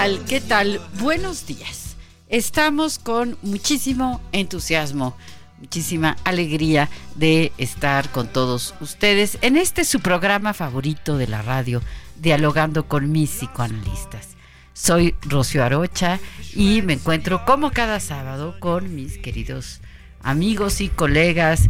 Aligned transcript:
¿Qué 0.00 0.40
tal? 0.40 0.80
Buenos 0.98 1.46
días. 1.46 1.94
Estamos 2.30 2.98
con 2.98 3.36
muchísimo 3.42 4.22
entusiasmo, 4.32 5.14
muchísima 5.58 6.16
alegría 6.24 6.88
de 7.16 7.52
estar 7.58 8.08
con 8.08 8.26
todos 8.26 8.74
ustedes 8.80 9.36
en 9.42 9.58
este 9.58 9.84
su 9.84 10.00
programa 10.00 10.54
favorito 10.54 11.18
de 11.18 11.26
la 11.26 11.42
radio, 11.42 11.82
dialogando 12.16 12.88
con 12.88 13.12
mis 13.12 13.28
psicoanalistas. 13.28 14.28
Soy 14.72 15.14
Rocio 15.20 15.62
Arocha 15.62 16.18
y 16.54 16.80
me 16.80 16.94
encuentro 16.94 17.44
como 17.44 17.70
cada 17.70 18.00
sábado 18.00 18.56
con 18.58 18.94
mis 18.94 19.18
queridos 19.18 19.82
amigos 20.22 20.80
y 20.80 20.88
colegas 20.88 21.68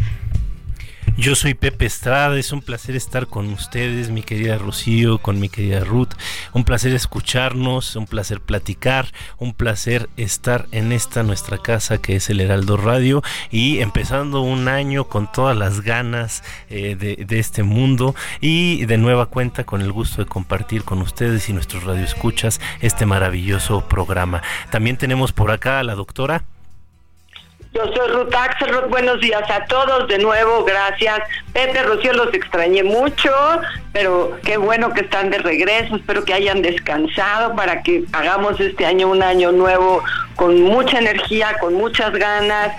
yo 1.21 1.35
soy 1.35 1.53
Pepe 1.53 1.85
Estrada, 1.85 2.39
es 2.39 2.51
un 2.51 2.63
placer 2.63 2.97
estar 2.97 3.27
con 3.27 3.53
ustedes, 3.53 4.09
mi 4.09 4.23
querida 4.23 4.57
Rocío, 4.57 5.19
con 5.19 5.39
mi 5.39 5.51
querida 5.51 5.81
Ruth. 5.81 6.15
Un 6.55 6.65
placer 6.65 6.95
escucharnos, 6.95 7.95
un 7.95 8.07
placer 8.07 8.41
platicar, 8.41 9.13
un 9.37 9.53
placer 9.53 10.09
estar 10.17 10.67
en 10.73 10.93
esta 10.93 11.23
nuestra 11.23 11.59
casa 11.59 11.99
que 11.99 12.17
es 12.17 12.31
el 12.31 12.41
Heraldo 12.41 12.79
Radio 12.79 13.23
y 13.51 13.81
empezando 13.81 14.41
un 14.41 14.67
año 14.69 15.09
con 15.09 15.31
todas 15.31 15.55
las 15.55 15.83
ganas 15.83 16.43
eh, 16.71 16.97
de, 16.97 17.27
de, 17.27 17.39
este 17.39 17.65
mundo 17.65 18.15
y 18.41 18.87
de 18.87 18.97
nueva 18.97 19.27
cuenta 19.27 19.65
con 19.65 19.83
el 19.83 19.93
gusto 19.93 20.23
de 20.23 20.29
compartir 20.29 20.85
con 20.85 21.03
ustedes 21.03 21.51
y 21.51 21.53
nuestros 21.53 21.85
radioescuchas 21.85 22.63
este 22.81 23.05
maravilloso 23.05 23.87
programa. 23.87 24.43
También 24.71 24.97
tenemos 24.97 25.33
por 25.33 25.51
acá 25.51 25.81
a 25.81 25.85
la 25.85 25.95
doctora. 25.97 26.45
Yo 27.73 27.83
soy 27.95 28.09
Ruth 28.09 28.89
buenos 28.89 29.21
días 29.21 29.49
a 29.49 29.65
todos. 29.67 30.09
De 30.09 30.19
nuevo, 30.19 30.65
gracias. 30.65 31.21
Pepe, 31.53 31.85
Rocío, 31.85 32.13
los 32.15 32.35
extrañé 32.35 32.83
mucho, 32.83 33.33
pero 33.93 34.37
qué 34.45 34.57
bueno 34.57 34.93
que 34.93 35.03
están 35.03 35.31
de 35.31 35.39
regreso, 35.39 35.95
espero 35.95 36.25
que 36.25 36.35
hayan 36.35 36.63
descansado 36.63 37.55
para 37.55 37.83
que 37.83 38.05
hagamos 38.13 38.59
este 38.61 38.87
año 38.87 39.09
un 39.09 39.23
año 39.23 39.53
nuevo 39.53 40.03
con 40.35 40.61
mucha 40.63 40.99
energía, 40.99 41.57
con 41.61 41.75
muchas 41.75 42.11
ganas, 42.13 42.73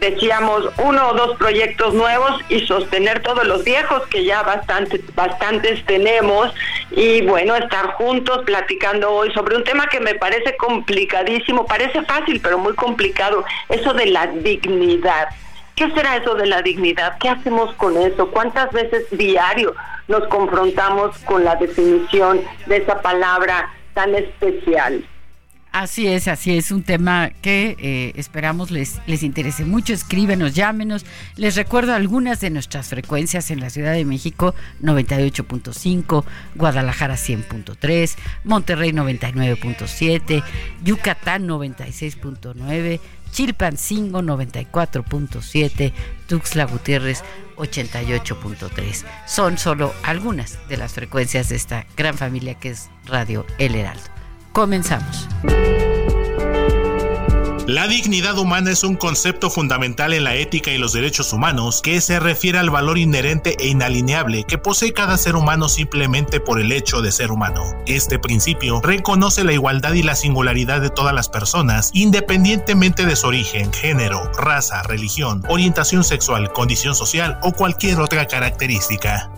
decíamos 0.00 0.70
uno 0.78 1.08
o 1.08 1.14
dos 1.14 1.36
proyectos 1.38 1.94
nuevos 1.94 2.40
y 2.48 2.60
sostener 2.66 3.20
todos 3.22 3.46
los 3.46 3.64
viejos 3.64 4.06
que 4.08 4.24
ya 4.24 4.42
bastante, 4.42 5.00
bastantes 5.14 5.84
tenemos 5.86 6.52
y 6.90 7.22
bueno, 7.22 7.56
estar 7.56 7.92
juntos 7.94 8.44
platicando 8.44 9.10
hoy 9.10 9.32
sobre 9.32 9.56
un 9.56 9.64
tema 9.64 9.88
que 9.88 10.00
me 10.00 10.14
parece 10.14 10.56
complicadísimo, 10.56 11.66
parece 11.66 12.02
fácil 12.02 12.40
pero 12.40 12.58
muy 12.58 12.74
complicado, 12.74 13.44
eso 13.68 13.92
de 13.94 14.06
la 14.06 14.26
dignidad. 14.28 15.28
¿Qué 15.74 15.88
será 15.92 16.16
eso 16.16 16.34
de 16.34 16.46
la 16.46 16.60
dignidad? 16.62 17.18
¿Qué 17.20 17.28
hacemos 17.28 17.72
con 17.74 17.96
eso? 17.96 18.30
¿Cuántas 18.30 18.72
veces 18.72 19.06
diario 19.12 19.74
nos 20.08 20.26
confrontamos 20.26 21.16
con 21.18 21.44
la 21.44 21.54
definición 21.54 22.40
de 22.66 22.78
esa 22.78 23.00
palabra 23.00 23.72
tan 23.94 24.14
especial? 24.14 25.04
Así 25.72 26.06
es, 26.06 26.28
así 26.28 26.56
es, 26.56 26.70
un 26.70 26.82
tema 26.82 27.30
que 27.42 27.76
eh, 27.78 28.12
esperamos 28.16 28.70
les, 28.70 29.00
les 29.06 29.22
interese 29.22 29.64
mucho. 29.64 29.92
Escríbenos, 29.92 30.54
llámenos. 30.54 31.04
Les 31.36 31.56
recuerdo 31.56 31.94
algunas 31.94 32.40
de 32.40 32.50
nuestras 32.50 32.88
frecuencias 32.88 33.50
en 33.50 33.60
la 33.60 33.68
Ciudad 33.68 33.92
de 33.92 34.04
México 34.04 34.54
98.5, 34.82 36.24
Guadalajara 36.54 37.14
100.3, 37.14 38.16
Monterrey 38.44 38.92
99.7, 38.92 40.42
Yucatán 40.84 41.46
96.9, 41.46 43.00
Chilpancingo 43.30 44.22
94.7, 44.22 45.92
Tuxtla 46.26 46.64
Gutiérrez 46.64 47.22
88.3. 47.56 49.04
Son 49.26 49.58
solo 49.58 49.92
algunas 50.02 50.58
de 50.68 50.78
las 50.78 50.94
frecuencias 50.94 51.50
de 51.50 51.56
esta 51.56 51.86
gran 51.96 52.16
familia 52.16 52.54
que 52.54 52.70
es 52.70 52.88
Radio 53.06 53.44
El 53.58 53.74
Heraldo. 53.74 54.17
Comenzamos. 54.58 55.28
La 57.68 57.86
dignidad 57.86 58.36
humana 58.38 58.72
es 58.72 58.82
un 58.82 58.96
concepto 58.96 59.50
fundamental 59.50 60.12
en 60.12 60.24
la 60.24 60.34
ética 60.34 60.72
y 60.72 60.78
los 60.78 60.92
derechos 60.92 61.32
humanos 61.32 61.80
que 61.80 62.00
se 62.00 62.18
refiere 62.18 62.58
al 62.58 62.68
valor 62.68 62.98
inherente 62.98 63.54
e 63.60 63.68
inalineable 63.68 64.42
que 64.42 64.58
posee 64.58 64.92
cada 64.92 65.16
ser 65.16 65.36
humano 65.36 65.68
simplemente 65.68 66.40
por 66.40 66.58
el 66.58 66.72
hecho 66.72 67.02
de 67.02 67.12
ser 67.12 67.30
humano. 67.30 67.62
Este 67.86 68.18
principio 68.18 68.80
reconoce 68.80 69.44
la 69.44 69.52
igualdad 69.52 69.92
y 69.92 70.02
la 70.02 70.16
singularidad 70.16 70.80
de 70.80 70.90
todas 70.90 71.14
las 71.14 71.28
personas, 71.28 71.90
independientemente 71.94 73.06
de 73.06 73.14
su 73.14 73.28
origen, 73.28 73.72
género, 73.72 74.28
raza, 74.32 74.82
religión, 74.82 75.44
orientación 75.48 76.02
sexual, 76.02 76.52
condición 76.52 76.96
social 76.96 77.38
o 77.44 77.52
cualquier 77.52 78.00
otra 78.00 78.26
característica. 78.26 79.30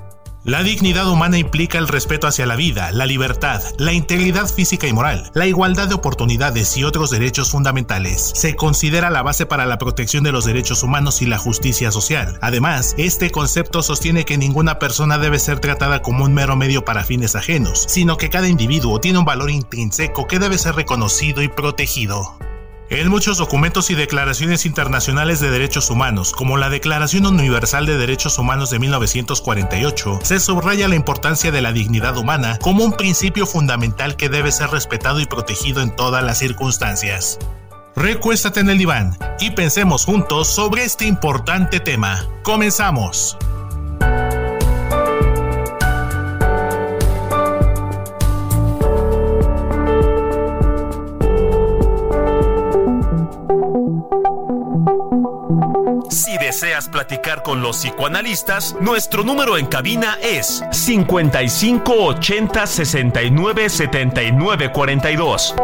La 0.51 0.65
dignidad 0.65 1.09
humana 1.09 1.39
implica 1.39 1.79
el 1.79 1.87
respeto 1.87 2.27
hacia 2.27 2.45
la 2.45 2.57
vida, 2.57 2.91
la 2.91 3.07
libertad, 3.07 3.63
la 3.79 3.93
integridad 3.93 4.49
física 4.49 4.89
y 4.89 4.93
moral, 4.93 5.31
la 5.33 5.47
igualdad 5.47 5.87
de 5.87 5.95
oportunidades 5.95 6.77
y 6.77 6.83
otros 6.83 7.11
derechos 7.11 7.53
fundamentales. 7.53 8.33
Se 8.35 8.57
considera 8.57 9.11
la 9.11 9.23
base 9.23 9.47
para 9.47 9.65
la 9.65 9.79
protección 9.79 10.25
de 10.25 10.33
los 10.33 10.47
derechos 10.47 10.83
humanos 10.83 11.23
y 11.23 11.27
la 11.27 11.39
justicia 11.39 11.93
social. 11.93 12.37
Además, 12.43 12.97
este 12.99 13.31
concepto 13.31 13.81
sostiene 13.85 14.25
que 14.25 14.39
ninguna 14.39 14.81
persona 14.81 15.19
debe 15.19 15.39
ser 15.39 15.61
tratada 15.61 16.03
como 16.03 16.25
un 16.25 16.35
mero 16.35 16.57
medio 16.57 16.85
para 16.85 17.05
fines 17.05 17.37
ajenos, 17.37 17.85
sino 17.87 18.17
que 18.17 18.29
cada 18.29 18.49
individuo 18.49 19.01
tiene 19.01 19.21
un 19.21 19.25
valor 19.25 19.53
intrínseco 19.53 20.27
que 20.27 20.41
debe 20.41 20.59
ser 20.59 20.75
reconocido 20.75 21.43
y 21.43 21.49
protegido. 21.49 22.37
En 22.91 23.09
muchos 23.09 23.39
documentos 23.39 23.89
y 23.91 23.95
declaraciones 23.95 24.67
internacionales 24.67 25.39
de 25.39 25.49
derechos 25.49 25.91
humanos, 25.91 26.33
como 26.33 26.57
la 26.57 26.71
Declaración 26.71 27.25
Universal 27.25 27.87
de 27.87 27.97
Derechos 27.97 28.37
Humanos 28.37 28.71
de 28.71 28.81
1948, 28.81 30.19
se 30.25 30.41
subraya 30.41 30.89
la 30.89 30.97
importancia 30.97 31.53
de 31.53 31.63
la 31.63 31.71
dignidad 31.71 32.17
humana 32.17 32.59
como 32.61 32.85
un 32.85 32.95
principio 32.95 33.47
fundamental 33.47 34.17
que 34.17 34.29
debe 34.29 34.51
ser 34.51 34.71
respetado 34.71 35.21
y 35.21 35.27
protegido 35.27 35.83
en 35.83 35.95
todas 35.95 36.25
las 36.25 36.39
circunstancias. 36.39 37.39
Recuéstate 37.95 38.59
en 38.59 38.71
el 38.71 38.79
diván 38.79 39.17
y 39.39 39.51
pensemos 39.53 40.05
juntos 40.05 40.49
sobre 40.49 40.83
este 40.83 41.07
importante 41.07 41.79
tema. 41.79 42.27
Comenzamos. 42.43 43.39
Deseas 56.61 56.89
platicar 56.89 57.43
con 57.43 57.63
los 57.63 57.79
psicoanalistas, 57.79 58.77
nuestro 58.81 59.25
número 59.25 59.57
en 59.57 59.65
cabina 59.65 60.19
es 60.23 60.63
55 60.71 61.91
80 61.91 62.67
69 62.67 63.71
79 63.71 64.71
42. 64.71 65.55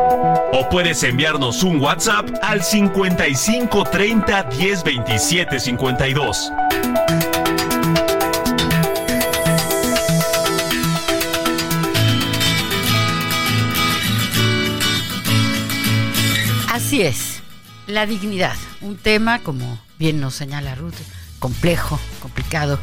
O 0.53 0.69
puedes 0.71 1.03
enviarnos 1.03 1.63
un 1.65 1.83
WhatsApp 1.83 2.31
al 2.41 2.63
55 2.63 3.85
30 3.85 4.43
10 4.45 4.85
27 4.85 5.61
52. 5.61 6.53
Así 16.73 17.03
es, 17.03 17.36
la 17.87 18.07
dignidad, 18.07 18.57
un 18.81 18.97
tema 18.97 19.41
como 19.41 19.79
bien 19.99 20.21
nos 20.21 20.35
señala 20.35 20.75
Ruth, 20.75 20.95
complejo, 21.39 21.99
complicado, 22.21 22.79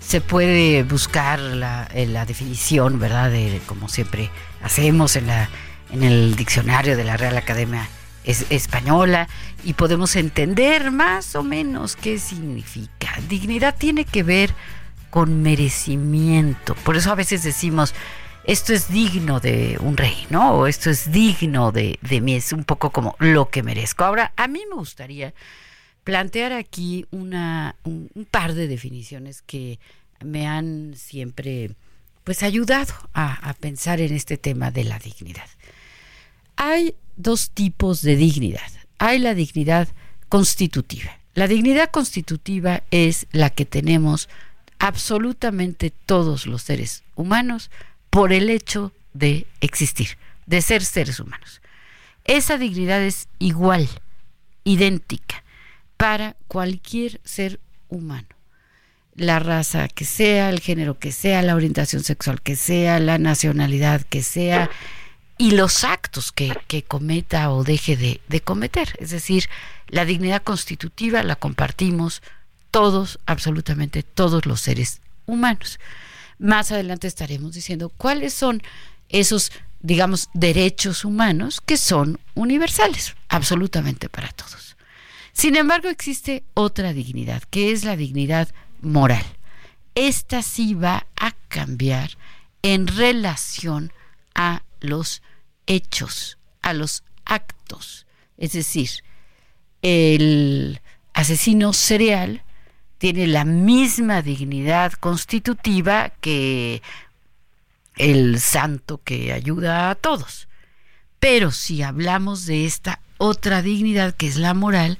se 0.00 0.20
puede 0.20 0.82
buscar 0.84 1.38
la, 1.40 1.88
eh, 1.92 2.06
la 2.06 2.24
definición, 2.24 2.98
¿verdad? 2.98 3.30
De, 3.30 3.60
como 3.66 3.88
siempre 3.88 4.30
hacemos 4.62 5.16
en, 5.16 5.26
la, 5.26 5.48
en 5.90 6.02
el 6.02 6.36
diccionario 6.36 6.96
de 6.96 7.04
la 7.04 7.16
Real 7.16 7.36
Academia 7.36 7.88
Española 8.24 9.28
y 9.64 9.74
podemos 9.74 10.16
entender 10.16 10.90
más 10.90 11.36
o 11.36 11.42
menos 11.42 11.96
qué 11.96 12.18
significa. 12.18 13.18
Dignidad 13.28 13.76
tiene 13.76 14.04
que 14.04 14.22
ver 14.22 14.52
con 15.10 15.42
merecimiento. 15.42 16.74
Por 16.76 16.96
eso 16.96 17.12
a 17.12 17.14
veces 17.14 17.42
decimos, 17.42 17.94
esto 18.46 18.72
es 18.72 18.88
digno 18.88 19.40
de 19.40 19.76
un 19.80 19.96
rey, 19.96 20.26
¿no? 20.30 20.52
O 20.52 20.66
esto 20.68 20.88
es 20.88 21.10
digno 21.10 21.72
de, 21.72 21.98
de 22.00 22.20
mí, 22.20 22.36
es 22.36 22.52
un 22.52 22.62
poco 22.62 22.90
como 22.90 23.16
lo 23.18 23.50
que 23.50 23.64
merezco. 23.64 24.04
Ahora, 24.04 24.32
a 24.36 24.46
mí 24.46 24.62
me 24.70 24.76
gustaría 24.76 25.34
plantear 26.04 26.52
aquí 26.52 27.06
una, 27.10 27.74
un, 27.82 28.08
par 28.30 28.54
de 28.54 28.68
definiciones 28.68 29.42
que 29.42 29.80
me 30.24 30.46
han 30.46 30.94
siempre 30.96 31.72
pues 32.22 32.44
ayudado 32.44 32.94
a, 33.12 33.34
a 33.48 33.54
pensar 33.54 34.00
en 34.00 34.14
este 34.14 34.36
tema 34.36 34.70
de 34.70 34.84
la 34.84 35.00
dignidad. 35.00 35.48
Hay 36.54 36.94
dos 37.16 37.50
tipos 37.50 38.02
de 38.02 38.14
dignidad. 38.14 38.70
Hay 38.98 39.18
la 39.18 39.34
dignidad 39.34 39.88
constitutiva. 40.28 41.18
La 41.34 41.48
dignidad 41.48 41.90
constitutiva 41.90 42.84
es 42.92 43.26
la 43.32 43.50
que 43.50 43.64
tenemos 43.64 44.28
absolutamente 44.78 45.90
todos 45.90 46.46
los 46.46 46.62
seres 46.62 47.02
humanos 47.16 47.70
por 48.16 48.32
el 48.32 48.48
hecho 48.48 48.92
de 49.12 49.46
existir, 49.60 50.16
de 50.46 50.62
ser 50.62 50.82
seres 50.82 51.20
humanos. 51.20 51.60
Esa 52.24 52.56
dignidad 52.56 53.02
es 53.02 53.28
igual, 53.38 53.90
idéntica, 54.64 55.44
para 55.98 56.34
cualquier 56.48 57.20
ser 57.24 57.60
humano. 57.90 58.28
La 59.16 59.38
raza 59.38 59.88
que 59.88 60.06
sea, 60.06 60.48
el 60.48 60.60
género 60.60 60.98
que 60.98 61.12
sea, 61.12 61.42
la 61.42 61.54
orientación 61.54 62.04
sexual 62.04 62.40
que 62.40 62.56
sea, 62.56 63.00
la 63.00 63.18
nacionalidad 63.18 64.00
que 64.00 64.22
sea, 64.22 64.70
y 65.36 65.50
los 65.50 65.84
actos 65.84 66.32
que, 66.32 66.56
cometa 66.88 67.50
o 67.50 67.64
deje 67.64 67.98
de, 67.98 68.22
de 68.28 68.40
cometer. 68.40 68.96
Es 68.98 69.10
decir, 69.10 69.50
la 69.88 70.06
dignidad 70.06 70.42
constitutiva 70.42 71.22
la 71.22 71.36
compartimos 71.36 72.22
todos, 72.70 73.18
absolutamente 73.26 74.02
todos 74.02 74.46
los 74.46 74.62
seres 74.62 75.02
humanos. 75.26 75.78
Más 76.38 76.70
adelante 76.72 77.06
estaremos 77.06 77.54
diciendo 77.54 77.88
cuáles 77.88 78.34
son 78.34 78.62
esos, 79.08 79.52
digamos, 79.80 80.28
derechos 80.34 81.04
humanos 81.04 81.60
que 81.64 81.76
son 81.76 82.18
universales, 82.34 83.14
absolutamente 83.28 84.08
para 84.08 84.28
todos. 84.28 84.76
Sin 85.32 85.56
embargo, 85.56 85.88
existe 85.88 86.44
otra 86.54 86.92
dignidad, 86.92 87.42
que 87.50 87.72
es 87.72 87.84
la 87.84 87.96
dignidad 87.96 88.48
moral. 88.80 89.24
Esta 89.94 90.42
sí 90.42 90.74
va 90.74 91.06
a 91.16 91.32
cambiar 91.48 92.10
en 92.62 92.86
relación 92.86 93.92
a 94.34 94.62
los 94.80 95.22
hechos, 95.66 96.38
a 96.62 96.72
los 96.72 97.02
actos. 97.24 98.06
Es 98.38 98.52
decir, 98.52 98.90
el 99.82 100.80
asesino 101.12 101.72
serial 101.72 102.42
tiene 102.98 103.26
la 103.26 103.44
misma 103.44 104.22
dignidad 104.22 104.92
constitutiva 104.92 106.12
que 106.20 106.82
el 107.96 108.40
santo 108.40 109.00
que 109.02 109.32
ayuda 109.32 109.90
a 109.90 109.94
todos. 109.94 110.48
Pero 111.18 111.50
si 111.50 111.82
hablamos 111.82 112.46
de 112.46 112.66
esta 112.66 113.00
otra 113.18 113.62
dignidad 113.62 114.14
que 114.14 114.26
es 114.26 114.36
la 114.36 114.54
moral, 114.54 114.98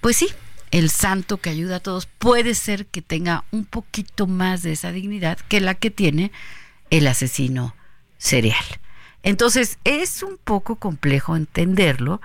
pues 0.00 0.16
sí, 0.16 0.28
el 0.70 0.90
santo 0.90 1.38
que 1.38 1.50
ayuda 1.50 1.76
a 1.76 1.80
todos 1.80 2.06
puede 2.06 2.54
ser 2.54 2.86
que 2.86 3.02
tenga 3.02 3.44
un 3.50 3.64
poquito 3.64 4.26
más 4.26 4.62
de 4.62 4.72
esa 4.72 4.92
dignidad 4.92 5.38
que 5.48 5.60
la 5.60 5.74
que 5.74 5.90
tiene 5.90 6.32
el 6.90 7.06
asesino 7.06 7.74
serial. 8.18 8.64
Entonces 9.22 9.78
es 9.84 10.22
un 10.22 10.38
poco 10.38 10.76
complejo 10.76 11.36
entenderlo, 11.36 12.20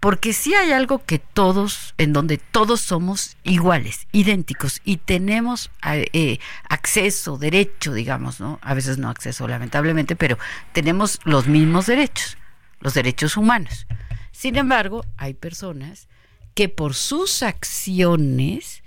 porque 0.00 0.32
si 0.32 0.54
hay 0.54 0.72
algo 0.72 1.04
que 1.04 1.18
todos, 1.18 1.94
en 1.98 2.12
donde 2.12 2.38
todos 2.38 2.80
somos 2.80 3.36
iguales, 3.42 4.06
idénticos 4.12 4.80
y 4.84 4.98
tenemos 4.98 5.70
eh, 5.84 6.38
acceso, 6.68 7.36
derecho, 7.36 7.92
digamos, 7.92 8.38
¿no? 8.38 8.60
A 8.62 8.74
veces 8.74 8.98
no 8.98 9.08
acceso, 9.08 9.48
lamentablemente, 9.48 10.14
pero 10.14 10.38
tenemos 10.72 11.18
los 11.24 11.48
mismos 11.48 11.86
derechos, 11.86 12.38
los 12.80 12.94
derechos 12.94 13.36
humanos. 13.36 13.86
Sin 14.30 14.56
embargo, 14.56 15.04
hay 15.16 15.34
personas 15.34 16.06
que 16.54 16.68
por 16.68 16.94
sus 16.94 17.42
acciones 17.42 18.84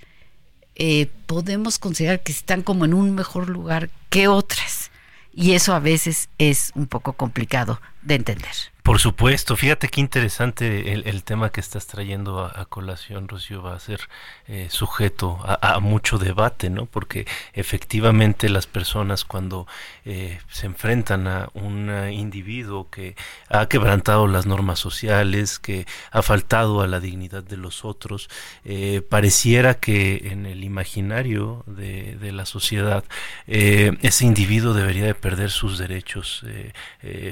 eh, 0.75 1.08
podemos 1.25 1.78
considerar 1.78 2.24
que 2.24 2.31
están 2.31 2.63
como 2.63 2.86
en 2.86 2.94
un 2.94 3.13
mejor 3.16 3.50
lugar 3.50 3.90
que 4.10 4.30
otras. 4.30 4.92
Y 5.34 5.54
eso 5.54 5.74
a 5.74 5.80
veces 5.80 6.30
es 6.38 6.72
un 6.75 6.88
poco 6.88 7.13
complicado 7.13 7.81
de 8.01 8.15
entender. 8.15 8.71
Por 8.83 8.98
supuesto, 8.98 9.56
fíjate 9.56 9.89
qué 9.89 10.01
interesante 10.01 10.94
el, 10.94 11.24
tema 11.24 11.51
que 11.51 11.59
estás 11.59 11.86
trayendo 11.86 12.44
a, 12.44 12.65
colación, 12.65 13.27
Rocío, 13.27 13.62
va 13.62 13.75
a 13.75 13.80
ser 13.80 14.09
eh, 14.48 14.69
sujeto 14.71 15.39
a, 15.45 15.80
mucho 15.80 16.18
debate, 16.18 16.71
¿no? 16.71 16.88
Porque 16.88 17.27
efectivamente 17.53 18.50
las 18.50 18.65
personas 18.65 19.24
cuando 19.24 19.68
eh, 20.03 20.39
se 20.50 20.65
enfrentan 20.65 21.27
a 21.27 21.50
un 21.53 21.92
individuo 22.12 22.89
que 22.89 23.15
ha 23.50 23.68
quebrantado 23.68 24.25
las 24.25 24.48
normas 24.48 24.80
sociales, 24.80 25.59
que 25.59 25.86
ha 26.09 26.24
faltado 26.24 26.81
a 26.81 26.88
la 26.88 27.00
dignidad 27.00 27.44
de 27.44 27.57
los 27.57 27.86
otros, 27.86 28.30
eh, 28.65 29.03
pareciera 29.07 29.75
que 29.75 30.30
en 30.31 30.48
el 30.48 30.63
imaginario 30.63 31.63
de, 31.68 32.15
de 32.15 32.31
la 32.31 32.48
sociedad 32.48 33.03
ese 33.45 34.25
individuo 34.25 34.74
debería 34.74 35.06
de 35.06 35.13
perder 35.13 35.51
sus 35.51 35.77
derechos 35.77 36.44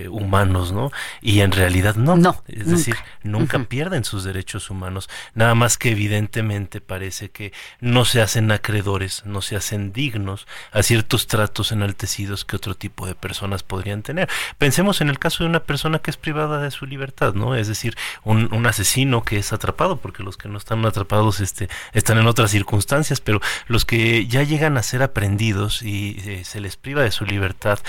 humanos, 0.09 0.58
¿no? 0.71 0.91
Y 1.21 1.41
en 1.41 1.51
realidad 1.51 1.95
no. 1.95 2.15
no 2.15 2.43
es 2.47 2.67
decir, 2.67 2.95
nunca 3.23 3.59
pierden 3.59 4.03
sus 4.03 4.23
derechos 4.23 4.69
humanos, 4.69 5.09
nada 5.33 5.55
más 5.55 5.77
que 5.77 5.91
evidentemente 5.91 6.81
parece 6.81 7.29
que 7.29 7.53
no 7.79 8.05
se 8.05 8.21
hacen 8.21 8.51
acreedores, 8.51 9.23
no 9.25 9.41
se 9.41 9.55
hacen 9.55 9.93
dignos 9.93 10.47
a 10.71 10.83
ciertos 10.83 11.27
tratos 11.27 11.71
enaltecidos 11.71 12.45
que 12.45 12.55
otro 12.55 12.75
tipo 12.75 13.07
de 13.07 13.15
personas 13.15 13.63
podrían 13.63 14.01
tener. 14.01 14.29
Pensemos 14.57 15.01
en 15.01 15.09
el 15.09 15.19
caso 15.19 15.43
de 15.43 15.49
una 15.49 15.61
persona 15.61 15.99
que 15.99 16.11
es 16.11 16.17
privada 16.17 16.61
de 16.61 16.71
su 16.71 16.85
libertad, 16.85 17.33
¿no? 17.33 17.55
Es 17.55 17.67
decir, 17.67 17.95
un, 18.23 18.53
un 18.53 18.65
asesino 18.65 19.23
que 19.23 19.37
es 19.37 19.53
atrapado, 19.53 19.97
porque 19.97 20.23
los 20.23 20.37
que 20.37 20.49
no 20.49 20.57
están 20.57 20.85
atrapados 20.85 21.39
este, 21.39 21.69
están 21.93 22.17
en 22.17 22.27
otras 22.27 22.51
circunstancias, 22.51 23.21
pero 23.21 23.39
los 23.67 23.85
que 23.85 24.27
ya 24.27 24.43
llegan 24.43 24.77
a 24.77 24.83
ser 24.83 25.03
aprendidos 25.03 25.81
y 25.81 26.21
eh, 26.25 26.43
se 26.45 26.59
les 26.59 26.77
priva 26.77 27.03
de 27.03 27.11
su 27.11 27.25
libertad 27.25 27.79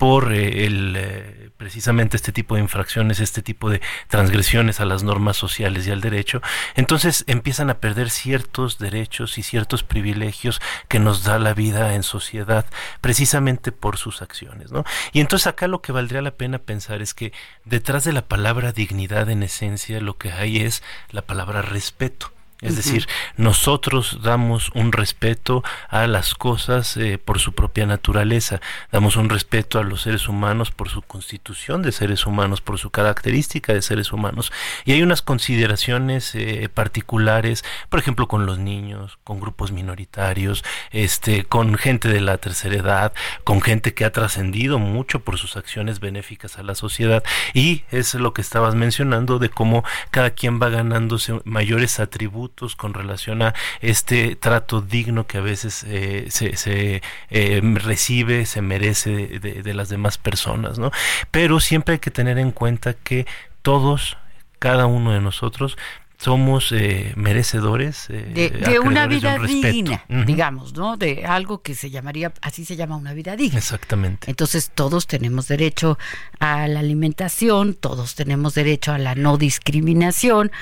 por 0.00 0.32
eh, 0.32 0.64
el, 0.64 0.96
eh, 0.96 1.50
precisamente 1.58 2.16
este 2.16 2.32
tipo 2.32 2.54
de 2.54 2.62
infracciones, 2.62 3.20
este 3.20 3.42
tipo 3.42 3.68
de 3.68 3.82
transgresiones 4.08 4.80
a 4.80 4.86
las 4.86 5.02
normas 5.02 5.36
sociales 5.36 5.86
y 5.86 5.90
al 5.90 6.00
derecho, 6.00 6.40
entonces 6.74 7.22
empiezan 7.26 7.68
a 7.68 7.80
perder 7.80 8.08
ciertos 8.08 8.78
derechos 8.78 9.36
y 9.36 9.42
ciertos 9.42 9.82
privilegios 9.82 10.58
que 10.88 11.00
nos 11.00 11.22
da 11.22 11.38
la 11.38 11.52
vida 11.52 11.94
en 11.94 12.02
sociedad, 12.02 12.64
precisamente 13.02 13.72
por 13.72 13.98
sus 13.98 14.22
acciones. 14.22 14.72
¿no? 14.72 14.84
Y 15.12 15.20
entonces 15.20 15.48
acá 15.48 15.68
lo 15.68 15.82
que 15.82 15.92
valdría 15.92 16.22
la 16.22 16.30
pena 16.30 16.60
pensar 16.60 17.02
es 17.02 17.12
que 17.12 17.34
detrás 17.66 18.02
de 18.04 18.14
la 18.14 18.26
palabra 18.26 18.72
dignidad 18.72 19.28
en 19.28 19.42
esencia 19.42 20.00
lo 20.00 20.16
que 20.16 20.32
hay 20.32 20.60
es 20.62 20.82
la 21.10 21.20
palabra 21.20 21.60
respeto. 21.60 22.32
Es 22.60 22.76
decir, 22.76 23.08
nosotros 23.38 24.18
damos 24.22 24.70
un 24.74 24.92
respeto 24.92 25.64
a 25.88 26.06
las 26.06 26.34
cosas 26.34 26.94
eh, 26.98 27.16
por 27.16 27.38
su 27.38 27.54
propia 27.54 27.86
naturaleza, 27.86 28.60
damos 28.92 29.16
un 29.16 29.30
respeto 29.30 29.78
a 29.78 29.82
los 29.82 30.02
seres 30.02 30.28
humanos 30.28 30.70
por 30.70 30.90
su 30.90 31.00
constitución 31.00 31.80
de 31.80 31.90
seres 31.92 32.26
humanos, 32.26 32.60
por 32.60 32.78
su 32.78 32.90
característica 32.90 33.72
de 33.72 33.80
seres 33.80 34.12
humanos. 34.12 34.52
Y 34.84 34.92
hay 34.92 35.02
unas 35.02 35.22
consideraciones 35.22 36.34
eh, 36.34 36.68
particulares, 36.72 37.64
por 37.88 37.98
ejemplo, 37.98 38.28
con 38.28 38.44
los 38.44 38.58
niños, 38.58 39.18
con 39.24 39.40
grupos 39.40 39.72
minoritarios, 39.72 40.62
este, 40.90 41.44
con 41.44 41.76
gente 41.76 42.08
de 42.08 42.20
la 42.20 42.36
tercera 42.36 42.76
edad, 42.76 43.14
con 43.42 43.62
gente 43.62 43.94
que 43.94 44.04
ha 44.04 44.12
trascendido 44.12 44.78
mucho 44.78 45.20
por 45.20 45.38
sus 45.38 45.56
acciones 45.56 45.98
benéficas 45.98 46.58
a 46.58 46.62
la 46.62 46.74
sociedad. 46.74 47.24
Y 47.54 47.84
es 47.90 48.14
lo 48.14 48.34
que 48.34 48.42
estabas 48.42 48.74
mencionando 48.74 49.38
de 49.38 49.48
cómo 49.48 49.82
cada 50.10 50.30
quien 50.30 50.60
va 50.60 50.68
ganándose 50.68 51.40
mayores 51.44 52.00
atributos 52.00 52.49
con 52.76 52.94
relación 52.94 53.42
a 53.42 53.54
este 53.80 54.36
trato 54.36 54.80
digno 54.80 55.26
que 55.26 55.38
a 55.38 55.40
veces 55.40 55.84
eh, 55.86 56.26
se, 56.30 57.02
eh, 57.30 57.60
recibe, 57.74 58.46
se 58.46 58.62
merece 58.62 59.38
de, 59.38 59.74
las 59.74 59.88
demás 59.88 60.18
personas, 60.18 60.78
¿no? 60.78 60.90
Pero 61.30 61.60
siempre 61.60 61.94
hay 61.94 61.98
que 62.00 62.10
tener 62.10 62.38
en 62.38 62.50
cuenta 62.50 62.94
que 62.94 63.26
todos, 63.62 64.16
cada 64.58 64.86
uno 64.86 65.12
de 65.12 65.20
nosotros, 65.20 65.78
somos 66.18 66.70
eh, 66.72 67.14
merecedores 67.16 68.08
de, 68.08 68.78
una 68.84 69.06
vida 69.06 69.38
digna, 69.38 70.04
digamos, 70.26 70.74
¿no? 70.74 70.98
De 70.98 71.24
algo 71.24 71.62
que 71.62 71.74
se 71.74 71.88
llamaría, 71.88 72.34
así 72.42 72.66
se 72.66 72.76
llama 72.76 72.96
una 72.96 73.14
vida 73.14 73.36
digna. 73.36 73.58
Exactamente. 73.58 74.28
Entonces 74.28 74.70
todos 74.74 75.06
tenemos 75.06 75.48
derecho 75.48 75.98
a 76.38 76.68
la 76.68 76.80
alimentación, 76.80 77.72
todos 77.72 78.16
tenemos 78.16 78.54
derecho 78.54 78.92
a 78.92 78.98
la 78.98 79.14
no 79.14 79.38
discriminación, 79.38 80.52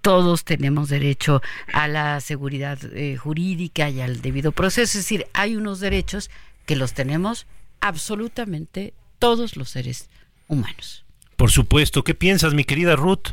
todos 0.00 0.44
tenemos 0.44 0.88
derecho 0.88 1.42
a 1.72 1.88
la 1.88 2.20
seguridad 2.20 2.78
eh, 2.94 3.16
jurídica 3.16 3.90
y 3.90 4.00
al 4.00 4.22
debido 4.22 4.52
proceso. 4.52 4.98
Es 4.98 5.04
decir, 5.04 5.26
hay 5.32 5.56
unos 5.56 5.80
derechos 5.80 6.30
que 6.66 6.76
los 6.76 6.94
tenemos 6.94 7.46
absolutamente 7.80 8.94
todos 9.18 9.56
los 9.56 9.70
seres 9.70 10.10
humanos. 10.46 11.04
Por 11.36 11.50
supuesto. 11.50 12.04
¿Qué 12.04 12.14
piensas, 12.14 12.54
mi 12.54 12.64
querida 12.64 12.96
Ruth? 12.96 13.28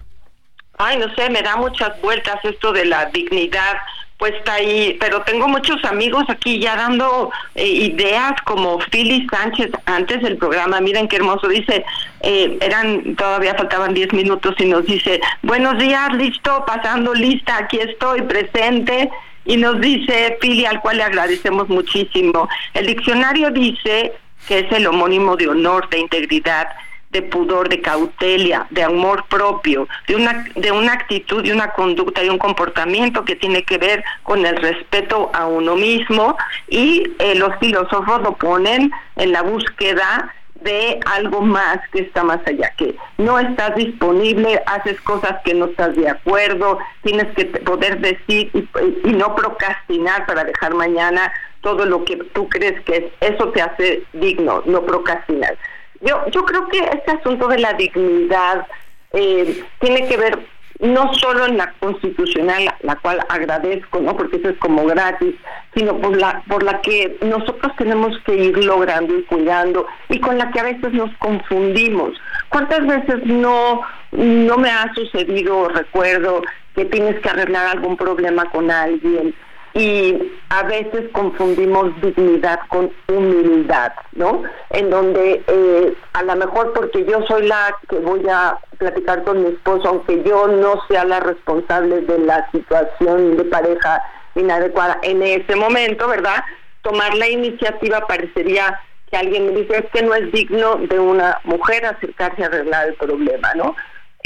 Ay, 0.77 0.97
no 0.97 1.13
sé, 1.15 1.29
me 1.29 1.41
da 1.41 1.55
muchas 1.55 1.99
vueltas 2.01 2.37
esto 2.43 2.71
de 2.71 2.85
la 2.85 3.05
dignidad 3.05 3.77
puesta 4.17 4.53
ahí, 4.53 4.95
pero 4.99 5.21
tengo 5.23 5.47
muchos 5.47 5.83
amigos 5.83 6.23
aquí 6.29 6.59
ya 6.59 6.75
dando 6.75 7.31
eh, 7.53 7.67
ideas 7.67 8.33
como 8.43 8.79
Phyllis 8.79 9.27
Sánchez 9.29 9.71
antes 9.85 10.21
del 10.21 10.37
programa, 10.37 10.79
miren 10.79 11.07
qué 11.07 11.17
hermoso, 11.17 11.47
dice, 11.47 11.83
eh, 12.21 12.57
eran, 12.61 13.15
todavía 13.15 13.55
faltaban 13.55 13.93
10 13.93 14.13
minutos 14.13 14.55
y 14.59 14.65
nos 14.65 14.85
dice, 14.85 15.19
buenos 15.41 15.77
días, 15.77 16.13
listo, 16.13 16.63
pasando 16.65 17.13
lista, 17.13 17.57
aquí 17.57 17.77
estoy 17.79 18.21
presente, 18.21 19.09
y 19.45 19.57
nos 19.57 19.79
dice 19.79 20.37
Philly, 20.41 20.65
al 20.65 20.81
cual 20.81 20.97
le 20.97 21.03
agradecemos 21.03 21.69
muchísimo, 21.69 22.47
el 22.73 22.87
diccionario 22.87 23.51
dice 23.51 24.13
que 24.47 24.59
es 24.59 24.71
el 24.71 24.87
homónimo 24.87 25.35
de 25.35 25.49
honor, 25.49 25.89
de 25.89 25.99
integridad, 25.99 26.67
de 27.15 27.21
pudor, 27.21 27.69
de 27.69 27.79
cautela, 27.79 28.67
de 28.71 28.83
amor 28.83 29.23
propio, 29.29 29.87
de 30.05 30.17
una, 30.17 30.45
de 30.53 30.71
una 30.73 30.91
actitud 30.91 31.45
y 31.45 31.51
una 31.51 31.71
conducta 31.71 32.21
y 32.21 32.27
un 32.27 32.37
comportamiento 32.37 33.23
que 33.23 33.37
tiene 33.37 33.63
que 33.63 33.77
ver 33.77 34.03
con 34.23 34.45
el 34.45 34.57
respeto 34.57 35.31
a 35.33 35.47
uno 35.47 35.77
mismo 35.77 36.35
y 36.67 37.09
eh, 37.19 37.35
los 37.35 37.55
filósofos 37.61 38.21
lo 38.21 38.33
ponen 38.35 38.91
en 39.15 39.31
la 39.31 39.43
búsqueda 39.43 40.33
de 40.59 40.99
algo 41.05 41.39
más 41.39 41.77
que 41.93 42.01
está 42.01 42.25
más 42.25 42.39
allá, 42.45 42.73
que 42.75 42.95
no 43.17 43.39
estás 43.39 43.75
disponible, 43.75 44.61
haces 44.65 44.99
cosas 45.01 45.37
que 45.45 45.53
no 45.53 45.67
estás 45.67 45.95
de 45.95 46.09
acuerdo, 46.09 46.79
tienes 47.01 47.33
que 47.35 47.45
poder 47.45 48.01
decir 48.01 48.49
y, 48.53 48.67
y 49.07 49.13
no 49.13 49.35
procrastinar 49.35 50.25
para 50.25 50.43
dejar 50.43 50.73
mañana 50.73 51.31
todo 51.61 51.85
lo 51.85 52.03
que 52.03 52.17
tú 52.33 52.49
crees 52.49 52.81
que 52.81 52.97
es, 53.21 53.33
eso 53.33 53.49
te 53.51 53.61
hace 53.61 54.03
digno, 54.13 54.63
no 54.65 54.81
procrastinar. 54.81 55.57
Yo, 56.05 56.27
yo 56.29 56.45
creo 56.45 56.67
que 56.69 56.79
este 56.79 57.11
asunto 57.11 57.47
de 57.47 57.59
la 57.59 57.73
dignidad 57.73 58.65
eh, 59.11 59.63
tiene 59.79 60.07
que 60.07 60.17
ver 60.17 60.39
no 60.79 61.13
solo 61.13 61.45
en 61.45 61.57
la 61.57 61.71
constitucional, 61.79 62.73
la 62.81 62.95
cual 62.97 63.25
agradezco, 63.29 63.99
¿no? 63.99 64.15
Porque 64.15 64.37
eso 64.37 64.49
es 64.49 64.57
como 64.57 64.85
gratis, 64.85 65.35
sino 65.73 65.97
por 65.97 66.17
la 66.17 66.43
por 66.47 66.63
la 66.63 66.81
que 66.81 67.17
nosotros 67.21 67.71
tenemos 67.77 68.17
que 68.25 68.35
ir 68.35 68.57
logrando 68.63 69.17
y 69.17 69.23
cuidando 69.23 69.87
y 70.09 70.19
con 70.19 70.37
la 70.37 70.51
que 70.51 70.59
a 70.59 70.63
veces 70.63 70.93
nos 70.93 71.15
confundimos. 71.17 72.11
¿Cuántas 72.49 72.85
veces 72.85 73.25
no 73.25 73.81
no 74.11 74.57
me 74.57 74.69
ha 74.69 74.93
sucedido, 74.93 75.69
recuerdo 75.69 76.41
que 76.75 76.85
tienes 76.85 77.19
que 77.21 77.29
arreglar 77.29 77.67
algún 77.67 77.95
problema 77.95 78.45
con 78.51 78.69
alguien 78.69 79.33
y 79.75 80.31
a 80.49 80.63
veces 80.63 81.03
confundimos 81.11 81.89
dignidad 82.01 82.61
con 82.69 82.89
humildad, 83.09 83.91
¿no? 84.13 84.43
En 84.69 84.89
donde 84.89 85.43
eh, 85.45 85.93
a 86.13 86.23
lo 86.23 86.35
mejor 86.37 86.71
porque 86.71 87.03
yo 87.03 87.21
soy 87.27 87.45
la 87.45 87.75
que 87.89 87.97
voy 87.97 88.25
a 88.29 88.57
platicar 88.77 89.25
con 89.25 89.43
mi 89.43 89.49
esposo, 89.49 89.89
aunque 89.89 90.23
yo 90.23 90.47
no 90.47 90.81
sea 90.87 91.03
la 91.03 91.19
responsable 91.19 92.01
de 92.01 92.19
la 92.19 92.49
situación 92.51 93.35
de 93.35 93.43
pareja 93.43 94.01
inadecuada 94.35 94.97
en 95.03 95.21
ese 95.21 95.57
momento, 95.57 96.07
¿verdad? 96.07 96.41
Tomar 96.81 97.13
la 97.15 97.27
iniciativa 97.27 98.07
parecería 98.07 98.79
que 99.11 99.17
alguien 99.17 99.47
me 99.47 99.59
dice 99.59 99.77
es 99.77 99.91
que 99.91 100.03
no 100.03 100.15
es 100.15 100.31
digno 100.31 100.75
de 100.77 100.99
una 100.99 101.41
mujer 101.43 101.85
acercarse 101.85 102.43
a 102.43 102.47
arreglar 102.47 102.87
el 102.87 102.93
problema, 102.93 103.53
¿no? 103.55 103.75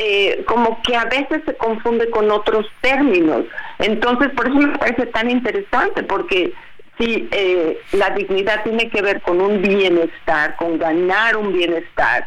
Eh, 0.01 0.45
como 0.47 0.81
que 0.81 0.95
a 0.95 1.03
veces 1.03 1.41
se 1.45 1.55
confunde 1.55 2.09
con 2.09 2.31
otros 2.31 2.65
términos. 2.79 3.43
Entonces, 3.79 4.29
por 4.29 4.47
eso 4.47 4.55
me 4.55 4.77
parece 4.77 5.07
tan 5.07 5.29
interesante, 5.29 6.03
porque 6.03 6.53
si 6.97 7.27
eh, 7.31 7.77
la 7.91 8.11
dignidad 8.11 8.63
tiene 8.63 8.89
que 8.89 9.01
ver 9.01 9.21
con 9.21 9.41
un 9.41 9.61
bienestar, 9.61 10.55
con 10.55 10.79
ganar 10.79 11.35
un 11.35 11.51
bienestar, 11.51 12.25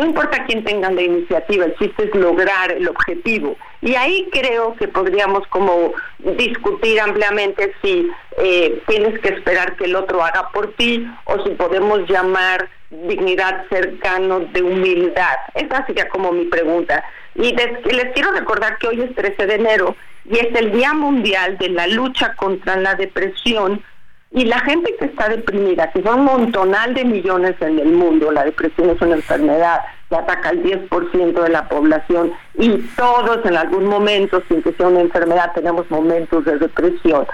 no 0.00 0.06
importa 0.06 0.46
quién 0.46 0.64
tenga 0.64 0.90
la 0.90 1.02
iniciativa, 1.02 1.66
el 1.66 1.76
chiste 1.76 2.04
es 2.04 2.14
lograr 2.14 2.72
el 2.72 2.88
objetivo. 2.88 3.54
Y 3.82 3.96
ahí 3.96 4.30
creo 4.32 4.74
que 4.76 4.88
podríamos 4.88 5.46
como 5.48 5.92
discutir 6.18 6.98
ampliamente 6.98 7.74
si 7.82 8.10
eh, 8.38 8.82
tienes 8.88 9.20
que 9.20 9.28
esperar 9.28 9.76
que 9.76 9.84
el 9.84 9.94
otro 9.94 10.24
haga 10.24 10.48
por 10.54 10.72
ti 10.76 11.06
o 11.24 11.44
si 11.44 11.50
podemos 11.50 12.08
llamar 12.08 12.66
dignidad 12.88 13.66
cercano 13.68 14.40
de 14.40 14.62
humildad. 14.62 15.36
Esa 15.54 15.84
sería 15.84 16.08
como 16.08 16.32
mi 16.32 16.46
pregunta. 16.46 17.04
Y 17.34 17.54
les, 17.54 18.12
quiero 18.14 18.32
recordar 18.32 18.78
que 18.78 18.88
hoy 18.88 19.02
es 19.02 19.14
13 19.14 19.46
de 19.46 19.54
enero 19.54 19.96
y 20.24 20.38
es 20.38 20.48
el 20.54 20.72
Día 20.72 20.94
Mundial 20.94 21.58
de 21.58 21.68
la 21.68 21.86
Lucha 21.88 22.34
contra 22.36 22.76
la 22.76 22.94
Depresión. 22.94 23.82
Y 24.32 24.44
la 24.44 24.60
gente 24.60 24.94
que 24.96 25.06
está 25.06 25.28
deprimida, 25.28 25.90
que 25.90 26.02
son 26.02 26.20
un 26.20 26.24
montonal 26.26 26.94
de 26.94 27.04
millones 27.04 27.56
en 27.60 27.80
el 27.80 27.88
mundo, 27.88 28.30
la 28.30 28.44
depresión 28.44 28.90
es 28.90 29.00
una 29.02 29.16
enfermedad 29.16 29.80
que 30.08 30.16
ataca 30.16 30.50
al 30.50 30.62
10% 30.62 31.42
de 31.42 31.48
la 31.48 31.68
población 31.68 32.32
y 32.54 32.78
todos 32.96 33.44
en 33.44 33.56
algún 33.56 33.86
momento, 33.86 34.40
sin 34.48 34.62
que 34.62 34.72
sea 34.74 34.86
una 34.86 35.00
enfermedad, 35.00 35.52
tenemos 35.52 35.90
momentos 35.90 36.44
de 36.44 36.58
depresión. 36.58 37.26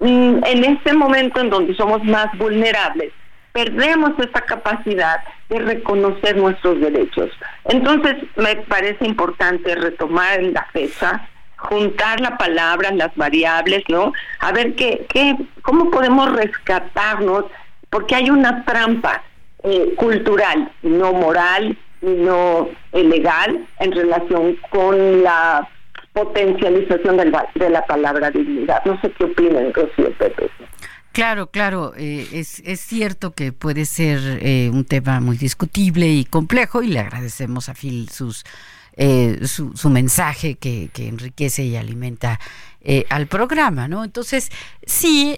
En 0.00 0.64
ese 0.64 0.92
momento 0.92 1.40
en 1.40 1.50
donde 1.50 1.74
somos 1.74 2.02
más 2.04 2.36
vulnerables, 2.36 3.12
perdemos 3.52 4.12
esa 4.18 4.40
capacidad 4.40 5.20
de 5.50 5.58
reconocer 5.60 6.36
nuestros 6.36 6.80
derechos. 6.80 7.30
Entonces, 7.66 8.16
me 8.36 8.56
parece 8.56 9.04
importante 9.06 9.74
retomar 9.74 10.42
la 10.42 10.64
fecha, 10.72 11.28
juntar 11.60 12.20
la 12.20 12.36
palabra, 12.36 12.90
las 12.92 13.14
variables, 13.16 13.84
¿no? 13.88 14.12
A 14.40 14.52
ver 14.52 14.74
qué, 14.74 15.06
qué, 15.08 15.36
cómo 15.62 15.90
podemos 15.90 16.32
rescatarnos, 16.32 17.44
porque 17.90 18.14
hay 18.14 18.30
una 18.30 18.64
trampa 18.64 19.22
eh, 19.62 19.94
cultural, 19.96 20.72
no 20.82 21.12
moral, 21.12 21.76
no 22.00 22.68
legal, 22.92 23.66
en 23.78 23.92
relación 23.92 24.56
con 24.70 25.22
la 25.22 25.68
potencialización 26.12 27.16
del, 27.18 27.36
de 27.54 27.70
la 27.70 27.84
palabra 27.86 28.30
dignidad. 28.30 28.82
No 28.84 29.00
sé 29.00 29.10
qué 29.12 29.24
opinan, 29.24 29.72
Rocío 29.72 30.12
Pepe. 30.14 30.50
Claro, 31.12 31.48
claro, 31.48 31.92
eh, 31.96 32.26
es, 32.32 32.60
es, 32.60 32.80
cierto 32.80 33.32
que 33.32 33.52
puede 33.52 33.84
ser 33.84 34.20
eh, 34.40 34.70
un 34.72 34.84
tema 34.84 35.20
muy 35.20 35.36
discutible 35.36 36.06
y 36.06 36.24
complejo 36.24 36.82
y 36.82 36.88
le 36.88 37.00
agradecemos 37.00 37.68
a 37.68 37.74
Phil 37.74 38.08
sus, 38.08 38.44
eh, 39.02 39.46
su, 39.46 39.90
mensaje 39.90 40.56
que, 40.56 40.90
que, 40.92 41.08
enriquece 41.08 41.64
y 41.64 41.76
alimenta 41.76 42.38
al 43.10 43.26
programa, 43.26 43.88
¿no? 43.88 44.04
Entonces, 44.04 44.50
sí, 44.86 45.36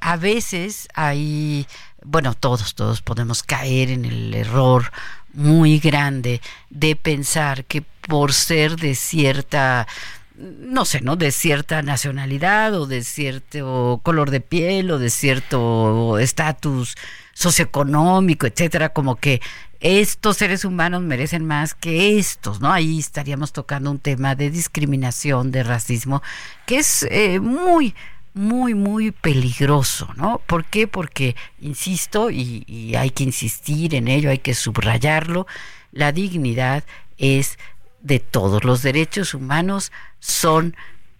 a 0.00 0.16
veces 0.16 0.88
hay, 0.94 1.66
bueno, 2.04 2.34
todos, 2.34 2.74
todos 2.74 3.02
podemos 3.02 3.42
caer 3.42 3.90
en 3.90 4.04
el 4.04 4.34
error 4.34 4.90
muy 5.32 5.78
grande 5.78 6.40
de 6.70 6.96
pensar 6.96 7.64
que 7.64 7.82
por 7.82 8.32
ser 8.32 8.76
de 8.76 8.94
cierta 8.94 9.86
no 10.34 10.84
sé, 10.84 11.00
¿no? 11.00 11.16
De 11.16 11.30
cierta 11.30 11.82
nacionalidad 11.82 12.74
o 12.74 12.86
de 12.86 13.02
cierto 13.04 14.00
color 14.02 14.30
de 14.30 14.40
piel 14.40 14.90
o 14.90 14.98
de 14.98 15.10
cierto 15.10 16.18
estatus 16.18 16.96
socioeconómico, 17.34 18.46
etcétera, 18.46 18.90
como 18.90 19.16
que 19.16 19.40
estos 19.82 20.36
seres 20.36 20.64
humanos 20.64 21.02
merecen 21.02 21.44
más 21.44 21.74
que 21.74 22.18
estos, 22.18 22.60
¿no? 22.60 22.72
Ahí 22.72 23.00
estaríamos 23.00 23.52
tocando 23.52 23.90
un 23.90 23.98
tema 23.98 24.36
de 24.36 24.48
discriminación, 24.48 25.50
de 25.50 25.64
racismo, 25.64 26.22
que 26.66 26.78
es 26.78 27.02
eh, 27.10 27.40
muy, 27.40 27.94
muy, 28.32 28.74
muy 28.74 29.10
peligroso, 29.10 30.08
¿no? 30.16 30.40
¿Por 30.46 30.64
qué? 30.66 30.86
Porque, 30.86 31.34
insisto, 31.60 32.30
y, 32.30 32.62
y 32.68 32.94
hay 32.94 33.10
que 33.10 33.24
insistir 33.24 33.96
en 33.96 34.06
ello, 34.06 34.30
hay 34.30 34.38
que 34.38 34.54
subrayarlo, 34.54 35.48
la 35.90 36.12
dignidad 36.12 36.84
es 37.18 37.58
de 38.00 38.20
todos. 38.20 38.62
Los 38.62 38.82
derechos 38.82 39.34
humanos 39.34 39.90
son 40.20 40.76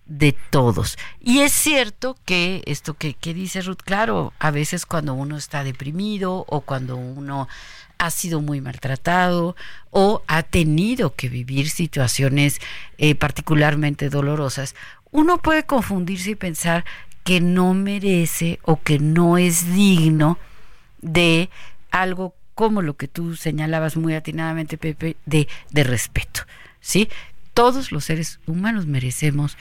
de 0.07 0.33
todos. 0.50 0.99
Y 1.21 1.40
es 1.40 1.52
cierto 1.52 2.16
que 2.25 2.62
esto 2.66 2.95
que, 2.95 3.16
dice 3.35 3.62
Ruth, 3.62 3.81
claro, 3.83 4.33
a 4.38 4.50
veces 4.50 4.85
cuando 4.85 5.14
uno 5.14 5.37
está 5.37 5.64
deprimido 5.64 6.45
o 6.49 6.61
cuando 6.61 6.97
uno 6.97 7.49
ha 8.02 8.11
sido 8.11 8.40
muy 8.40 8.61
maltratado 8.61 9.54
o 9.92 10.25
ha 10.26 10.42
tenido 10.42 11.14
que 11.14 11.28
vivir 11.28 11.71
situaciones 11.71 12.61
eh, 12.99 13.14
particularmente 13.14 14.09
dolorosas, 14.09 14.75
uno 15.12 15.38
puede 15.38 15.62
confundirse 15.62 16.32
y 16.32 16.35
pensar 16.35 16.85
que 17.23 17.40
no 17.40 17.75
merece 17.75 18.59
o 18.64 18.82
que 18.82 18.99
no 18.99 19.38
es 19.38 19.73
digno 19.73 20.37
de 21.00 21.49
algo 21.92 22.35
como 22.56 22.82
lo 22.82 22.97
que 22.97 23.06
tú 23.06 23.37
señalabas 23.37 23.97
muy 23.97 24.14
atinadamente, 24.14 24.78
Pepe, 24.78 25.16
de, 25.25 25.47
de 25.71 25.85
respeto. 25.85 26.40
¿sí? 26.80 27.09
Todos 27.54 27.92
los 27.92 28.06
seres 28.06 28.40
humanos 28.49 28.87
merecemos 28.87 29.56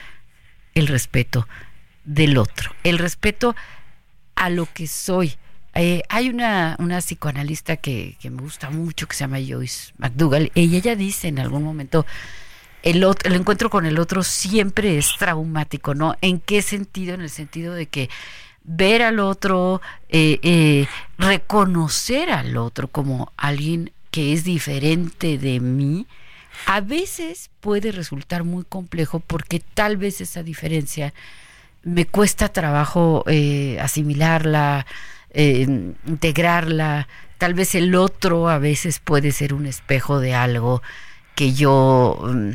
el 0.74 0.88
respeto 0.88 1.46
del 2.04 2.36
otro, 2.38 2.74
el 2.82 2.98
respeto 2.98 3.54
a 4.34 4.50
lo 4.50 4.66
que 4.66 4.88
soy. 4.88 5.36
Eh, 5.74 6.02
hay 6.10 6.28
una, 6.28 6.76
una 6.78 6.98
psicoanalista 6.98 7.76
que, 7.76 8.16
me 8.24 8.42
gusta 8.42 8.70
mucho, 8.70 9.08
que 9.08 9.14
se 9.14 9.20
llama 9.20 9.38
Joyce 9.46 9.92
McDougall, 9.96 10.52
y 10.54 10.76
ella 10.76 10.96
dice 10.96 11.28
en 11.28 11.38
algún 11.38 11.62
momento 11.62 12.04
el, 12.82 13.02
el 13.24 13.32
encuentro 13.32 13.70
con 13.70 13.86
el 13.86 13.98
otro 13.98 14.22
siempre 14.22 14.98
es 14.98 15.16
traumático, 15.18 15.94
¿no? 15.94 16.16
¿En 16.20 16.40
qué 16.40 16.60
sentido? 16.60 17.14
En 17.14 17.22
el 17.22 17.30
sentido 17.30 17.74
de 17.74 17.86
que 17.86 18.10
ver 18.64 19.02
al 19.02 19.18
otro, 19.18 19.80
eh, 20.08 20.38
eh, 20.42 20.86
reconocer 21.16 22.30
al 22.30 22.56
otro 22.56 22.88
como 22.88 23.32
alguien 23.36 23.92
que 24.10 24.34
es 24.34 24.44
diferente 24.44 25.38
de 25.38 25.58
mí, 25.58 26.06
a 26.66 26.82
veces 26.82 27.50
puede 27.60 27.92
resultar 27.92 28.44
muy 28.44 28.64
complejo 28.64 29.20
porque 29.20 29.60
tal 29.60 29.96
vez 29.96 30.20
esa 30.20 30.42
diferencia 30.42 31.14
me 31.82 32.06
cuesta 32.06 32.50
trabajo 32.50 33.24
asimilarla, 33.80 34.86
integrarla. 35.34 37.08
Tal 37.38 37.54
vez 37.54 37.74
el 37.74 37.94
otro 37.94 38.48
a 38.48 38.58
veces 38.58 39.00
puede 39.00 39.32
ser 39.32 39.54
un 39.54 39.66
espejo 39.66 40.20
de 40.20 40.34
algo 40.34 40.82
que 41.34 41.52
yo, 41.52 42.18
mm, 42.22 42.50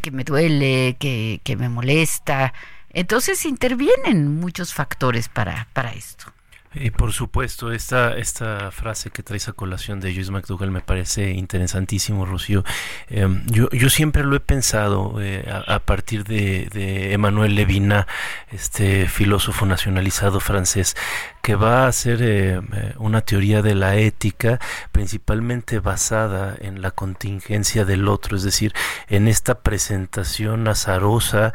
que 0.00 0.10
me 0.12 0.24
duele, 0.24 0.96
que, 0.98 1.40
que 1.44 1.56
me 1.56 1.68
molesta. 1.68 2.54
Entonces 2.92 3.44
intervienen 3.44 4.40
muchos 4.40 4.74
factores 4.74 5.28
para, 5.28 5.68
para 5.72 5.92
esto. 5.92 6.32
Y 6.72 6.90
por 6.90 7.12
supuesto, 7.12 7.72
esta, 7.72 8.16
esta 8.16 8.70
frase 8.70 9.10
que 9.10 9.24
traes 9.24 9.48
a 9.48 9.52
colación 9.52 9.98
de 9.98 10.14
Joyce 10.14 10.30
McDougall 10.30 10.70
me 10.70 10.80
parece 10.80 11.32
interesantísimo, 11.32 12.24
Rocío. 12.26 12.62
Em, 13.08 13.44
yo, 13.46 13.68
yo 13.70 13.90
siempre 13.90 14.22
lo 14.22 14.36
he 14.36 14.40
pensado 14.40 15.16
eh, 15.20 15.44
a, 15.50 15.80
partir 15.80 16.22
de, 16.22 16.68
de 16.72 17.12
Emmanuel 17.12 17.56
Levinas, 17.56 18.06
este 18.52 19.08
filósofo 19.08 19.66
nacionalizado 19.66 20.38
francés, 20.38 20.96
que 21.42 21.54
va 21.54 21.86
a 21.86 21.92
ser 21.92 22.22
eh, 22.22 22.60
eh, 22.72 22.94
una 22.98 23.20
teoría 23.20 23.62
de 23.62 23.74
la 23.74 23.96
ética 23.96 24.60
principalmente 24.92 25.80
basada 25.80 26.56
en 26.60 26.82
la 26.82 26.90
contingencia 26.90 27.84
del 27.84 28.08
otro, 28.08 28.36
es 28.36 28.42
decir, 28.42 28.72
en 29.08 29.28
esta 29.28 29.60
presentación 29.60 30.68
azarosa, 30.68 31.52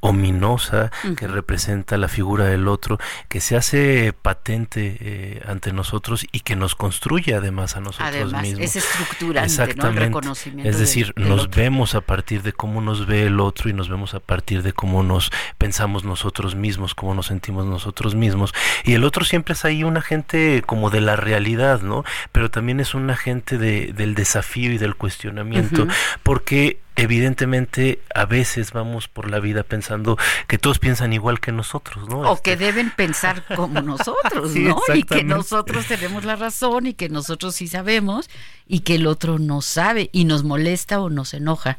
ominosa, 0.00 0.90
que 1.16 1.26
representa 1.26 1.96
la 1.96 2.08
figura 2.08 2.46
del 2.46 2.68
otro, 2.68 2.98
que 3.28 3.40
se 3.40 3.56
hace 3.56 4.12
patente 4.12 4.96
eh, 5.00 5.42
ante 5.46 5.72
nosotros 5.72 6.26
y 6.32 6.40
que 6.40 6.56
nos 6.56 6.74
construye 6.74 7.34
además 7.34 7.76
a 7.76 7.80
nosotros 7.80 8.08
además, 8.08 8.42
mismos. 8.42 8.64
Es 8.64 8.76
estructurante, 8.76 9.46
Exactamente. 9.46 10.00
¿no? 10.00 10.06
reconocimiento 10.06 10.68
es 10.68 10.78
decir, 10.78 11.12
nos 11.16 11.50
vemos 11.50 11.94
a 11.94 12.00
partir 12.00 12.42
de 12.42 12.52
cómo 12.52 12.80
nos 12.80 13.06
ve 13.06 13.26
el 13.26 13.40
otro 13.40 13.70
y 13.70 13.72
nos 13.72 13.88
vemos 13.88 14.14
a 14.14 14.20
partir 14.20 14.62
de 14.62 14.72
cómo 14.72 15.02
nos 15.02 15.30
pensamos 15.58 16.04
nosotros 16.04 16.54
mismos, 16.54 16.94
cómo 16.94 17.14
nos 17.14 17.26
sentimos 17.26 17.66
nosotros 17.66 18.14
mismos. 18.14 18.52
Y 18.84 18.94
el 18.94 19.03
otro 19.04 19.24
siempre 19.24 19.54
es 19.54 19.64
ahí 19.64 19.84
un 19.84 19.96
agente 19.96 20.62
como 20.66 20.90
de 20.90 21.00
la 21.00 21.16
realidad, 21.16 21.82
¿no? 21.82 22.04
Pero 22.32 22.50
también 22.50 22.80
es 22.80 22.94
un 22.94 23.10
agente 23.10 23.58
de, 23.58 23.92
del 23.92 24.14
desafío 24.14 24.72
y 24.72 24.78
del 24.78 24.94
cuestionamiento, 24.94 25.86
porque 26.22 26.78
evidentemente 26.96 28.00
a 28.14 28.24
veces 28.24 28.72
vamos 28.72 29.08
por 29.08 29.30
la 29.30 29.40
vida 29.40 29.64
pensando 29.64 30.16
que 30.46 30.58
todos 30.58 30.78
piensan 30.78 31.12
igual 31.12 31.40
que 31.40 31.52
nosotros, 31.52 32.08
¿no? 32.08 32.20
O 32.20 32.40
que 32.40 32.52
este 32.52 32.64
deben 32.66 32.90
pensar 32.90 33.44
como 33.54 33.80
nosotros, 33.82 34.54
¿no? 34.54 34.80
y 34.94 35.02
que 35.02 35.24
nosotros 35.24 35.86
tenemos 35.86 36.24
la 36.24 36.36
razón 36.36 36.86
y 36.86 36.94
que 36.94 37.08
nosotros 37.08 37.56
sí 37.56 37.68
sabemos 37.68 38.30
y 38.66 38.80
que 38.80 38.94
el 38.96 39.06
otro 39.06 39.38
no 39.38 39.60
sabe 39.60 40.10
y 40.12 40.24
nos 40.24 40.44
molesta 40.44 41.00
o 41.00 41.10
nos 41.10 41.34
enoja 41.34 41.76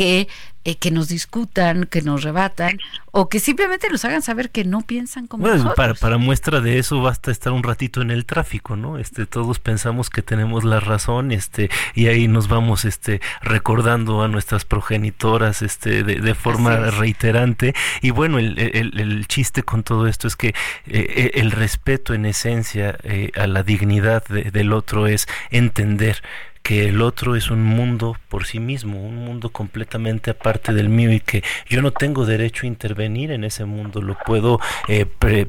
que, 0.00 0.28
eh, 0.64 0.76
que 0.76 0.90
nos 0.90 1.08
discutan, 1.08 1.84
que 1.84 2.00
nos 2.00 2.22
rebatan 2.22 2.78
o 3.10 3.28
que 3.28 3.38
simplemente 3.38 3.90
nos 3.90 4.02
hagan 4.06 4.22
saber 4.22 4.48
que 4.48 4.64
no 4.64 4.80
piensan 4.80 5.26
como 5.26 5.46
nosotros. 5.46 5.74
Para, 5.74 5.92
para 5.92 6.16
muestra 6.16 6.62
de 6.62 6.78
eso 6.78 7.02
basta 7.02 7.30
estar 7.30 7.52
un 7.52 7.62
ratito 7.62 8.00
en 8.00 8.10
el 8.10 8.24
tráfico, 8.24 8.76
¿no? 8.76 8.96
Este, 8.96 9.26
todos 9.26 9.58
pensamos 9.58 10.08
que 10.08 10.22
tenemos 10.22 10.64
la 10.64 10.80
razón, 10.80 11.32
este, 11.32 11.68
y 11.94 12.06
ahí 12.06 12.28
nos 12.28 12.48
vamos, 12.48 12.86
este, 12.86 13.20
recordando 13.42 14.22
a 14.22 14.28
nuestras 14.28 14.64
progenitoras, 14.64 15.60
este, 15.60 16.02
de, 16.02 16.34
forma 16.34 16.76
reiterante. 16.76 17.74
Y 18.00 18.10
bueno, 18.10 18.38
el, 18.38 18.58
el, 18.58 18.98
el, 18.98 19.26
chiste 19.26 19.64
con 19.64 19.82
todo 19.82 20.06
esto 20.06 20.28
es 20.28 20.36
que 20.36 20.48
eh, 20.48 20.54
eh, 20.86 21.30
el 21.34 21.50
respeto 21.50 22.14
en 22.14 22.24
esencia 22.24 22.96
a 23.36 23.46
la 23.46 23.62
dignidad 23.62 24.24
del 24.24 24.72
otro 24.72 25.06
es 25.06 25.28
entender 25.50 26.22
que 26.62 26.88
el 26.88 27.00
otro 27.02 27.36
es 27.36 27.50
un 27.50 27.64
mundo 27.64 28.16
por 28.28 28.46
sí 28.46 28.60
mismo, 28.60 29.02
un 29.02 29.16
mundo 29.16 29.50
completamente 29.50 30.30
aparte 30.30 30.72
del 30.72 30.88
mío 30.88 31.10
y 31.12 31.20
que 31.20 31.42
yo 31.68 31.82
no 31.82 31.90
tengo 31.90 32.26
derecho 32.26 32.64
a 32.64 32.68
intervenir 32.68 33.30
en 33.30 33.44
ese 33.44 33.64
mundo, 33.64 34.02
lo 34.02 34.16
puedo 34.18 34.60
eh, 34.86 35.06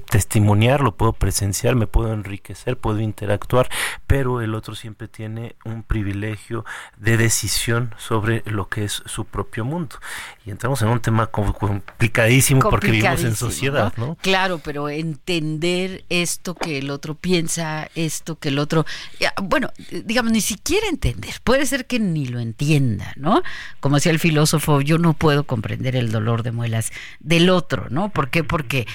testimoniar, 0.09 0.81
lo 0.81 0.95
puedo 0.95 1.13
presenciar, 1.13 1.75
me 1.75 1.85
puedo 1.85 2.13
enriquecer, 2.13 2.77
puedo 2.77 2.99
interactuar, 3.01 3.69
pero 4.07 4.41
el 4.41 4.55
otro 4.55 4.73
siempre 4.73 5.07
tiene 5.07 5.55
un 5.65 5.83
privilegio 5.83 6.65
de 6.97 7.17
decisión 7.17 7.93
sobre 7.97 8.43
lo 8.45 8.69
que 8.69 8.85
es 8.85 9.03
su 9.05 9.25
propio 9.25 9.65
mundo. 9.65 9.97
Y 10.45 10.51
entramos 10.51 10.81
en 10.81 10.87
un 10.87 11.01
tema 11.01 11.27
complicadísimo, 11.27 12.61
porque 12.61 12.91
vivimos 12.91 13.23
en 13.23 13.35
sociedad, 13.35 13.93
¿no? 13.97 14.17
Claro, 14.21 14.59
pero 14.63 14.89
entender 14.89 16.03
esto 16.09 16.55
que 16.55 16.79
el 16.79 16.89
otro 16.89 17.15
piensa, 17.15 17.89
esto 17.95 18.39
que 18.39 18.49
el 18.49 18.59
otro, 18.59 18.85
bueno, 19.43 19.69
digamos, 20.05 20.31
ni 20.31 20.41
siquiera 20.41 20.87
entender, 20.87 21.00
puede 21.43 21.65
ser 21.65 21.85
que 21.85 21.99
ni 21.99 22.25
lo 22.25 22.39
entienda, 22.39 23.13
¿no? 23.15 23.43
Como 23.79 23.95
decía 23.95 24.11
el 24.11 24.19
filósofo, 24.19 24.81
yo 24.81 24.97
no 24.97 25.13
puedo 25.13 25.45
comprender 25.45 25.95
el 25.95 26.11
dolor 26.11 26.43
de 26.43 26.51
muelas 26.51 26.91
del 27.19 27.49
otro, 27.49 27.87
¿no? 27.89 28.09
¿Por 28.09 28.29
qué? 28.29 28.43
Porque 28.43 28.87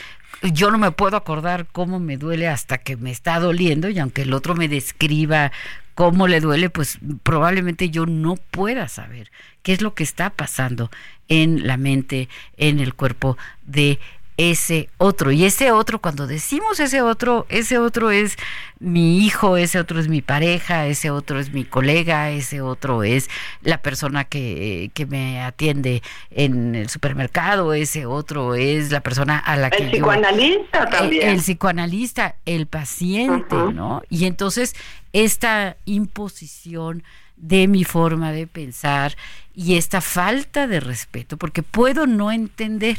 yo 0.42 0.70
no 0.70 0.78
me 0.78 0.90
puedo 0.90 1.16
acordar 1.16 1.66
cómo 1.70 1.98
me 1.98 2.16
duele 2.16 2.48
hasta 2.48 2.78
que 2.78 2.96
me 2.96 3.10
está 3.10 3.40
doliendo 3.40 3.88
y 3.88 3.98
aunque 3.98 4.22
el 4.22 4.34
otro 4.34 4.54
me 4.54 4.68
describa 4.68 5.52
cómo 5.94 6.28
le 6.28 6.40
duele, 6.40 6.68
pues 6.68 6.98
probablemente 7.22 7.88
yo 7.88 8.04
no 8.04 8.36
pueda 8.36 8.86
saber 8.86 9.30
qué 9.62 9.72
es 9.72 9.80
lo 9.80 9.94
que 9.94 10.04
está 10.04 10.28
pasando 10.30 10.90
en 11.28 11.66
la 11.66 11.78
mente, 11.78 12.28
en 12.58 12.80
el 12.80 12.94
cuerpo 12.94 13.38
de 13.64 13.98
ese 14.36 14.88
otro. 14.98 15.32
Y 15.32 15.44
ese 15.44 15.72
otro, 15.72 16.00
cuando 16.00 16.26
decimos 16.26 16.78
ese 16.80 17.02
otro, 17.02 17.46
ese 17.48 17.78
otro 17.78 18.10
es 18.10 18.36
mi 18.78 19.24
hijo, 19.24 19.56
ese 19.56 19.78
otro 19.78 19.98
es 19.98 20.08
mi 20.08 20.20
pareja, 20.20 20.86
ese 20.86 21.10
otro 21.10 21.40
es 21.40 21.52
mi 21.52 21.64
colega, 21.64 22.30
ese 22.30 22.60
otro 22.60 23.02
es 23.02 23.30
la 23.62 23.80
persona 23.80 24.24
que, 24.24 24.90
que 24.92 25.06
me 25.06 25.40
atiende 25.42 26.02
en 26.30 26.74
el 26.74 26.88
supermercado, 26.90 27.72
ese 27.72 28.04
otro 28.04 28.54
es 28.54 28.92
la 28.92 29.00
persona 29.00 29.38
a 29.38 29.56
la 29.56 29.70
que... 29.70 29.84
El 29.84 29.90
psicoanalista 29.90 30.88
también. 30.90 31.28
El, 31.30 31.38
psicoanalista, 31.38 32.36
el 32.44 32.66
paciente, 32.66 33.56
¿no? 33.72 34.02
Y 34.10 34.26
entonces 34.26 34.74
esta 35.12 35.76
imposición 35.86 37.02
de 37.36 37.68
mi 37.68 37.84
forma 37.84 38.32
de 38.32 38.46
pensar 38.46 39.16
y 39.54 39.76
esta 39.76 40.00
falta 40.00 40.66
de 40.66 40.80
respeto, 40.80 41.36
porque 41.36 41.62
puedo 41.62 42.06
no 42.06 42.32
entender, 42.32 42.98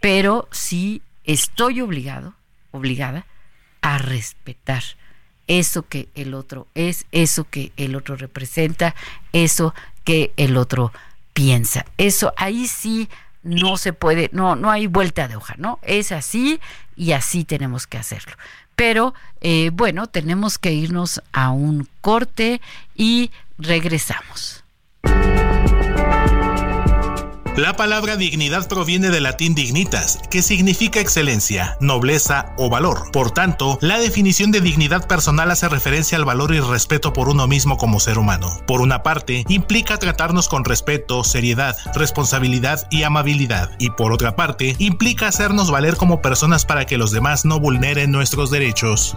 pero 0.00 0.48
sí 0.50 1.02
estoy 1.24 1.80
obligado, 1.80 2.34
obligada 2.70 3.26
a 3.80 3.98
respetar 3.98 4.82
eso 5.48 5.88
que 5.88 6.08
el 6.14 6.34
otro 6.34 6.68
es, 6.74 7.06
eso 7.10 7.44
que 7.50 7.72
el 7.76 7.96
otro 7.96 8.16
representa, 8.16 8.94
eso 9.32 9.74
que 10.04 10.32
el 10.36 10.56
otro 10.56 10.92
piensa. 11.32 11.86
Eso 11.96 12.32
ahí 12.36 12.68
sí 12.68 13.08
no 13.42 13.76
se 13.78 13.92
puede, 13.92 14.30
no, 14.32 14.54
no 14.54 14.70
hay 14.70 14.86
vuelta 14.86 15.26
de 15.26 15.36
hoja, 15.36 15.54
¿no? 15.56 15.78
Es 15.82 16.12
así 16.12 16.60
y 16.96 17.12
así 17.12 17.44
tenemos 17.44 17.86
que 17.86 17.98
hacerlo. 17.98 18.34
Pero 18.76 19.14
eh, 19.40 19.70
bueno, 19.72 20.06
tenemos 20.06 20.58
que 20.58 20.72
irnos 20.72 21.22
a 21.32 21.50
un 21.50 21.88
corte 22.00 22.60
y 22.94 23.32
regresamos. 23.56 24.62
La 27.58 27.74
palabra 27.74 28.16
dignidad 28.16 28.68
proviene 28.68 29.10
del 29.10 29.24
latín 29.24 29.56
dignitas, 29.56 30.20
que 30.30 30.42
significa 30.42 31.00
excelencia, 31.00 31.76
nobleza 31.80 32.54
o 32.56 32.70
valor. 32.70 33.10
Por 33.10 33.32
tanto, 33.32 33.78
la 33.80 33.98
definición 33.98 34.52
de 34.52 34.60
dignidad 34.60 35.08
personal 35.08 35.50
hace 35.50 35.68
referencia 35.68 36.16
al 36.16 36.24
valor 36.24 36.54
y 36.54 36.60
respeto 36.60 37.12
por 37.12 37.28
uno 37.28 37.48
mismo 37.48 37.76
como 37.76 37.98
ser 37.98 38.16
humano. 38.16 38.48
Por 38.68 38.80
una 38.80 39.02
parte, 39.02 39.44
implica 39.48 39.98
tratarnos 39.98 40.48
con 40.48 40.64
respeto, 40.64 41.24
seriedad, 41.24 41.76
responsabilidad 41.96 42.86
y 42.92 43.02
amabilidad. 43.02 43.72
Y 43.80 43.90
por 43.90 44.12
otra 44.12 44.36
parte, 44.36 44.76
implica 44.78 45.26
hacernos 45.26 45.72
valer 45.72 45.96
como 45.96 46.22
personas 46.22 46.64
para 46.64 46.84
que 46.84 46.96
los 46.96 47.10
demás 47.10 47.44
no 47.44 47.58
vulneren 47.58 48.12
nuestros 48.12 48.52
derechos. 48.52 49.16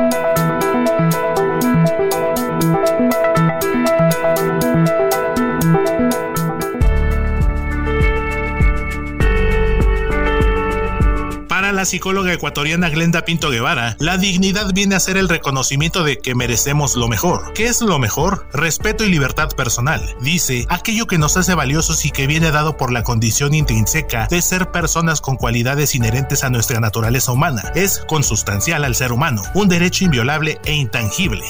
La 11.81 11.85
psicóloga 11.85 12.31
ecuatoriana 12.31 12.89
Glenda 12.89 13.25
Pinto 13.25 13.49
Guevara, 13.49 13.95
la 13.97 14.19
dignidad 14.19 14.71
viene 14.71 14.93
a 14.93 14.99
ser 14.99 15.17
el 15.17 15.27
reconocimiento 15.27 16.03
de 16.03 16.19
que 16.19 16.35
merecemos 16.35 16.95
lo 16.95 17.07
mejor. 17.07 17.53
¿Qué 17.53 17.65
es 17.65 17.81
lo 17.81 17.97
mejor? 17.97 18.45
Respeto 18.53 19.03
y 19.03 19.09
libertad 19.09 19.49
personal. 19.57 20.15
Dice, 20.21 20.67
aquello 20.69 21.07
que 21.07 21.17
nos 21.17 21.37
hace 21.37 21.55
valiosos 21.55 22.05
y 22.05 22.11
que 22.11 22.27
viene 22.27 22.51
dado 22.51 22.77
por 22.77 22.91
la 22.91 23.01
condición 23.01 23.55
intrínseca 23.55 24.27
de 24.29 24.43
ser 24.43 24.69
personas 24.69 25.21
con 25.21 25.37
cualidades 25.37 25.95
inherentes 25.95 26.43
a 26.43 26.51
nuestra 26.51 26.79
naturaleza 26.79 27.31
humana. 27.31 27.71
Es 27.73 28.03
consustancial 28.07 28.83
al 28.83 28.93
ser 28.93 29.11
humano, 29.11 29.41
un 29.55 29.67
derecho 29.67 30.05
inviolable 30.05 30.59
e 30.65 30.73
intangible. 30.73 31.43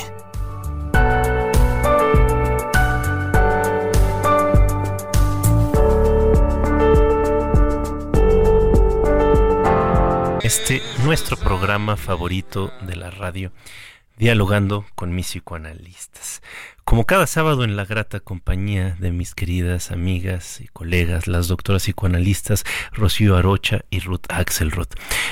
Este 10.51 10.81
nuestro 11.05 11.37
programa 11.37 11.95
favorito 11.95 12.73
de 12.81 12.97
la 12.97 13.09
radio, 13.09 13.53
dialogando 14.17 14.85
con 14.95 15.15
mis 15.15 15.27
psicoanalistas. 15.27 16.41
Como 16.83 17.05
cada 17.05 17.27
sábado 17.27 17.63
en 17.63 17.75
la 17.75 17.85
grata 17.85 18.19
compañía 18.19 18.97
de 18.99 19.11
mis 19.11 19.33
queridas 19.33 19.91
amigas 19.91 20.59
y 20.59 20.67
colegas, 20.67 21.27
las 21.27 21.47
doctoras 21.47 21.83
psicoanalistas 21.83 22.63
Rocío 22.91 23.37
Arocha 23.37 23.81
y 23.89 23.99
Ruth 23.99 24.25
Axelrod. 24.29 24.89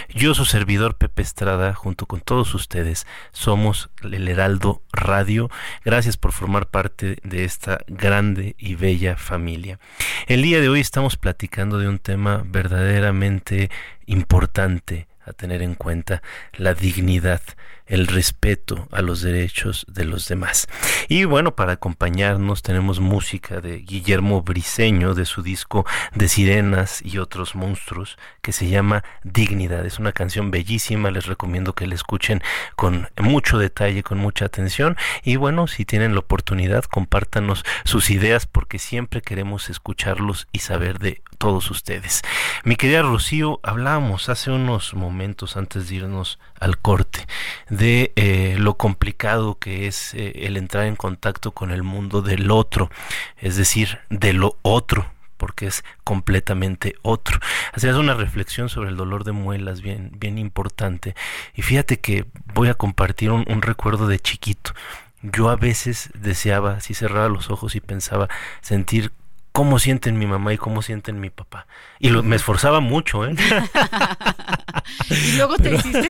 Yo, 0.09 0.33
su 0.33 0.45
servidor 0.45 0.95
Pepe 0.95 1.21
Estrada, 1.21 1.73
junto 1.73 2.05
con 2.05 2.21
todos 2.21 2.53
ustedes, 2.55 3.05
somos 3.31 3.89
el 4.03 4.27
Heraldo 4.27 4.83
Radio. 4.93 5.49
Gracias 5.83 6.17
por 6.17 6.31
formar 6.31 6.67
parte 6.67 7.17
de 7.23 7.43
esta 7.43 7.79
grande 7.87 8.55
y 8.57 8.75
bella 8.75 9.17
familia. 9.17 9.79
El 10.27 10.43
día 10.43 10.61
de 10.61 10.69
hoy 10.69 10.79
estamos 10.79 11.17
platicando 11.17 11.77
de 11.77 11.87
un 11.87 11.99
tema 11.99 12.43
verdaderamente 12.45 13.69
importante 14.05 15.09
a 15.29 15.33
tener 15.33 15.61
en 15.61 15.75
cuenta, 15.75 16.21
la 16.53 16.73
dignidad 16.73 17.41
el 17.89 18.07
respeto 18.07 18.87
a 18.91 19.01
los 19.01 19.21
derechos 19.21 19.85
de 19.89 20.05
los 20.05 20.27
demás. 20.27 20.67
Y 21.09 21.25
bueno, 21.25 21.55
para 21.55 21.73
acompañarnos 21.73 22.61
tenemos 22.61 22.99
música 22.99 23.59
de 23.59 23.79
Guillermo 23.79 24.43
Briseño 24.43 25.15
de 25.15 25.25
su 25.25 25.41
disco 25.41 25.85
de 26.13 26.29
Sirenas 26.29 27.01
y 27.03 27.17
otros 27.17 27.55
monstruos 27.55 28.17
que 28.41 28.51
se 28.51 28.69
llama 28.69 29.03
Dignidad. 29.23 29.85
Es 29.85 29.99
una 29.99 30.11
canción 30.11 30.51
bellísima, 30.51 31.11
les 31.11 31.25
recomiendo 31.25 31.73
que 31.73 31.87
la 31.87 31.95
escuchen 31.95 32.41
con 32.75 33.09
mucho 33.17 33.57
detalle, 33.57 34.03
con 34.03 34.19
mucha 34.19 34.45
atención 34.45 34.95
y 35.23 35.35
bueno, 35.35 35.67
si 35.67 35.83
tienen 35.83 36.13
la 36.13 36.19
oportunidad, 36.19 36.83
compártanos 36.83 37.65
sus 37.83 38.11
ideas 38.11 38.45
porque 38.45 38.77
siempre 38.77 39.21
queremos 39.21 39.69
escucharlos 39.69 40.47
y 40.51 40.59
saber 40.59 40.99
de 40.99 41.23
todos 41.39 41.71
ustedes. 41.71 42.21
Mi 42.63 42.75
querida 42.75 43.01
Rocío, 43.01 43.59
hablábamos 43.63 44.29
hace 44.29 44.51
unos 44.51 44.93
momentos 44.93 45.57
antes 45.57 45.89
de 45.89 45.95
irnos 45.95 46.37
al 46.59 46.77
corte 46.77 47.25
de 47.69 48.11
eh, 48.15 48.55
lo 48.57 48.77
complicado 48.77 49.57
que 49.59 49.87
es 49.87 50.13
eh, 50.13 50.45
el 50.45 50.57
entrar 50.57 50.85
en 50.85 50.95
contacto 50.95 51.51
con 51.51 51.71
el 51.71 51.83
mundo 51.83 52.21
del 52.21 52.51
otro, 52.51 52.89
es 53.37 53.55
decir, 53.55 53.99
de 54.09 54.33
lo 54.33 54.57
otro 54.61 55.11
porque 55.37 55.67
es 55.67 55.85
completamente 56.03 56.95
otro. 57.01 57.39
Hacías 57.71 57.95
una 57.95 58.13
reflexión 58.13 58.67
sobre 58.67 58.89
el 58.89 58.97
dolor 58.97 59.23
de 59.23 59.31
muelas 59.31 59.81
bien, 59.81 60.11
bien 60.17 60.37
importante. 60.37 61.15
Y 61.55 61.61
fíjate 61.61 62.01
que 62.01 62.25
voy 62.53 62.67
a 62.67 62.73
compartir 62.73 63.31
un, 63.31 63.45
un 63.47 63.61
recuerdo 63.61 64.07
de 64.07 64.19
chiquito. 64.19 64.73
Yo 65.21 65.49
a 65.49 65.55
veces 65.55 66.09
deseaba, 66.13 66.73
así 66.73 66.93
cerraba 66.93 67.29
los 67.29 67.49
ojos 67.49 67.75
y 67.75 67.79
pensaba 67.79 68.27
sentir 68.59 69.13
cómo 69.51 69.79
sienten 69.79 70.17
mi 70.17 70.25
mamá 70.25 70.53
y 70.53 70.57
cómo 70.57 70.81
sienten 70.81 71.19
mi 71.19 71.29
papá. 71.29 71.67
Y 71.99 72.09
lo, 72.09 72.23
me 72.23 72.35
esforzaba 72.35 72.79
mucho, 72.79 73.25
¿eh? 73.25 73.35
y 75.09 75.37
luego 75.37 75.57
te 75.57 75.75
hiciste 75.75 76.09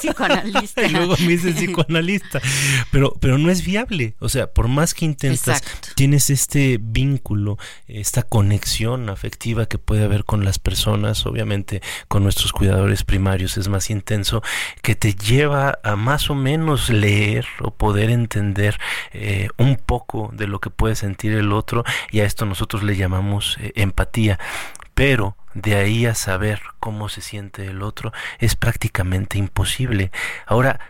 psicoanalista. 0.00 0.82
y 0.86 0.90
luego 0.90 1.16
me 1.20 1.28
dices 1.28 1.54
psicoanalista. 1.56 2.40
Pero, 2.90 3.14
pero 3.20 3.38
no 3.38 3.50
es 3.50 3.64
viable. 3.64 4.14
O 4.18 4.28
sea, 4.28 4.48
por 4.48 4.68
más 4.68 4.94
que 4.94 5.04
intentas, 5.04 5.58
Exacto. 5.58 5.88
tienes 5.94 6.30
este 6.30 6.78
vínculo, 6.80 7.58
esta 7.86 8.22
conexión 8.22 9.08
afectiva 9.08 9.66
que 9.66 9.78
puede 9.78 10.04
haber 10.04 10.24
con 10.24 10.44
las 10.44 10.58
personas, 10.58 11.26
obviamente 11.26 11.82
con 12.08 12.22
nuestros 12.22 12.52
cuidadores 12.52 13.04
primarios 13.04 13.56
es 13.56 13.68
más 13.68 13.90
intenso, 13.90 14.42
que 14.82 14.94
te 14.94 15.14
lleva 15.14 15.78
a 15.82 15.96
más 15.96 16.30
o 16.30 16.34
menos 16.34 16.90
leer 16.90 17.46
o 17.60 17.70
poder 17.70 18.10
entender 18.10 18.78
eh, 19.12 19.48
un 19.56 19.76
poco 19.76 20.30
de 20.34 20.46
lo 20.46 20.60
que 20.60 20.70
puede 20.70 20.94
sentir 20.94 21.32
el 21.32 21.52
otro 21.52 21.84
y 22.10 22.20
a 22.20 22.24
esto 22.24 22.46
nosotros 22.46 22.82
le 22.82 22.96
llamamos 22.96 23.58
eh, 23.60 23.72
empatía. 23.76 24.38
Pero 24.94 25.36
de 25.54 25.74
ahí 25.76 26.06
a 26.06 26.14
saber 26.14 26.60
cómo 26.78 27.08
se 27.08 27.20
siente 27.20 27.66
el 27.66 27.82
otro 27.82 28.12
es 28.38 28.54
prácticamente 28.54 29.38
imposible. 29.38 30.12
Ahora, 30.46 30.80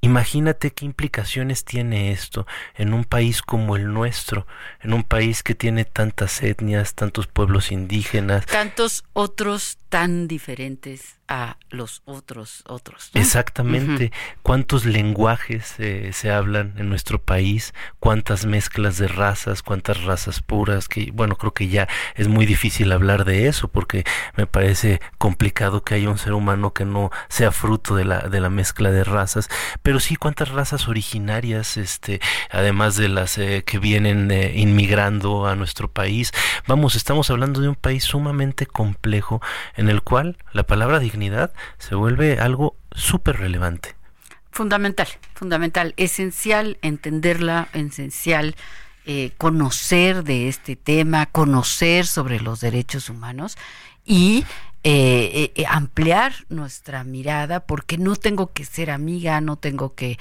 imagínate 0.00 0.72
qué 0.72 0.84
implicaciones 0.84 1.64
tiene 1.64 2.12
esto 2.12 2.46
en 2.74 2.94
un 2.94 3.04
país 3.04 3.42
como 3.42 3.76
el 3.76 3.92
nuestro, 3.92 4.46
en 4.80 4.92
un 4.92 5.04
país 5.04 5.42
que 5.42 5.54
tiene 5.54 5.84
tantas 5.84 6.42
etnias, 6.42 6.94
tantos 6.94 7.26
pueblos 7.26 7.72
indígenas. 7.72 8.46
Tantos 8.46 9.04
otros 9.12 9.78
tan 9.88 10.28
diferentes 10.28 11.17
a 11.28 11.58
los 11.68 12.02
otros 12.06 12.64
otros. 12.66 13.10
¿no? 13.14 13.20
Exactamente. 13.20 14.12
¿Cuántos 14.42 14.86
lenguajes 14.86 15.74
eh, 15.78 16.10
se 16.14 16.30
hablan 16.30 16.74
en 16.78 16.88
nuestro 16.88 17.20
país? 17.20 17.74
¿Cuántas 18.00 18.46
mezclas 18.46 18.96
de 18.96 19.08
razas? 19.08 19.62
¿Cuántas 19.62 20.02
razas 20.04 20.40
puras? 20.40 20.88
Que 20.88 21.10
bueno, 21.12 21.36
creo 21.36 21.52
que 21.52 21.68
ya 21.68 21.86
es 22.14 22.28
muy 22.28 22.46
difícil 22.46 22.90
hablar 22.92 23.26
de 23.26 23.46
eso 23.46 23.68
porque 23.68 24.04
me 24.36 24.46
parece 24.46 25.00
complicado 25.18 25.84
que 25.84 25.94
haya 25.94 26.08
un 26.08 26.18
ser 26.18 26.32
humano 26.32 26.72
que 26.72 26.86
no 26.86 27.10
sea 27.28 27.52
fruto 27.52 27.94
de 27.94 28.06
la, 28.06 28.20
de 28.20 28.40
la 28.40 28.48
mezcla 28.48 28.90
de 28.90 29.04
razas. 29.04 29.48
Pero 29.82 30.00
sí, 30.00 30.16
¿cuántas 30.16 30.48
razas 30.48 30.88
originarias, 30.88 31.76
este, 31.76 32.20
además 32.50 32.96
de 32.96 33.08
las 33.08 33.36
eh, 33.36 33.64
que 33.66 33.78
vienen 33.78 34.30
eh, 34.30 34.52
inmigrando 34.56 35.46
a 35.46 35.54
nuestro 35.56 35.90
país? 35.90 36.32
Vamos, 36.66 36.96
estamos 36.96 37.30
hablando 37.30 37.60
de 37.60 37.68
un 37.68 37.74
país 37.74 38.04
sumamente 38.04 38.66
complejo 38.66 39.42
en 39.76 39.90
el 39.90 40.02
cual 40.02 40.38
la 40.52 40.62
palabra 40.62 40.98
dignidad 40.98 41.17
se 41.78 41.94
vuelve 41.94 42.38
algo 42.38 42.76
súper 42.92 43.38
relevante. 43.38 43.96
Fundamental, 44.50 45.08
fundamental, 45.34 45.94
esencial 45.96 46.78
entenderla, 46.82 47.68
esencial 47.74 48.56
eh, 49.10 49.32
conocer 49.38 50.22
de 50.22 50.48
este 50.48 50.76
tema, 50.76 51.24
conocer 51.24 52.06
sobre 52.06 52.40
los 52.40 52.60
derechos 52.60 53.08
humanos 53.08 53.56
y 54.04 54.44
eh, 54.84 55.52
eh, 55.54 55.64
ampliar 55.66 56.34
nuestra 56.50 57.04
mirada, 57.04 57.60
porque 57.60 57.96
no 57.96 58.16
tengo 58.16 58.52
que 58.52 58.66
ser 58.66 58.90
amiga, 58.90 59.40
no 59.40 59.56
tengo 59.56 59.94
que, 59.94 60.18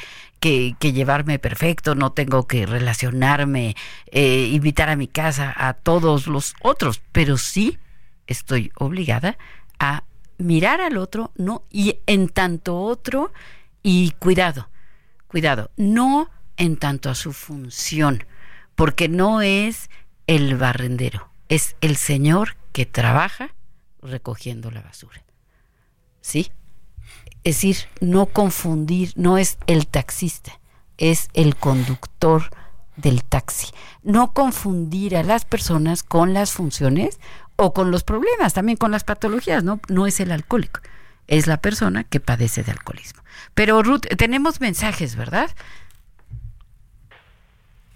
llevarme 0.80 1.38
perfecto, 1.38 1.96
no 1.96 2.14
tengo 2.14 2.48
que 2.48 2.66
relacionarme, 2.66 3.76
invitar 4.10 4.88
a 4.88 4.96
mi 4.96 5.10
casa 5.10 5.54
a 5.58 5.74
todos 5.74 6.28
los 6.28 6.56
otros, 6.62 7.02
pero 7.12 7.38
sí 7.38 7.80
estoy 8.26 8.72
obligada 8.78 9.38
a 9.80 10.04
mirar 10.38 10.82
al 10.82 10.98
otro, 10.98 11.32
no, 11.36 11.64
y 11.70 12.00
en 12.06 12.30
tanto 12.30 12.80
otro, 12.82 13.32
y 13.84 14.12
cuidado, 14.12 14.70
cuidado, 15.28 15.72
no 15.78 16.30
en 16.58 16.78
tanto 16.78 17.10
a 17.10 17.16
su 17.16 17.34
función, 17.34 18.26
porque 18.76 19.10
no 19.10 19.42
es 19.42 19.90
el 20.28 20.56
barrendero, 20.58 21.30
es 21.50 21.76
el 21.82 21.96
señor 21.96 22.58
que 22.72 22.86
trabaja 22.86 23.56
recogiendo 24.02 24.72
la 24.72 24.82
basura. 24.82 25.24
¿Sí? 26.22 26.52
Es 27.44 27.58
decir, 27.58 27.78
no 28.02 28.26
confundir, 28.28 29.14
no 29.16 29.38
es 29.38 29.58
el 29.68 29.88
taxista, 29.88 30.60
es 30.98 31.30
el 31.34 31.56
conductor 31.56 32.50
del 32.98 33.24
taxi. 33.24 33.68
No 34.04 34.34
confundir 34.34 35.16
a 35.16 35.24
las 35.24 35.46
personas 35.46 36.04
con 36.04 36.34
las 36.34 36.52
funciones 36.52 37.20
o 37.58 37.74
con 37.74 37.92
los 37.92 38.04
problemas, 38.04 38.54
también 38.54 38.78
con 38.78 38.92
las 38.92 39.04
patologías, 39.04 39.64
¿no? 39.64 39.82
No 39.90 40.08
es 40.08 40.20
el 40.20 40.32
alcohólico, 40.32 40.80
es 41.28 41.48
la 41.48 41.58
persona 41.58 42.06
que 42.06 42.20
padece 42.20 42.64
de 42.64 42.72
alcoholismo. 42.72 43.24
Pero 43.54 43.84
Ruth, 43.84 44.06
tenemos 44.18 44.62
mensajes, 44.62 45.16
¿verdad? 45.16 45.50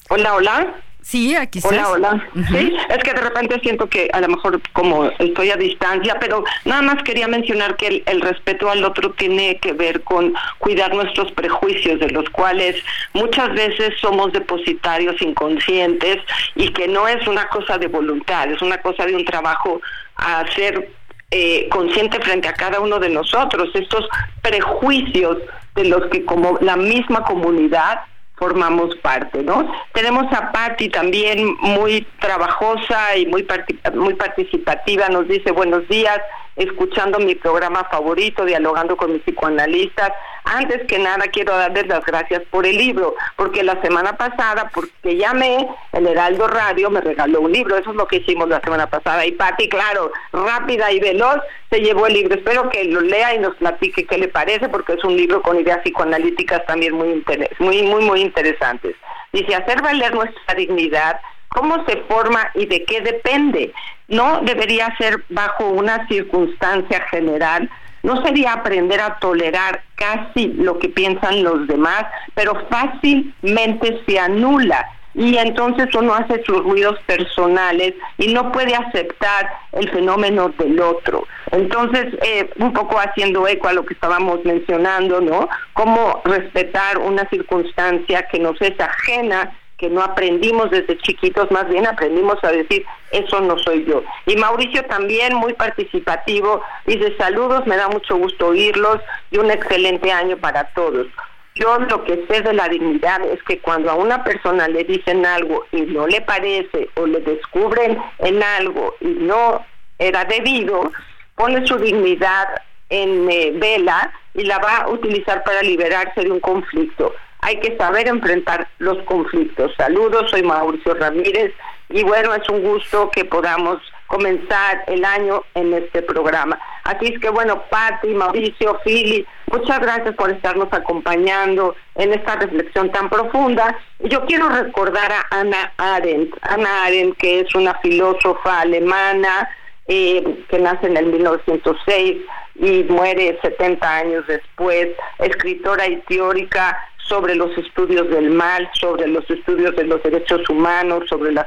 Hola, 0.09 0.33
hola. 0.33 0.83
Sí, 1.01 1.35
aquí 1.35 1.59
Hola, 1.63 1.89
hola. 1.89 2.29
Sí, 2.49 2.75
es 2.89 2.97
que 2.99 3.13
de 3.13 3.21
repente 3.21 3.59
siento 3.61 3.89
que 3.89 4.09
a 4.13 4.21
lo 4.21 4.27
mejor 4.27 4.61
como 4.71 5.05
estoy 5.17 5.49
a 5.49 5.55
distancia, 5.55 6.17
pero 6.19 6.43
nada 6.63 6.83
más 6.83 7.03
quería 7.03 7.27
mencionar 7.27 7.75
que 7.75 8.03
el, 8.05 8.21
respeto 8.21 8.69
al 8.69 8.83
otro 8.83 9.11
tiene 9.11 9.57
que 9.57 9.73
ver 9.73 10.03
con 10.03 10.33
cuidar 10.59 10.93
nuestros 10.93 11.31
prejuicios, 11.31 11.99
de 11.99 12.09
los 12.09 12.29
cuales 12.29 12.75
muchas 13.13 13.51
veces 13.53 13.95
somos 13.99 14.31
depositarios 14.31 15.19
inconscientes 15.21 16.17
y 16.55 16.69
que 16.69 16.87
no 16.87 17.07
es 17.07 17.27
una 17.27 17.47
cosa 17.49 17.79
de 17.79 17.87
voluntad, 17.87 18.51
es 18.51 18.61
una 18.61 18.77
cosa 18.77 19.05
de 19.05 19.15
un 19.15 19.25
trabajo 19.25 19.81
a 20.17 20.41
hacer 20.41 20.91
eh, 21.31 21.67
consciente 21.69 22.19
frente 22.19 22.47
a 22.47 22.53
cada 22.53 22.79
uno 22.79 22.99
de 22.99 23.09
nosotros, 23.09 23.69
estos 23.73 24.07
prejuicios 24.41 25.37
de 25.75 25.85
los 25.85 26.07
que 26.07 26.25
como 26.25 26.57
la 26.61 26.75
misma 26.75 27.23
comunidad 27.23 28.01
formamos 28.41 28.95
parte, 29.03 29.43
¿no? 29.43 29.71
Tenemos 29.93 30.25
a 30.33 30.51
Patti 30.51 30.89
también 30.89 31.55
muy 31.59 32.07
trabajosa 32.19 33.15
y 33.15 33.27
muy 33.27 33.45
muy 33.93 34.15
participativa, 34.15 35.09
nos 35.09 35.27
dice 35.27 35.51
buenos 35.51 35.87
días, 35.87 36.19
escuchando 36.55 37.19
mi 37.19 37.35
programa 37.35 37.85
favorito, 37.85 38.45
dialogando 38.45 38.97
con 38.97 39.13
mis 39.13 39.21
psicoanalistas. 39.21 40.11
Antes 40.43 40.85
que 40.87 40.97
nada 40.99 41.25
quiero 41.27 41.55
darles 41.55 41.87
las 41.87 42.03
gracias 42.03 42.41
por 42.49 42.65
el 42.65 42.77
libro, 42.77 43.15
porque 43.35 43.63
la 43.63 43.79
semana 43.81 44.17
pasada, 44.17 44.71
porque 44.73 45.15
llamé, 45.15 45.67
el 45.93 46.07
Heraldo 46.07 46.47
Radio 46.47 46.89
me 46.89 47.01
regaló 47.01 47.41
un 47.41 47.51
libro, 47.51 47.77
eso 47.77 47.91
es 47.91 47.95
lo 47.95 48.07
que 48.07 48.17
hicimos 48.17 48.49
la 48.49 48.59
semana 48.61 48.87
pasada. 48.87 49.25
Y 49.25 49.33
Patti, 49.33 49.69
claro, 49.69 50.11
rápida 50.33 50.91
y 50.91 50.99
veloz, 50.99 51.37
se 51.69 51.79
llevó 51.79 52.07
el 52.07 52.13
libro. 52.13 52.35
Espero 52.35 52.69
que 52.69 52.83
lo 52.85 53.01
lea 53.01 53.35
y 53.35 53.39
nos 53.39 53.55
platique 53.55 54.05
qué 54.05 54.17
le 54.17 54.27
parece, 54.27 54.67
porque 54.67 54.93
es 54.93 55.03
un 55.03 55.15
libro 55.15 55.41
con 55.41 55.59
ideas 55.59 55.79
psicoanalíticas 55.83 56.65
también 56.65 56.95
muy, 56.95 57.23
muy, 57.59 57.83
muy, 57.83 58.03
muy 58.03 58.21
interesantes. 58.21 58.95
Dice, 59.31 59.55
hacer 59.55 59.81
valer 59.81 60.13
nuestra 60.13 60.55
dignidad 60.55 61.21
cómo 61.53 61.85
se 61.85 61.97
forma 62.07 62.49
y 62.55 62.65
de 62.65 62.83
qué 62.85 63.01
depende. 63.01 63.73
No 64.07 64.41
debería 64.41 64.95
ser 64.97 65.23
bajo 65.29 65.67
una 65.69 66.07
circunstancia 66.07 67.01
general, 67.09 67.69
no 68.03 68.23
sería 68.25 68.53
aprender 68.53 68.99
a 68.99 69.19
tolerar 69.19 69.83
casi 69.95 70.47
lo 70.53 70.79
que 70.79 70.89
piensan 70.89 71.43
los 71.43 71.67
demás, 71.67 72.05
pero 72.33 72.67
fácilmente 72.69 74.01
se 74.05 74.19
anula 74.19 74.89
y 75.13 75.37
entonces 75.37 75.93
uno 75.93 76.13
hace 76.13 76.41
sus 76.43 76.63
ruidos 76.63 76.97
personales 77.05 77.93
y 78.17 78.33
no 78.33 78.51
puede 78.51 78.73
aceptar 78.75 79.51
el 79.73 79.89
fenómeno 79.89 80.49
del 80.57 80.79
otro. 80.79 81.27
Entonces, 81.51 82.13
eh, 82.23 82.49
un 82.57 82.71
poco 82.71 82.97
haciendo 82.97 83.47
eco 83.47 83.67
a 83.67 83.73
lo 83.73 83.85
que 83.85 83.93
estábamos 83.93 84.43
mencionando, 84.45 85.19
¿no? 85.19 85.49
Cómo 85.73 86.21
respetar 86.23 86.97
una 86.97 87.27
circunstancia 87.29 88.25
que 88.31 88.39
nos 88.39 88.61
es 88.61 88.79
ajena 88.79 89.51
que 89.81 89.89
no 89.89 90.03
aprendimos 90.03 90.69
desde 90.69 90.95
chiquitos, 90.99 91.49
más 91.49 91.67
bien 91.67 91.87
aprendimos 91.87 92.37
a 92.43 92.51
decir, 92.51 92.85
eso 93.11 93.41
no 93.41 93.57
soy 93.57 93.83
yo. 93.83 94.03
Y 94.27 94.35
Mauricio 94.35 94.85
también, 94.85 95.33
muy 95.35 95.53
participativo, 95.53 96.61
dice, 96.85 97.17
saludos, 97.17 97.65
me 97.65 97.77
da 97.77 97.87
mucho 97.87 98.15
gusto 98.15 98.49
oírlos 98.49 98.99
y 99.31 99.39
un 99.39 99.49
excelente 99.49 100.11
año 100.11 100.37
para 100.37 100.65
todos. 100.75 101.07
Yo 101.55 101.79
lo 101.79 102.03
que 102.03 102.23
sé 102.29 102.41
de 102.41 102.53
la 102.53 102.69
dignidad 102.69 103.25
es 103.25 103.41
que 103.41 103.57
cuando 103.57 103.89
a 103.89 103.95
una 103.95 104.23
persona 104.23 104.67
le 104.67 104.83
dicen 104.83 105.25
algo 105.25 105.65
y 105.71 105.81
no 105.81 106.05
le 106.05 106.21
parece 106.21 106.89
o 106.95 107.07
le 107.07 107.19
descubren 107.21 107.99
en 108.19 108.43
algo 108.43 108.95
y 109.01 109.07
no 109.07 109.65
era 109.97 110.25
debido, 110.25 110.91
pone 111.35 111.65
su 111.65 111.77
dignidad 111.79 112.47
en 112.89 113.29
eh, 113.31 113.51
vela 113.55 114.13
y 114.35 114.43
la 114.43 114.59
va 114.59 114.77
a 114.77 114.89
utilizar 114.89 115.43
para 115.43 115.63
liberarse 115.63 116.21
de 116.21 116.29
un 116.29 116.39
conflicto 116.39 117.15
hay 117.41 117.59
que 117.59 117.75
saber 117.77 118.07
enfrentar 118.07 118.67
los 118.79 118.97
conflictos. 119.03 119.71
Saludos, 119.75 120.29
soy 120.29 120.43
Mauricio 120.43 120.93
Ramírez 120.93 121.53
y 121.89 122.03
bueno, 122.03 122.33
es 122.33 122.47
un 122.49 122.61
gusto 122.61 123.09
que 123.11 123.25
podamos 123.25 123.81
comenzar 124.07 124.83
el 124.87 125.03
año 125.05 125.43
en 125.55 125.73
este 125.73 126.01
programa. 126.01 126.59
Así 126.83 127.13
es 127.13 127.19
que 127.19 127.29
bueno, 127.29 127.63
Patti, 127.69 128.09
Mauricio, 128.09 128.79
Fili, 128.83 129.25
muchas 129.47 129.79
gracias 129.79 130.15
por 130.15 130.29
estarnos 130.29 130.67
acompañando 130.71 131.75
en 131.95 132.13
esta 132.13 132.35
reflexión 132.35 132.91
tan 132.91 133.09
profunda. 133.09 133.77
Yo 133.99 134.25
quiero 134.25 134.49
recordar 134.49 135.11
a 135.11 135.25
Ana 135.31 135.73
Arendt, 135.77 136.35
Ana 136.41 136.85
Arendt 136.85 137.17
que 137.17 137.39
es 137.41 137.55
una 137.55 137.73
filósofa 137.75 138.61
alemana 138.61 139.49
eh, 139.87 140.45
que 140.49 140.59
nace 140.59 140.87
en 140.87 140.97
el 140.97 141.07
1906 141.07 142.17
y 142.55 142.83
muere 142.83 143.39
70 143.41 143.95
años 143.97 144.27
después, 144.27 144.89
escritora 145.19 145.87
y 145.87 145.97
teórica 146.07 146.77
sobre 147.11 147.35
los 147.35 147.55
estudios 147.57 148.09
del 148.09 148.29
mal, 148.29 148.69
sobre 148.71 149.05
los 149.09 149.29
estudios 149.29 149.75
de 149.75 149.83
los 149.83 150.01
derechos 150.01 150.49
humanos, 150.49 151.03
sobre 151.09 151.33
la, 151.33 151.45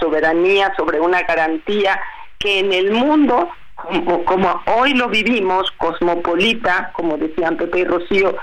soberanía, 0.00 0.72
sobre 0.78 0.98
una 0.98 1.20
garantía 1.24 2.00
que 2.38 2.60
en 2.60 2.72
el 2.72 2.90
mundo, 2.90 3.50
como, 4.24 4.62
hoy 4.78 4.94
lo 4.94 5.08
vivimos, 5.08 5.70
cosmopolita, 5.72 6.90
como 6.94 7.18
decían 7.18 7.58
Pepe 7.58 7.80
y 7.80 7.84
Rocío, 7.84 8.34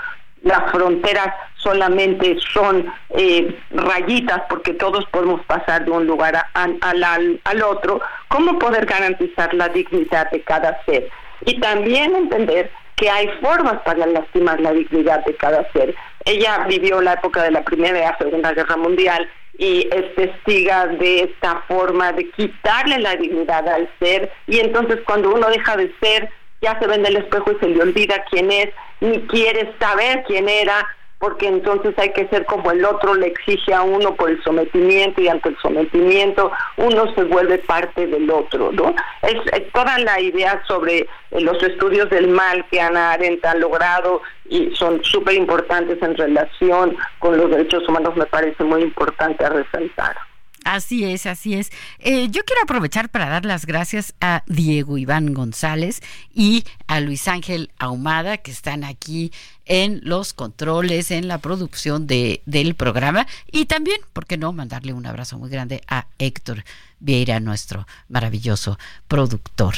las 0.43 0.71
fronteras 0.71 1.33
solamente 1.55 2.37
son 2.53 2.93
eh, 3.09 3.59
rayitas 3.71 4.43
porque 4.47 4.73
todos 4.73 5.03
podemos 5.05 5.43
pasar 5.45 5.85
de 5.85 5.91
un 5.91 6.05
lugar 6.05 6.45
al 6.53 7.63
otro, 7.63 8.01
¿cómo 8.27 8.59
poder 8.59 8.85
garantizar 8.85 9.51
la 9.55 9.67
dignidad 9.69 10.29
de 10.29 10.41
cada 10.41 10.79
ser? 10.85 11.09
Y 11.43 11.59
también 11.59 12.15
entender 12.15 12.69
que 12.97 13.09
hay 13.09 13.27
formas 13.41 13.81
para 13.81 14.05
lastimar 14.05 14.61
la 14.61 14.73
dignidad 14.73 15.25
de 15.25 15.35
cada 15.35 15.67
ser. 15.71 15.95
Ella 16.25 16.65
vivió 16.67 17.01
la 17.01 17.13
época 17.13 17.43
de 17.43 17.51
la 17.51 17.63
Primera 17.63 17.97
y 17.97 18.01
la 18.01 18.17
Segunda 18.17 18.53
Guerra 18.53 18.77
Mundial 18.77 19.29
y 19.57 19.87
es 19.91 20.15
testiga 20.15 20.87
de 20.87 21.23
esta 21.23 21.63
forma 21.67 22.11
de 22.13 22.29
quitarle 22.31 22.99
la 22.99 23.15
dignidad 23.15 23.67
al 23.67 23.89
ser. 23.99 24.31
Y 24.47 24.59
entonces 24.59 24.99
cuando 25.05 25.33
uno 25.33 25.49
deja 25.49 25.75
de 25.77 25.93
ser 26.01 26.29
ya 26.61 26.77
se 26.79 26.87
ve 26.87 26.95
en 26.95 27.05
el 27.05 27.17
espejo 27.17 27.51
y 27.51 27.59
se 27.59 27.67
le 27.67 27.81
olvida 27.81 28.23
quién 28.29 28.51
es, 28.51 28.69
ni 28.99 29.19
quiere 29.21 29.73
saber 29.79 30.23
quién 30.27 30.47
era, 30.47 30.87
porque 31.21 31.47
entonces 31.47 31.93
hay 31.99 32.11
que 32.13 32.27
ser 32.29 32.45
como 32.45 32.71
el 32.71 32.83
otro 32.83 33.13
le 33.13 33.27
exige 33.27 33.75
a 33.75 33.83
uno 33.83 34.15
por 34.15 34.31
el 34.31 34.43
sometimiento 34.43 35.21
y 35.21 35.27
ante 35.27 35.49
el 35.49 35.57
sometimiento 35.59 36.51
uno 36.77 37.13
se 37.13 37.23
vuelve 37.25 37.59
parte 37.59 38.07
del 38.07 38.29
otro, 38.31 38.71
¿no? 38.71 38.95
Es, 39.21 39.37
toda 39.71 39.99
la 39.99 40.19
idea 40.19 40.63
sobre 40.67 41.01
eh, 41.01 41.07
los 41.41 41.61
estudios 41.61 42.09
del 42.09 42.27
mal 42.27 42.65
que 42.71 42.81
Ana 42.81 43.11
Arendt 43.11 43.45
ha 43.45 43.53
logrado 43.53 44.23
y 44.49 44.75
son 44.75 45.03
súper 45.03 45.35
importantes 45.35 46.01
en 46.01 46.17
relación 46.17 46.97
con 47.19 47.37
los 47.37 47.51
derechos 47.51 47.87
humanos 47.87 48.15
me 48.17 48.25
parece 48.25 48.63
muy 48.63 48.81
importante 48.81 49.45
a 49.45 49.49
resaltar. 49.49 50.15
Así 50.63 51.03
es, 51.05 51.25
así 51.25 51.55
es. 51.55 51.71
Eh, 51.99 52.29
yo 52.29 52.43
quiero 52.43 52.61
aprovechar 52.63 53.09
para 53.09 53.29
dar 53.29 53.45
las 53.45 53.65
gracias 53.65 54.13
a 54.21 54.43
Diego 54.45 54.97
Iván 54.97 55.33
González 55.33 56.01
y 56.33 56.63
a 56.87 56.99
Luis 56.99 57.27
Ángel 57.27 57.71
Ahumada, 57.79 58.37
que 58.37 58.51
están 58.51 58.83
aquí 58.83 59.31
en 59.65 60.01
los 60.03 60.33
controles, 60.33 61.09
en 61.09 61.27
la 61.27 61.39
producción 61.39 62.05
de, 62.05 62.43
del 62.45 62.75
programa. 62.75 63.25
Y 63.51 63.65
también, 63.65 63.99
¿por 64.13 64.27
qué 64.27 64.37
no?, 64.37 64.53
mandarle 64.53 64.93
un 64.93 65.05
abrazo 65.05 65.39
muy 65.39 65.49
grande 65.49 65.81
a 65.87 66.05
Héctor 66.19 66.63
Vieira, 66.99 67.39
nuestro 67.39 67.87
maravilloso 68.07 68.77
productor. 69.07 69.75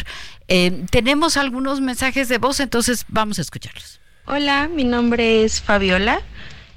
Eh, 0.49 0.85
tenemos 0.91 1.37
algunos 1.37 1.79
mensajes 1.79 2.27
de 2.27 2.39
voz, 2.39 2.59
entonces 2.59 3.05
vamos 3.07 3.39
a 3.39 3.41
escucharlos. 3.41 4.01
Hola, 4.25 4.67
mi 4.67 4.83
nombre 4.83 5.43
es 5.45 5.61
Fabiola. 5.61 6.21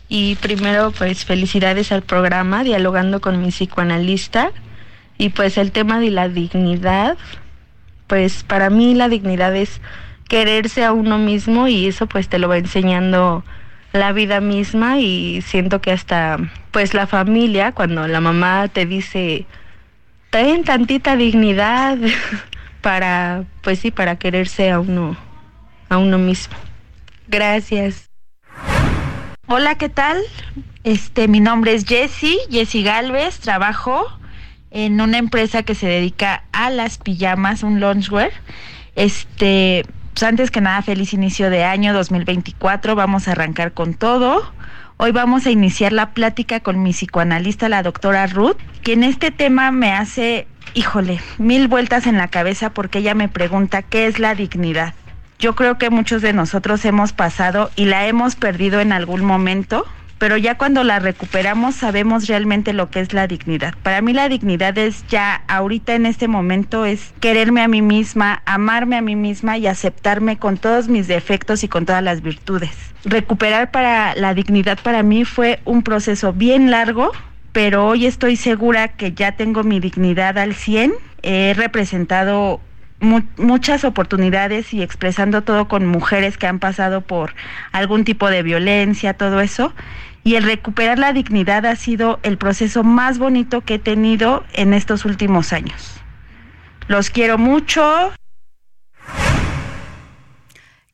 Y 0.08 0.36
primero, 0.36 0.92
pues 0.92 1.24
felicidades 1.24 1.92
al 1.92 2.02
programa, 2.02 2.64
dialogando 2.64 3.20
con 3.20 3.40
mi 3.40 3.48
psicoanalista. 3.48 4.52
Y 5.18 5.30
pues 5.30 5.58
el 5.58 5.72
tema 5.72 5.98
de 5.98 6.10
la 6.10 6.28
dignidad, 6.28 7.16
pues 8.06 8.44
para 8.44 8.70
mí 8.70 8.94
la 8.94 9.08
dignidad 9.08 9.54
es 9.56 9.80
quererse 10.28 10.84
a 10.84 10.92
uno 10.92 11.18
mismo 11.18 11.68
y 11.68 11.86
eso 11.86 12.06
pues 12.06 12.28
te 12.28 12.38
lo 12.38 12.48
va 12.48 12.58
enseñando 12.58 13.44
la 13.92 14.12
vida 14.12 14.40
misma 14.40 14.98
y 14.98 15.40
siento 15.42 15.80
que 15.80 15.92
hasta 15.92 16.38
pues 16.70 16.94
la 16.94 17.06
familia, 17.06 17.72
cuando 17.72 18.06
la 18.06 18.20
mamá 18.20 18.68
te 18.68 18.84
dice, 18.84 19.46
ten 20.30 20.64
tantita 20.64 21.16
dignidad 21.16 21.98
para, 22.82 23.44
pues 23.62 23.78
sí, 23.78 23.90
para 23.90 24.16
quererse 24.16 24.70
a 24.70 24.80
uno, 24.80 25.16
a 25.88 25.96
uno 25.96 26.18
mismo. 26.18 26.56
Gracias. 27.28 28.10
Hola, 29.48 29.76
¿qué 29.76 29.88
tal? 29.88 30.20
Este, 30.82 31.28
mi 31.28 31.38
nombre 31.38 31.72
es 31.72 31.84
Jessie, 31.84 32.36
Jessie 32.50 32.82
Galvez, 32.82 33.38
trabajo 33.38 34.04
en 34.72 35.00
una 35.00 35.18
empresa 35.18 35.62
que 35.62 35.76
se 35.76 35.86
dedica 35.86 36.42
a 36.50 36.68
las 36.68 36.98
pijamas, 36.98 37.62
un 37.62 37.78
loungewear. 37.78 38.32
Este, 38.96 39.84
pues 40.14 40.24
antes 40.24 40.50
que 40.50 40.60
nada, 40.60 40.82
feliz 40.82 41.12
inicio 41.14 41.48
de 41.48 41.62
año 41.62 41.94
2024, 41.94 42.96
vamos 42.96 43.28
a 43.28 43.32
arrancar 43.32 43.72
con 43.72 43.94
todo. 43.94 44.52
Hoy 44.96 45.12
vamos 45.12 45.46
a 45.46 45.52
iniciar 45.52 45.92
la 45.92 46.10
plática 46.10 46.58
con 46.58 46.82
mi 46.82 46.90
psicoanalista, 46.90 47.68
la 47.68 47.84
doctora 47.84 48.26
Ruth, 48.26 48.58
que 48.82 48.94
en 48.94 49.04
este 49.04 49.30
tema 49.30 49.70
me 49.70 49.92
hace, 49.92 50.48
híjole, 50.74 51.20
mil 51.38 51.68
vueltas 51.68 52.08
en 52.08 52.16
la 52.16 52.26
cabeza 52.26 52.70
porque 52.70 52.98
ella 52.98 53.14
me 53.14 53.28
pregunta 53.28 53.82
qué 53.82 54.08
es 54.08 54.18
la 54.18 54.34
dignidad 54.34 54.94
yo 55.38 55.54
creo 55.54 55.78
que 55.78 55.90
muchos 55.90 56.22
de 56.22 56.32
nosotros 56.32 56.84
hemos 56.84 57.12
pasado 57.12 57.70
y 57.76 57.86
la 57.86 58.06
hemos 58.06 58.36
perdido 58.36 58.80
en 58.80 58.92
algún 58.92 59.24
momento 59.24 59.86
pero 60.18 60.36
ya 60.36 60.56
cuando 60.56 60.82
la 60.82 60.98
recuperamos 60.98 61.74
sabemos 61.74 62.26
realmente 62.26 62.72
lo 62.72 62.90
que 62.90 63.00
es 63.00 63.12
la 63.12 63.26
dignidad. 63.26 63.74
Para 63.82 64.00
mí 64.00 64.12
la 64.12 64.28
dignidad 64.28 64.76
es 64.78 65.06
ya 65.08 65.42
ahorita 65.48 65.94
en 65.94 66.06
este 66.06 66.28
momento 66.28 66.84
es 66.84 67.12
quererme 67.20 67.62
a 67.62 67.68
mí 67.68 67.82
misma, 67.82 68.42
amarme 68.46 68.96
a 68.96 69.02
mí 69.02 69.14
misma 69.14 69.58
y 69.58 69.66
aceptarme 69.66 70.38
con 70.38 70.56
todos 70.56 70.88
mis 70.88 71.06
defectos 71.06 71.64
y 71.64 71.68
con 71.68 71.84
todas 71.84 72.02
las 72.02 72.22
virtudes. 72.22 72.70
Recuperar 73.04 73.70
para 73.70 74.14
la 74.14 74.34
dignidad 74.34 74.78
para 74.82 75.02
mí 75.02 75.24
fue 75.24 75.60
un 75.64 75.82
proceso 75.82 76.32
bien 76.32 76.70
largo, 76.70 77.12
pero 77.52 77.86
hoy 77.86 78.06
estoy 78.06 78.36
segura 78.36 78.88
que 78.88 79.12
ya 79.12 79.32
tengo 79.32 79.64
mi 79.64 79.80
dignidad 79.80 80.38
al 80.38 80.54
100. 80.54 80.94
He 81.22 81.54
representado 81.54 82.60
muchas 83.06 83.84
oportunidades 83.84 84.74
y 84.74 84.82
expresando 84.82 85.42
todo 85.42 85.68
con 85.68 85.86
mujeres 85.86 86.36
que 86.36 86.46
han 86.46 86.58
pasado 86.58 87.00
por 87.00 87.34
algún 87.72 88.04
tipo 88.04 88.28
de 88.28 88.42
violencia, 88.42 89.14
todo 89.14 89.40
eso. 89.40 89.72
Y 90.24 90.34
el 90.34 90.42
recuperar 90.42 90.98
la 90.98 91.12
dignidad 91.12 91.64
ha 91.66 91.76
sido 91.76 92.18
el 92.22 92.36
proceso 92.36 92.82
más 92.82 93.18
bonito 93.18 93.60
que 93.60 93.74
he 93.74 93.78
tenido 93.78 94.44
en 94.52 94.74
estos 94.74 95.04
últimos 95.04 95.52
años. 95.52 96.00
Los 96.88 97.10
quiero 97.10 97.38
mucho. 97.38 98.12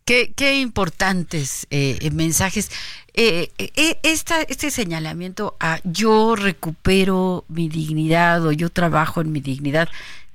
Qué, 0.04 0.60
importantes 0.60 1.66
eh, 1.70 2.10
mensajes. 2.12 2.70
Eh, 3.14 3.50
eh, 3.58 3.98
esta, 4.02 4.42
este 4.42 4.70
señalamiento 4.70 5.56
a 5.60 5.80
yo 5.84 6.34
recupero 6.36 7.44
mi 7.48 7.68
dignidad 7.68 8.44
o 8.44 8.52
yo 8.52 8.68
trabajo 8.68 9.20
en 9.20 9.32
mi 9.32 9.40
dignidad 9.40 9.88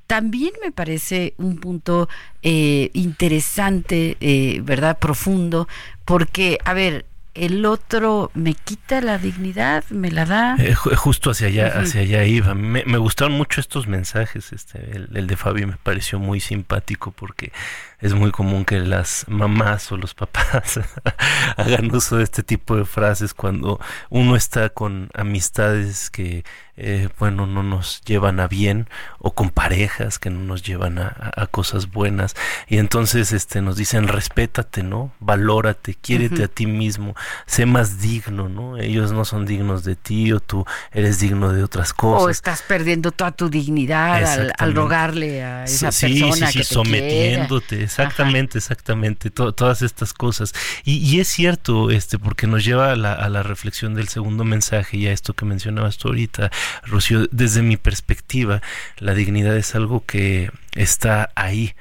también 0.08 0.54
me 0.64 0.72
parece 0.72 1.34
un 1.38 1.58
punto 1.58 2.10
eh, 2.42 2.90
interesante, 2.94 4.18
eh, 4.22 4.62
¿verdad? 4.64 4.98
Profundo, 4.98 5.68
porque, 6.06 6.58
a 6.64 6.74
ver, 6.74 7.06
el 7.38 7.66
otro 7.66 8.32
me 8.34 8.56
quita 8.56 9.00
la 9.02 9.18
dignidad, 9.18 9.84
me 9.90 10.10
la 10.10 10.26
da. 10.26 10.56
Eh, 10.58 10.74
justo 10.74 11.32
hacia 11.32 11.48
allá, 11.48 11.68
hacia 11.80 12.02
allá 12.02 12.24
iba. 12.26 12.56
Me, 12.56 12.98
gustaron 12.98 13.34
mucho 13.38 13.62
estos 13.62 13.88
mensajes. 13.88 14.52
Este, 14.54 14.80
el, 14.96 15.10
el, 15.14 15.28
de 15.28 15.36
Fabio 15.36 15.68
me 15.68 15.78
pareció 15.78 16.20
muy 16.20 16.40
simpático 16.40 17.12
porque 17.12 17.52
es 18.00 18.14
muy 18.14 18.32
común 18.32 18.64
que 18.64 18.80
las 18.80 19.26
mamás 19.28 19.92
o 19.92 19.98
los 19.98 20.14
papás 20.14 20.80
hagan 21.58 21.94
uso 21.94 22.18
de 22.18 22.24
este 22.24 22.44
tipo 22.44 22.76
de 22.76 22.86
frases 22.86 23.34
cuando 23.34 23.80
uno 24.10 24.36
está 24.36 24.70
con 24.70 25.10
amistades 25.16 26.12
que, 26.12 26.44
eh, 26.76 27.10
bueno, 27.18 27.48
no 27.48 27.64
nos 27.64 28.02
llevan 28.02 28.40
a 28.40 28.48
bien 28.48 28.88
o 29.18 29.34
con 29.34 29.50
parejas 29.50 30.20
que 30.20 30.30
no 30.30 30.42
nos 30.42 30.62
llevan 30.62 31.00
a, 31.00 31.48
cosas 31.50 31.92
buenas 31.92 32.36
y 32.68 32.78
entonces 32.78 33.32
este 33.32 33.62
nos 33.62 33.78
dicen 33.78 34.08
respétate, 34.08 34.84
¿no? 34.84 35.12
Valórate, 35.20 35.96
quiérete 35.96 36.44
a 36.44 36.48
ti 36.48 36.68
mismo, 36.68 37.16
sé 37.46 37.66
más 37.66 38.00
digno, 38.00 38.48
¿no? 38.48 38.78
Ellos 38.78 39.12
no 39.12 39.26
son 39.26 39.46
dignos 39.46 39.84
de 39.84 39.96
ti 39.96 40.34
o 40.34 40.40
tú 40.40 40.66
eres 40.92 41.20
digno 41.20 41.52
de 41.52 41.64
otras 41.64 41.94
cosas. 41.94 42.24
O 42.24 42.30
estás 42.30 42.62
perdiendo 42.62 43.12
toda 43.12 43.32
tu 43.32 43.50
dignidad 43.50 44.54
al, 44.58 44.76
rogarle 44.76 45.44
a 45.44 45.64
esa 45.64 45.90
persona 45.90 46.52
que 46.52 46.60
te 46.60 46.64
sometiéndote 46.66 47.87
Exactamente, 47.88 48.58
exactamente, 48.58 49.32
todas 49.32 49.82
estas 49.82 50.14
cosas. 50.14 50.54
Y, 50.84 51.20
es 51.20 51.28
cierto, 51.28 51.90
este, 51.90 52.20
porque 52.20 52.48
nos 52.48 52.64
lleva 52.64 52.92
a 52.92 52.96
la, 52.96 53.14
a 53.14 53.30
la, 53.30 53.44
reflexión 53.44 53.96
del 53.96 54.10
segundo 54.10 54.44
mensaje 54.44 54.98
y 54.98 55.08
a 55.08 55.14
esto 55.14 55.34
que 55.34 55.46
mencionabas 55.46 55.98
tú 55.98 56.10
ahorita, 56.10 56.52
Rocío, 56.84 57.28
desde 57.32 57.62
mi 57.62 57.78
perspectiva, 57.78 58.62
la 58.98 59.14
dignidad 59.14 59.56
es 59.56 59.74
algo 59.76 60.04
que 60.06 60.52
está 60.76 61.32
ahí 61.36 61.74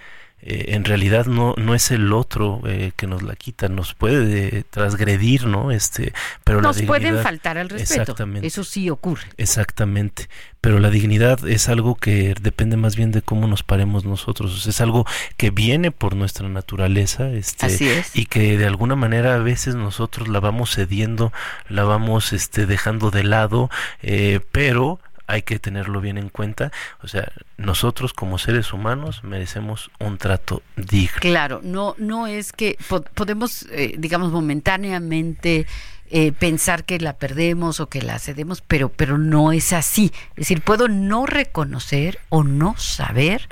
eh, 0.49 0.75
en 0.77 0.85
realidad 0.85 1.27
no, 1.27 1.55
no 1.57 1.75
es 1.75 1.91
el 1.91 2.13
otro 2.13 2.63
eh, 2.67 2.93
que 2.95 3.09
nos 3.09 3.25
la 3.25 3.35
quita, 3.35 3.69
nos 3.69 3.95
puede 3.95 4.63
transgredir, 4.63 5.47
¿no? 5.47 5.73
Este, 5.73 6.13
pero 6.45 6.63
nos 6.63 6.81
pueden 6.83 7.19
faltar 7.19 7.59
al 7.59 7.69
respeto. 7.69 8.15
Eso 8.43 8.63
sí 8.63 8.89
ocurre. 8.89 9.25
Exactamente. 9.39 10.29
Pero 10.61 10.79
la 10.79 10.91
dignidad 10.91 11.49
es 11.49 11.69
algo 11.69 11.97
que 11.97 12.35
depende 12.41 12.77
más 12.77 12.95
bien 12.95 13.11
de 13.11 13.23
cómo 13.23 13.49
nos 13.49 13.65
paremos 13.65 14.05
nosotros. 14.05 14.67
es 14.67 14.81
algo 14.81 15.05
que 15.37 15.51
viene 15.51 15.91
por 15.91 16.15
nuestra 16.15 16.49
naturaleza, 16.49 17.29
este, 17.31 18.05
y 18.15 18.27
que 18.27 18.57
de 18.57 18.67
alguna 18.67 18.95
manera 18.95 19.35
a 19.35 19.39
veces 19.39 19.75
nosotros 19.75 20.29
la 20.29 20.39
vamos 20.39 20.75
cediendo, 20.75 21.33
la 21.69 21.83
vamos 21.83 22.33
este, 22.33 22.67
dejando 22.67 23.11
de 23.11 23.25
lado, 23.25 23.69
eh, 24.03 24.41
pero 24.53 25.01
hay 25.27 25.43
que 25.43 25.59
tenerlo 25.59 26.01
bien 26.01 26.19
en 26.19 26.29
cuenta. 26.29 26.73
O 27.03 27.09
sea, 27.09 27.33
nosotros 27.57 28.13
como 28.13 28.39
seres 28.39 28.73
humanos 28.73 29.25
merecemos 29.25 29.91
un 29.99 30.19
trato 30.19 30.63
digno. 30.77 31.21
Claro, 31.21 31.61
no, 31.63 31.95
no 31.99 32.27
es 32.27 32.53
que 32.53 32.79
podemos, 33.15 33.67
eh, 33.71 33.95
digamos, 33.99 34.33
momentáneamente 34.33 35.67
eh, 36.11 36.31
pensar 36.33 36.85
que 36.85 37.01
la 37.01 37.15
perdemos 37.15 37.81
o 37.81 37.89
que 37.89 38.01
la 38.01 38.19
cedemos, 38.19 38.61
pero, 38.61 38.91
pero 38.91 39.19
no 39.19 39.53
es 39.53 39.73
así. 39.73 40.13
Es 40.31 40.37
decir, 40.37 40.63
puedo 40.63 40.89
no 40.89 41.27
reconocer 41.27 42.21
o 42.29 42.45
no 42.45 42.77
saber 42.77 43.49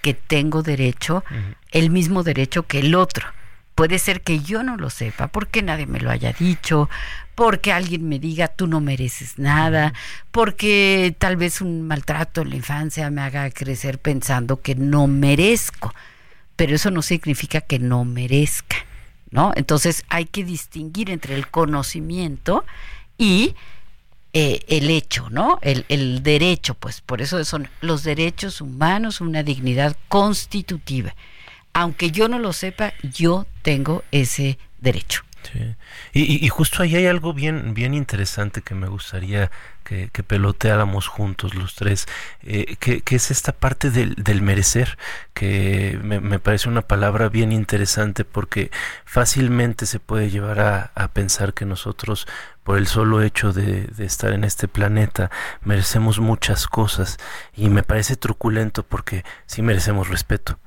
que 0.00 0.14
tengo 0.14 0.62
derecho, 0.62 1.24
el 1.72 1.90
mismo 1.90 2.22
derecho 2.22 2.62
que 2.62 2.78
el 2.78 2.94
otro. 2.94 3.26
Puede 3.74 3.98
ser 3.98 4.22
que 4.22 4.40
yo 4.40 4.62
no 4.62 4.76
lo 4.76 4.90
sepa 4.90 5.26
porque 5.28 5.62
nadie 5.62 5.86
me 5.86 6.00
lo 6.00 6.10
haya 6.10 6.32
dicho, 6.32 6.88
porque 7.38 7.70
alguien 7.70 8.08
me 8.08 8.18
diga 8.18 8.48
tú 8.48 8.66
no 8.66 8.80
mereces 8.80 9.38
nada, 9.38 9.94
porque 10.32 11.14
tal 11.20 11.36
vez 11.36 11.60
un 11.60 11.82
maltrato 11.82 12.42
en 12.42 12.50
la 12.50 12.56
infancia 12.56 13.08
me 13.12 13.20
haga 13.20 13.48
crecer 13.52 14.00
pensando 14.00 14.60
que 14.60 14.74
no 14.74 15.06
merezco, 15.06 15.94
pero 16.56 16.74
eso 16.74 16.90
no 16.90 17.00
significa 17.00 17.60
que 17.60 17.78
no 17.78 18.04
merezca, 18.04 18.78
¿no? 19.30 19.52
Entonces 19.54 20.04
hay 20.08 20.24
que 20.24 20.42
distinguir 20.42 21.10
entre 21.10 21.36
el 21.36 21.46
conocimiento 21.46 22.64
y 23.18 23.54
eh, 24.32 24.64
el 24.66 24.90
hecho, 24.90 25.30
¿no? 25.30 25.60
El, 25.62 25.84
el 25.88 26.24
derecho, 26.24 26.74
pues 26.74 27.00
por 27.02 27.22
eso 27.22 27.44
son 27.44 27.68
los 27.80 28.02
derechos 28.02 28.60
humanos, 28.60 29.20
una 29.20 29.44
dignidad 29.44 29.96
constitutiva. 30.08 31.14
Aunque 31.72 32.10
yo 32.10 32.26
no 32.26 32.40
lo 32.40 32.52
sepa, 32.52 32.94
yo 33.04 33.46
tengo 33.62 34.02
ese 34.10 34.58
derecho. 34.80 35.27
Y, 36.12 36.44
y, 36.44 36.48
justo 36.48 36.82
ahí 36.82 36.96
hay 36.96 37.06
algo 37.06 37.32
bien, 37.32 37.72
bien 37.74 37.94
interesante 37.94 38.62
que 38.62 38.74
me 38.74 38.88
gustaría 38.88 39.50
que, 39.84 40.22
peloteáramos 40.22 41.08
juntos 41.08 41.54
los 41.54 41.74
tres, 41.74 42.06
eh, 42.42 42.76
que, 42.76 43.02
es 43.16 43.30
esta 43.30 43.52
parte 43.52 43.90
del, 43.90 44.14
del 44.16 44.42
merecer, 44.42 44.98
que 45.32 45.98
me, 46.02 46.38
parece 46.38 46.68
una 46.68 46.82
palabra 46.82 47.28
bien 47.28 47.52
interesante 47.52 48.24
porque 48.24 48.70
fácilmente 49.04 49.86
se 49.86 49.98
puede 49.98 50.30
llevar 50.30 50.60
a, 50.60 51.08
pensar 51.12 51.54
que 51.54 51.64
nosotros, 51.64 52.26
por 52.64 52.76
el 52.76 52.86
solo 52.86 53.22
hecho 53.22 53.52
de, 53.52 53.84
de, 53.84 54.04
estar 54.04 54.32
en 54.32 54.44
este 54.44 54.68
planeta, 54.68 55.30
merecemos 55.62 56.20
muchas 56.20 56.66
cosas 56.66 57.18
y 57.56 57.70
me 57.70 57.82
parece 57.82 58.16
truculento 58.16 58.82
porque 58.82 59.24
sí 59.46 59.62
merecemos 59.62 60.08
respeto, 60.08 60.58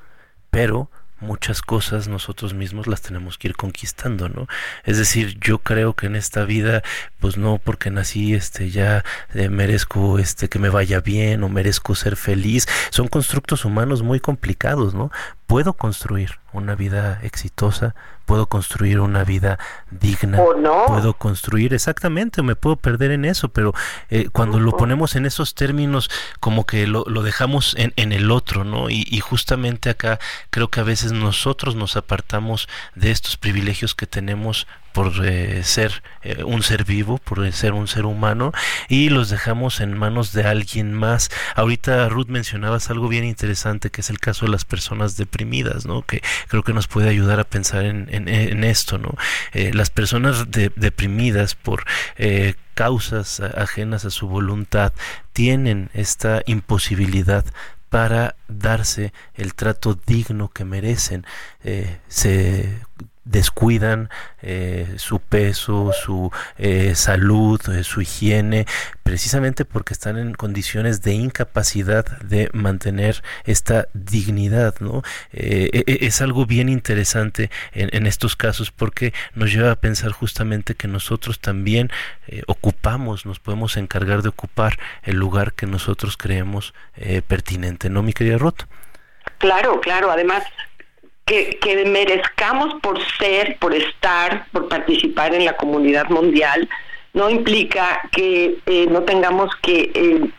pero 0.50 0.90
muchas 1.22 1.62
cosas 1.62 2.08
nosotros 2.08 2.54
mismos 2.54 2.88
las 2.88 3.02
tenemos 3.02 3.38
que 3.38 3.50
ir 3.50 3.56
conquistando, 3.56 4.28
¿no? 4.28 4.48
Es 4.84 4.98
decir, 4.98 5.38
yo 5.40 5.60
creo 5.60 5.96
que 5.96 6.08
en 6.08 6.16
esta 6.16 6.44
vida, 6.44 6.84
pues 7.20 7.38
no 7.38 7.60
porque 7.64 7.92
nací, 7.92 8.34
este, 8.34 8.70
ya 8.70 9.06
eh, 9.34 9.50
merezco, 9.50 10.20
este, 10.20 10.50
que 10.50 10.60
me 10.60 10.70
vaya 10.70 11.00
bien 11.00 11.44
o 11.44 11.50
merezco 11.50 11.96
ser 11.96 12.16
feliz. 12.16 12.68
Son 12.90 13.08
constructos 13.08 13.66
humanos 13.66 14.02
muy 14.02 14.20
complicados, 14.20 14.94
¿no? 14.94 15.12
Puedo 15.48 15.74
construir 15.74 16.41
una 16.54 16.76
vida 16.76 17.20
exitosa, 17.24 17.96
puedo 18.26 18.48
construir 18.48 19.00
una 19.00 19.24
vida 19.24 19.60
digna, 19.90 20.40
puedo 20.88 21.14
construir 21.14 21.74
exactamente, 21.74 22.42
me 22.42 22.56
puedo 22.56 22.78
perder 22.78 23.12
en 23.12 23.26
eso, 23.26 23.50
pero 23.50 23.74
eh, 24.10 24.30
cuando 24.32 24.60
lo 24.60 24.78
ponemos 24.78 25.16
en 25.16 25.26
esos 25.26 25.54
términos, 25.54 26.10
como 26.40 26.66
que 26.66 26.88
lo, 26.88 27.04
lo 27.08 27.24
dejamos 27.24 27.76
en, 27.78 27.94
en, 27.98 28.12
el 28.12 28.32
otro, 28.32 28.64
¿no? 28.64 28.90
Y, 28.90 29.06
y, 29.10 29.20
justamente 29.20 29.90
acá 29.90 30.20
creo 30.50 30.70
que 30.70 30.80
a 30.80 30.84
veces 30.84 31.12
nosotros 31.12 31.76
nos 31.76 31.98
apartamos 31.98 32.70
de 32.96 33.12
estos 33.12 33.38
privilegios 33.38 33.96
que 33.96 34.08
tenemos 34.08 34.68
por 34.94 35.26
eh, 35.26 35.64
ser 35.64 36.04
eh, 36.22 36.44
un 36.44 36.64
ser 36.64 36.84
vivo, 36.84 37.18
por 37.18 37.52
ser 37.54 37.74
un 37.74 37.88
ser 37.88 38.06
humano, 38.06 38.52
y 38.90 39.10
los 39.10 39.30
dejamos 39.30 39.80
en 39.80 39.98
manos 39.98 40.34
de 40.34 40.44
alguien 40.44 40.94
más. 40.94 41.30
Ahorita 41.56 42.08
Ruth 42.10 42.28
mencionabas 42.28 42.90
algo 42.90 43.08
bien 43.08 43.24
interesante, 43.24 43.90
que 43.90 44.02
es 44.02 44.10
el 44.10 44.20
caso 44.20 44.46
de 44.46 44.52
las 44.52 44.66
personas 44.66 45.18
deprimidas, 45.18 45.86
¿no? 45.86 46.02
Que 46.04 46.22
creo 46.48 46.64
que 46.64 46.74
nos 46.74 46.88
puede 46.88 47.10
ayudar 47.10 47.40
a 47.40 47.44
pensar 47.44 47.86
en, 47.86 48.08
en, 48.10 48.64
esto, 48.64 48.98
¿no? 48.98 49.16
Eh, 49.54 49.72
las 49.74 49.90
personas 49.90 50.46
deprimidas 50.52 51.56
por 51.56 51.86
causas 52.74 53.40
ajenas 53.40 54.06
a 54.06 54.10
su 54.10 54.28
voluntad 54.28 54.94
tienen 55.34 55.90
esta 55.94 56.42
imposibilidad 56.46 57.46
para 57.90 58.36
darse 58.48 59.12
el 59.36 59.54
trato 59.54 60.00
digno 60.06 60.50
que 60.50 60.66
merecen. 60.66 61.26
se 62.08 62.80
descuidan 63.24 64.10
eh, 64.42 64.96
su 64.98 65.20
peso, 65.20 65.92
su 65.94 66.32
eh, 66.58 66.96
salud, 66.96 67.62
eh, 67.70 67.84
su 67.84 68.02
higiene, 68.02 68.66
precisamente 69.04 69.64
porque 69.64 69.94
están 69.94 70.18
en 70.18 70.34
condiciones 70.34 71.02
de 71.02 71.14
incapacidad 71.14 72.06
de 72.22 72.50
mantener 72.54 73.24
esta 73.46 73.88
dignidad, 73.94 74.76
¿no? 74.80 75.04
E, 75.32 75.84
e, 75.86 76.06
es 76.06 76.22
algo 76.22 76.46
bien 76.46 76.70
interesante 76.70 77.52
en, 77.74 78.08
estos 78.08 78.36
casos 78.36 78.72
porque 78.72 79.14
nos 79.36 79.54
lleva 79.54 79.72
a 79.72 79.76
pensar 79.76 80.12
justamente 80.12 80.76
que 80.76 80.88
nosotros 80.88 81.40
también 81.40 81.92
ocupamos, 82.48 83.26
nos 83.26 83.40
podemos 83.40 83.78
encargar 83.78 84.24
de 84.24 84.30
ocupar 84.30 84.80
el 85.04 85.18
lugar 85.18 85.54
que 85.54 85.68
nosotros 85.68 86.18
creemos 86.18 86.74
pertinente, 87.28 87.90
¿no, 87.90 88.02
mi 88.02 88.14
querida 88.14 88.38
Ruth? 88.38 88.64
Claro, 89.38 89.80
claro, 89.82 90.12
además 90.12 90.44
que, 91.60 91.86
merezcamos 91.86 92.74
por 92.82 93.00
ser, 93.18 93.58
por 93.60 93.74
estar, 93.74 94.48
por 94.52 94.68
participar 94.68 95.34
en 95.34 95.46
la 95.46 95.56
comunidad 95.56 96.10
mundial, 96.10 96.68
no 97.14 97.30
implica 97.30 98.02
que 98.12 98.58
eh, 98.66 98.88
no 98.90 99.04
tengamos 99.04 99.54
que 99.62 99.92
eh, 99.94 100.30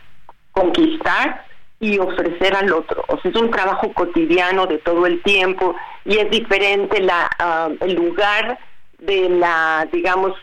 conquistar 0.51 1.45
y 1.79 1.97
ofrecer 1.97 2.55
al 2.55 2.71
otro. 2.71 3.03
Es 3.23 3.35
un 3.35 3.49
trabajo 3.49 3.91
cotidiano 3.93 4.67
de 4.67 4.77
todo 4.77 5.05
el 5.07 5.21
tiempo 5.23 5.75
y 6.05 6.17
es 6.17 6.29
diferente 6.29 7.01
la, 7.01 7.29
ah, 7.39 7.69
el 7.81 7.95
lugar 7.95 8.59
de 8.99 9.29
la, 9.29 9.87
digamos, 9.91 10.33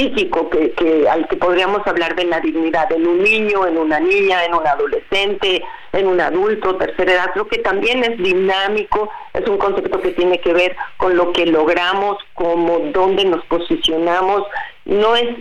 físico 0.00 0.48
que, 0.48 0.72
que, 0.72 1.08
al 1.08 1.28
que 1.28 1.36
podríamos 1.36 1.86
hablar 1.86 2.14
de 2.16 2.24
la 2.24 2.40
dignidad 2.40 2.90
en 2.92 3.06
un 3.06 3.22
niño, 3.22 3.66
en 3.66 3.76
una 3.76 4.00
niña, 4.00 4.44
en 4.44 4.54
un 4.54 4.66
adolescente, 4.66 5.62
en 5.92 6.06
un 6.06 6.20
adulto, 6.20 6.76
tercera 6.76 7.12
edad. 7.12 7.30
Creo 7.32 7.48
que 7.48 7.58
también 7.58 8.02
es 8.04 8.16
dinámico, 8.18 9.10
es 9.34 9.46
un 9.46 9.58
concepto 9.58 10.00
que 10.00 10.12
tiene 10.12 10.40
que 10.40 10.52
ver 10.52 10.76
con 10.96 11.16
lo 11.16 11.32
que 11.32 11.46
logramos, 11.46 12.16
como 12.34 12.78
dónde 12.92 13.24
nos 13.24 13.44
posicionamos. 13.46 14.44
No 14.86 15.16
es, 15.16 15.36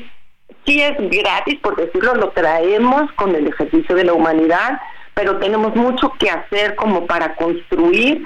sí 0.66 0.82
es 0.82 0.95
gratis, 0.97 1.60
por 1.62 1.78
decirlo, 1.78 2.16
lo 2.16 2.30
traemos 2.32 3.12
con 3.14 3.34
el 3.36 3.47
ejercicio 3.47 3.95
de 3.95 4.03
la 4.03 4.14
humanidad, 4.14 4.82
pero 5.14 5.38
tenemos 5.39 5.76
mucho 5.76 6.12
que 6.20 6.30
hacer 6.30 6.76
como 6.76 7.05
para 7.05 7.36
construir, 7.36 8.24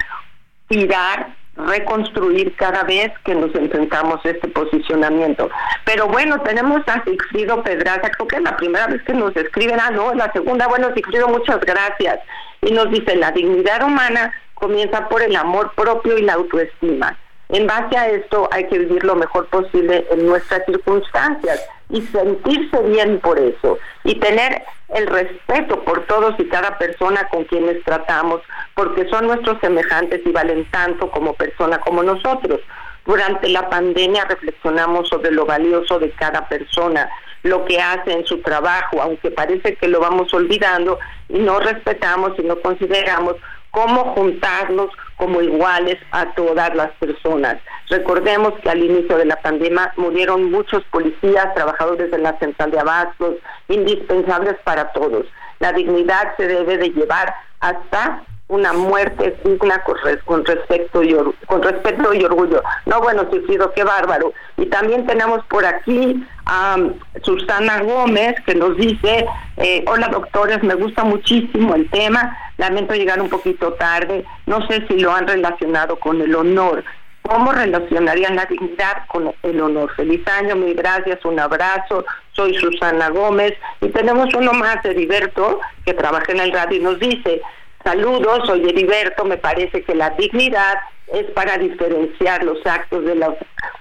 tirar 0.68 1.36
reconstruir 1.56 2.56
cada 2.56 2.84
vez 2.84 3.12
que 3.24 3.36
nos 3.36 3.54
enfrentamos 3.56 4.26
a 4.26 4.30
este 4.30 4.48
posicionamiento. 4.48 5.50
Pero 5.86 6.08
bueno, 6.08 6.42
tenemos 6.42 6.82
a 6.88 7.04
Sigfrido 7.04 7.62
Pedraza, 7.64 8.10
creo 8.10 8.28
que 8.28 8.36
es 8.38 8.42
la 8.42 8.58
primera 8.58 8.88
vez 8.88 9.02
que 9.04 9.14
nos 9.14 9.36
escriben, 9.36 9.80
ah, 9.80 9.92
no, 9.92 10.14
la 10.14 10.32
segunda, 10.32 10.68
bueno, 10.68 10.94
Sigfrido, 10.96 11.28
muchas 11.28 11.60
gracias. 11.60 12.20
Y 12.62 12.72
nos 12.72 12.90
dice, 12.90 13.16
la 13.16 13.32
dignidad 13.32 13.84
humana 13.84 14.34
comienza 14.54 15.08
por 15.10 15.22
el 15.22 15.36
amor 15.36 15.74
propio 15.76 16.18
y 16.18 16.24
la 16.24 16.34
autoestima. 16.34 17.18
En 17.50 17.68
base 17.68 17.98
a 17.98 18.10
esto 18.10 18.50
hay 18.52 18.68
que 18.68 18.80
vivir 18.80 19.04
lo 19.04 19.16
mejor 19.16 19.48
posible 19.48 20.06
en 20.12 20.26
nuestras 20.26 20.66
circunstancias 20.66 21.62
y 21.90 22.02
sentirse 22.02 22.82
bien 22.84 23.20
por 23.20 23.38
eso 23.38 23.78
y 24.04 24.16
tener 24.16 24.64
el 24.90 25.08
respeto 25.08 25.84
por 25.84 26.06
todos 26.06 26.36
y 26.40 26.46
cada 26.48 26.78
persona 26.78 27.28
con 27.30 27.44
quienes 27.46 27.84
tratamos, 27.84 28.42
porque 28.76 29.08
son 29.10 29.28
nuestros 29.28 29.60
semejantes 29.60 30.22
y 30.26 30.32
valen 30.32 30.70
tanto 30.72 31.10
como 31.12 31.34
persona 31.34 31.80
como 31.80 32.04
nosotros. 32.04 32.60
Durante 33.06 33.50
la 33.50 33.70
pandemia 33.70 34.26
reflexionamos 34.26 35.10
sobre 35.10 35.32
lo 35.32 35.46
valioso 35.46 36.00
de 36.00 36.12
cada 36.12 36.48
persona, 36.48 37.10
lo 37.44 37.66
que 37.66 37.82
hace 37.82 38.14
en 38.14 38.26
su 38.26 38.42
trabajo, 38.42 39.02
aunque 39.02 39.30
parece 39.30 39.76
que 39.76 39.88
lo 39.88 40.00
vamos 40.00 40.34
olvidando 40.34 41.00
y 41.28 41.40
no 41.40 41.60
respetamos 41.60 42.32
y 42.40 42.44
no 42.44 42.60
consideramos 42.62 43.36
cómo 43.72 44.14
juntarnos 44.14 44.90
como 45.24 45.42
iguales 45.42 45.98
a 46.12 46.34
todas 46.34 46.76
las 46.76 46.92
personas. 47.00 47.56
Recordemos 47.88 48.60
que 48.62 48.70
al 48.70 48.84
inicio 48.84 49.18
de 49.18 49.24
la 49.24 49.38
pandemia 49.38 49.94
murieron 49.96 50.52
muchos 50.52 50.84
policías, 50.92 51.56
trabajadores 51.56 52.12
de 52.12 52.18
la 52.18 52.38
central 52.40 52.72
de 52.72 52.80
abastos, 52.80 53.36
indispensables 53.70 54.56
para 54.66 54.92
todos. 54.92 55.26
La 55.62 55.72
dignidad 55.72 56.36
se 56.36 56.50
debe 56.50 56.78
de 56.78 56.90
llevar 56.90 57.34
hasta 57.62 58.22
una 58.50 58.74
muerte 58.74 59.40
digna 59.46 59.82
con, 60.26 60.44
respecto 60.46 61.02
y 61.02 61.16
con 61.46 61.64
respeto 61.64 62.14
y 62.14 62.26
orgullo. 62.26 62.62
No, 62.86 63.00
bueno, 63.00 63.26
Cifrido, 63.32 63.72
qué 63.74 63.86
bárbaro. 63.86 64.34
Y 64.58 64.66
también 64.66 65.08
tenemos 65.08 65.44
por 65.46 65.66
aquí 65.66 66.22
a 66.46 66.76
Susana 67.22 67.82
Gómez 67.82 68.36
que 68.46 68.56
nos 68.56 68.76
dice, 68.76 69.26
eh, 69.56 69.86
hola 69.88 70.10
doctores, 70.10 70.62
me 70.64 70.76
gusta 70.76 71.06
muchísimo 71.06 71.74
el 71.76 71.90
tema, 71.90 72.38
lamento 72.58 72.94
llegar 72.94 73.22
un 73.22 73.30
poquito 73.30 73.74
tarde, 73.74 74.26
no 74.46 74.66
sé 74.68 74.86
si 74.88 75.00
lo 75.00 75.12
han 75.12 75.28
relacionado 75.28 75.98
con 75.98 76.22
el 76.22 76.36
honor. 76.36 76.84
¿Cómo 77.24 77.54
relacionarían 77.54 78.36
la 78.36 78.46
dignidad 78.46 79.06
con 79.08 79.34
el 79.44 79.62
honor? 79.62 79.94
Feliz 79.96 80.28
año, 80.28 80.56
mil 80.56 80.76
gracias, 80.76 81.24
un 81.24 81.40
abrazo. 81.40 82.06
Soy 82.34 82.54
Susana 82.56 83.10
Gómez 83.10 83.54
y 83.80 83.88
tenemos 83.90 84.34
uno 84.34 84.52
más, 84.54 84.84
Heriberto, 84.84 85.62
que 85.86 85.94
trabaja 85.94 86.32
en 86.34 86.42
el 86.42 86.52
radio 86.52 86.78
y 86.78 86.84
nos 86.84 87.00
dice, 87.00 87.42
Saludos, 87.84 88.46
soy 88.46 88.68
Heriberto. 88.68 89.26
Me 89.26 89.38
parece 89.38 89.84
que 89.84 89.94
la 89.94 90.12
dignidad 90.12 90.78
es 91.08 91.26
para 91.32 91.58
diferenciar 91.58 92.44
los 92.44 92.66
actos 92.66 93.04
de 93.04 93.16
los, 93.16 93.36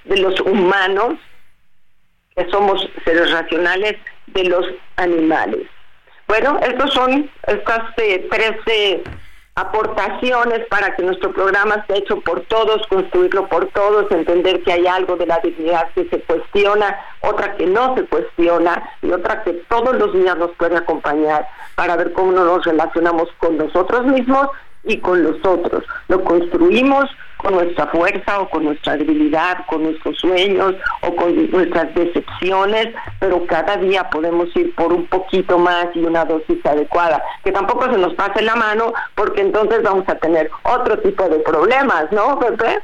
de 0.05 0.17
los 0.19 0.41
humanos, 0.41 1.15
que 2.35 2.49
somos 2.51 2.89
seres 3.05 3.31
racionales, 3.31 3.97
de 4.27 4.45
los 4.45 4.67
animales. 4.97 5.69
Bueno, 6.33 6.59
estos 6.63 6.95
son 6.95 7.31
estas 7.47 7.83
eh, 7.99 8.27
tres 8.31 8.53
eh, 8.65 9.05
aportaciones 9.55 10.67
para 10.71 10.97
que 10.97 11.03
nuestro 11.03 11.31
programa 11.31 11.75
esté 11.75 11.99
hecho 11.99 12.23
por 12.23 12.41
todos, 12.47 12.87
construirlo 12.87 13.49
por 13.49 13.67
todos, 13.73 14.11
entender 14.11 14.63
que 14.63 14.73
hay 14.73 14.87
algo 14.87 15.17
de 15.17 15.27
la 15.27 15.41
dignidad 15.41 15.91
que 15.95 16.09
se 16.09 16.21
cuestiona, 16.23 16.99
otra 17.21 17.55
que 17.57 17.67
no 17.67 17.95
se 17.97 18.07
cuestiona 18.07 18.83
y 19.03 19.11
otra 19.11 19.43
que 19.43 19.53
todos 19.69 19.95
los 19.97 20.15
días 20.15 20.39
nos 20.39 20.53
puede 20.53 20.79
acompañar 20.79 21.47
para 21.75 21.97
ver 21.97 22.15
cómo 22.15 22.33
nos 22.33 22.65
relacionamos 22.65 23.29
con 23.37 23.59
nosotros 23.59 24.07
mismos 24.07 24.49
y 24.85 24.99
con 24.99 25.23
los 25.23 25.37
otros. 25.45 25.85
Lo 26.09 26.23
construimos 26.25 27.09
con 27.43 27.55
nuestra 27.55 27.87
fuerza 27.89 28.41
o 28.41 28.49
con 28.49 28.65
nuestra 28.65 28.97
debilidad, 28.97 29.67
con 29.67 29.83
nuestros 29.83 30.17
sueños 30.19 30.75
o 31.03 31.15
con 31.17 31.51
nuestras 31.51 31.95
decepciones, 31.95 32.95
pero 33.19 33.45
cada 33.47 33.77
día 33.77 34.09
podemos 34.11 34.55
ir 34.57 34.75
por 34.75 34.93
un 34.93 35.07
poquito 35.07 35.59
más 35.59 35.87
y 35.95 36.01
una 36.05 36.25
dosis 36.25 36.65
adecuada. 36.65 37.23
Que 37.45 37.53
tampoco 37.53 37.91
se 37.91 37.99
nos 37.99 38.15
pase 38.15 38.43
la 38.43 38.55
mano 38.55 38.93
porque 39.15 39.41
entonces 39.41 39.83
vamos 39.83 40.09
a 40.09 40.15
tener 40.17 40.51
otro 40.63 40.99
tipo 41.01 41.29
de 41.29 41.41
problemas, 41.41 42.11
¿no, 42.13 42.39
Pepe? 42.39 42.81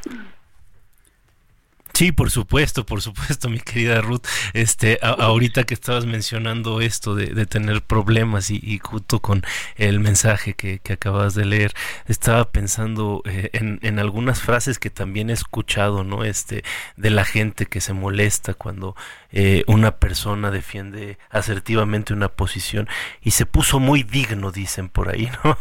Sí, 1.98 2.12
por 2.12 2.30
supuesto, 2.30 2.86
por 2.86 3.02
supuesto, 3.02 3.48
mi 3.48 3.58
querida 3.58 4.00
Ruth. 4.00 4.22
Este, 4.52 5.00
ahorita 5.02 5.64
que 5.64 5.74
estabas 5.74 6.06
mencionando 6.06 6.80
esto 6.80 7.16
de, 7.16 7.44
tener 7.46 7.82
problemas 7.82 8.52
y, 8.52 8.78
junto 8.78 9.18
con 9.18 9.42
el 9.74 9.98
mensaje 9.98 10.54
que, 10.54 10.80
acabas 10.92 11.34
de 11.34 11.44
leer, 11.44 11.74
estaba 12.06 12.52
pensando 12.52 13.20
eh, 13.24 13.50
en, 13.52 13.98
algunas 13.98 14.40
frases 14.40 14.78
que 14.78 14.90
también 14.90 15.28
he 15.28 15.32
escuchado, 15.32 16.04
¿no? 16.04 16.22
Este, 16.22 16.62
de 16.96 17.10
la 17.10 17.24
gente 17.24 17.66
que 17.66 17.80
se 17.80 17.94
molesta 17.94 18.54
cuando 18.54 18.94
eh, 19.32 19.64
una 19.66 19.96
persona 19.96 20.52
defiende 20.52 21.18
asertivamente 21.30 22.12
una 22.12 22.28
posición 22.28 22.88
y 23.22 23.32
se 23.32 23.44
puso 23.44 23.80
muy 23.80 24.04
digno, 24.04 24.52
dicen 24.52 24.88
por 24.88 25.08
ahí, 25.08 25.32
¿no? 25.42 25.58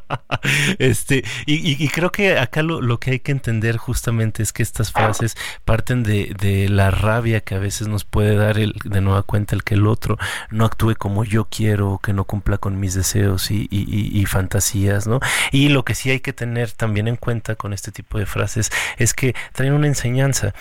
este, 0.78 1.22
y, 1.44 1.86
creo 1.88 2.10
que 2.10 2.38
acá 2.38 2.62
lo 2.62 2.98
que 2.98 3.10
hay 3.10 3.20
que 3.20 3.32
entender 3.32 3.76
justamente 3.76 4.42
es 4.42 4.54
que 4.54 4.62
estas 4.62 4.90
frases 4.90 5.36
parten 5.66 6.04
de, 6.04 6.34
de, 6.40 6.68
la 6.68 6.92
rabia 6.92 7.40
que 7.40 7.56
a 7.56 7.58
veces 7.58 7.88
nos 7.88 8.04
puede 8.04 8.36
dar 8.36 8.56
el, 8.56 8.72
de 8.84 9.00
nueva 9.00 9.24
cuenta 9.24 9.56
el 9.56 9.64
que 9.64 9.74
el 9.74 9.86
otro 9.86 10.16
no 10.50 10.64
actúe 10.64 10.94
como 10.96 11.24
yo 11.24 11.48
quiero, 11.50 12.00
que 12.02 12.12
no 12.12 12.24
cumpla 12.24 12.56
con 12.56 12.78
mis 12.78 12.94
deseos 12.94 13.50
y, 13.50 13.66
y, 13.70 14.24
fantasías, 14.26 15.08
¿no? 15.08 15.20
Y 15.50 15.68
lo 15.68 15.84
que 15.84 15.96
sí 15.96 16.10
hay 16.10 16.20
que 16.20 16.32
tener 16.32 16.70
también 16.70 17.08
en 17.08 17.16
cuenta 17.16 17.56
con 17.56 17.72
este 17.72 17.90
tipo 17.90 18.16
de 18.18 18.26
frases 18.26 18.70
es 18.96 19.12
que 19.12 19.34
traen 19.52 19.72
una 19.72 19.88
enseñanza. 19.88 20.54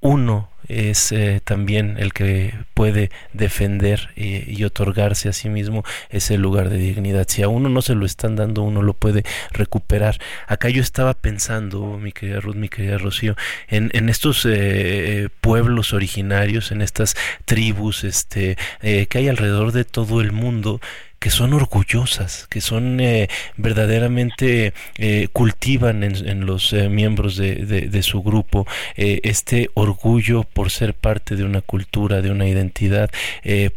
Uno 0.00 0.48
es 0.68 1.12
eh, 1.12 1.40
también 1.42 1.96
el 1.98 2.12
que 2.12 2.54
puede 2.74 3.10
defender 3.32 4.10
y, 4.16 4.64
otorgarse 4.64 5.28
a 5.28 5.32
sí 5.32 5.48
mismo 5.48 5.84
ese 6.10 6.38
lugar 6.38 6.70
de 6.70 6.78
dignidad. 6.78 7.26
Si 7.28 7.42
a 7.42 7.48
uno 7.48 7.68
no 7.68 7.82
se 7.82 7.94
lo 7.94 8.04
están 8.04 8.34
dando, 8.34 8.62
uno 8.62 8.82
lo 8.82 8.94
puede 8.94 9.22
recuperar. 9.52 10.18
Acá 10.48 10.68
yo 10.68 10.82
estaba 10.82 11.14
pensando, 11.14 11.98
mi 11.98 12.10
querida 12.10 12.40
Ruth, 12.40 12.56
mi 12.56 12.68
querida 12.68 12.98
Rocío, 12.98 13.36
en, 13.68 13.90
en 13.94 14.08
estos 14.08 14.44
eh, 14.44 15.28
pueblos 15.40 15.92
originarios, 15.92 16.72
en 16.72 16.82
estas 16.82 17.16
tribus 17.44 18.02
este, 18.02 18.56
eh, 18.82 19.06
que 19.06 19.18
hay 19.18 19.28
alrededor 19.28 19.72
de 19.72 19.84
todo 19.84 20.20
el 20.20 20.32
mundo 20.32 20.80
que 21.26 21.30
son 21.30 21.54
orgullosas, 21.54 22.46
que 22.48 22.60
son 22.60 23.00
eh, 23.00 23.28
verdaderamente 23.56 24.72
eh, 24.96 25.26
cultivan 25.32 26.04
en, 26.04 26.46
los 26.46 26.72
eh, 26.72 26.88
miembros 26.88 27.36
de, 27.36 28.00
su 28.04 28.22
grupo 28.22 28.64
este 28.94 29.68
orgullo 29.74 30.44
por 30.44 30.70
ser 30.70 30.94
parte 30.94 31.34
de 31.34 31.42
una 31.42 31.62
cultura, 31.62 32.22
de 32.22 32.30
una 32.30 32.46
identidad, 32.46 33.10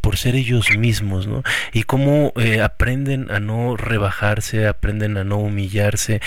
por 0.01 0.17
ser 0.17 0.35
ellos 0.35 0.77
mismos, 0.77 1.25
¿no? 1.25 1.41
Y 1.73 1.83
cómo 1.83 2.33
aprenden 2.63 3.31
a 3.31 3.39
no 3.39 3.75
rebajarse, 3.75 4.67
aprenden 4.67 5.17
a 5.17 5.23
no 5.23 5.37
humillarse 5.37 6.21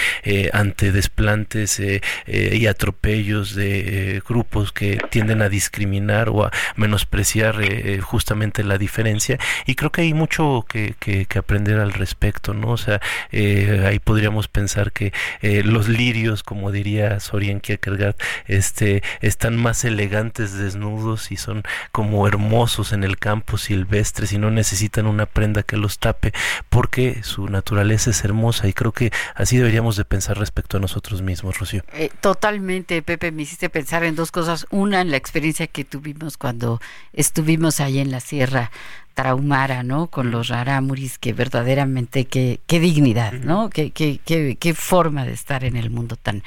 ante 0.52 0.90
desplantes 0.90 1.80
y 2.26 2.66
atropellos 2.66 3.54
de 3.54 4.22
grupos 4.26 4.72
que 4.72 4.98
tienden 5.10 5.42
a 5.42 5.48
discriminar 5.48 6.30
o 6.30 6.44
a 6.46 6.50
menospreciar 6.74 7.60
justamente 8.00 8.64
la 8.64 8.78
diferencia. 8.78 9.38
Y 9.66 9.74
creo 9.76 9.92
que 9.92 10.00
hay 10.00 10.14
mucho 10.14 10.64
que, 10.68 10.94
aprender 11.36 11.78
al 11.78 11.92
respecto, 11.92 12.54
¿no? 12.54 12.70
O 12.72 12.76
sea, 12.76 13.00
eh, 13.30 13.84
ahí 13.86 13.98
podríamos 13.98 14.48
pensar 14.48 14.92
que 14.92 15.12
eh, 15.40 15.62
los 15.64 15.88
lirios, 15.88 16.42
como 16.42 16.70
diría 16.70 17.20
Soren 17.20 17.60
Kierkegaard, 17.60 18.16
este, 18.46 19.02
están 19.20 19.56
más 19.56 19.84
elegantes 19.84 20.54
desnudos 20.54 21.32
y 21.32 21.36
son 21.36 21.62
como 21.90 22.26
hermosos 22.26 22.92
en 22.92 23.04
el 23.04 23.18
campo 23.18 23.58
silvestre 23.58 24.26
y 24.30 24.38
no 24.38 24.50
necesitan 24.50 25.06
una 25.06 25.26
prenda 25.26 25.62
que 25.62 25.76
los 25.76 25.98
tape 25.98 26.32
porque 26.68 27.22
su 27.22 27.48
naturaleza 27.48 28.10
es 28.10 28.24
hermosa 28.24 28.68
y 28.68 28.72
creo 28.72 28.92
que 28.92 29.10
así 29.34 29.56
deberíamos 29.56 29.96
de 29.96 30.04
pensar 30.04 30.38
respecto 30.38 30.76
a 30.76 30.80
nosotros 30.80 31.22
mismos, 31.22 31.58
Rocío. 31.58 31.82
Eh, 31.92 32.10
totalmente, 32.20 33.02
Pepe, 33.02 33.32
me 33.32 33.42
hiciste 33.42 33.68
pensar 33.68 34.04
en 34.04 34.14
dos 34.14 34.30
cosas. 34.30 34.66
Una, 34.70 35.00
en 35.00 35.10
la 35.10 35.16
experiencia 35.16 35.66
que 35.66 35.84
tuvimos 35.84 36.36
cuando 36.36 36.80
estuvimos 37.12 37.80
ahí 37.80 37.98
en 37.98 38.10
la 38.10 38.20
sierra 38.20 38.70
traumara, 39.14 39.82
¿no? 39.82 40.08
Con 40.08 40.30
los 40.30 40.48
rarámuris, 40.48 41.18
que 41.18 41.32
verdaderamente, 41.32 42.24
qué, 42.24 42.60
qué 42.66 42.80
dignidad, 42.80 43.32
¿no? 43.32 43.70
Qué, 43.70 43.90
qué, 43.90 44.20
qué, 44.24 44.56
qué 44.58 44.74
forma 44.74 45.24
de 45.24 45.32
estar 45.32 45.64
en 45.64 45.76
el 45.76 45.90
mundo 45.90 46.16
tan, 46.16 46.42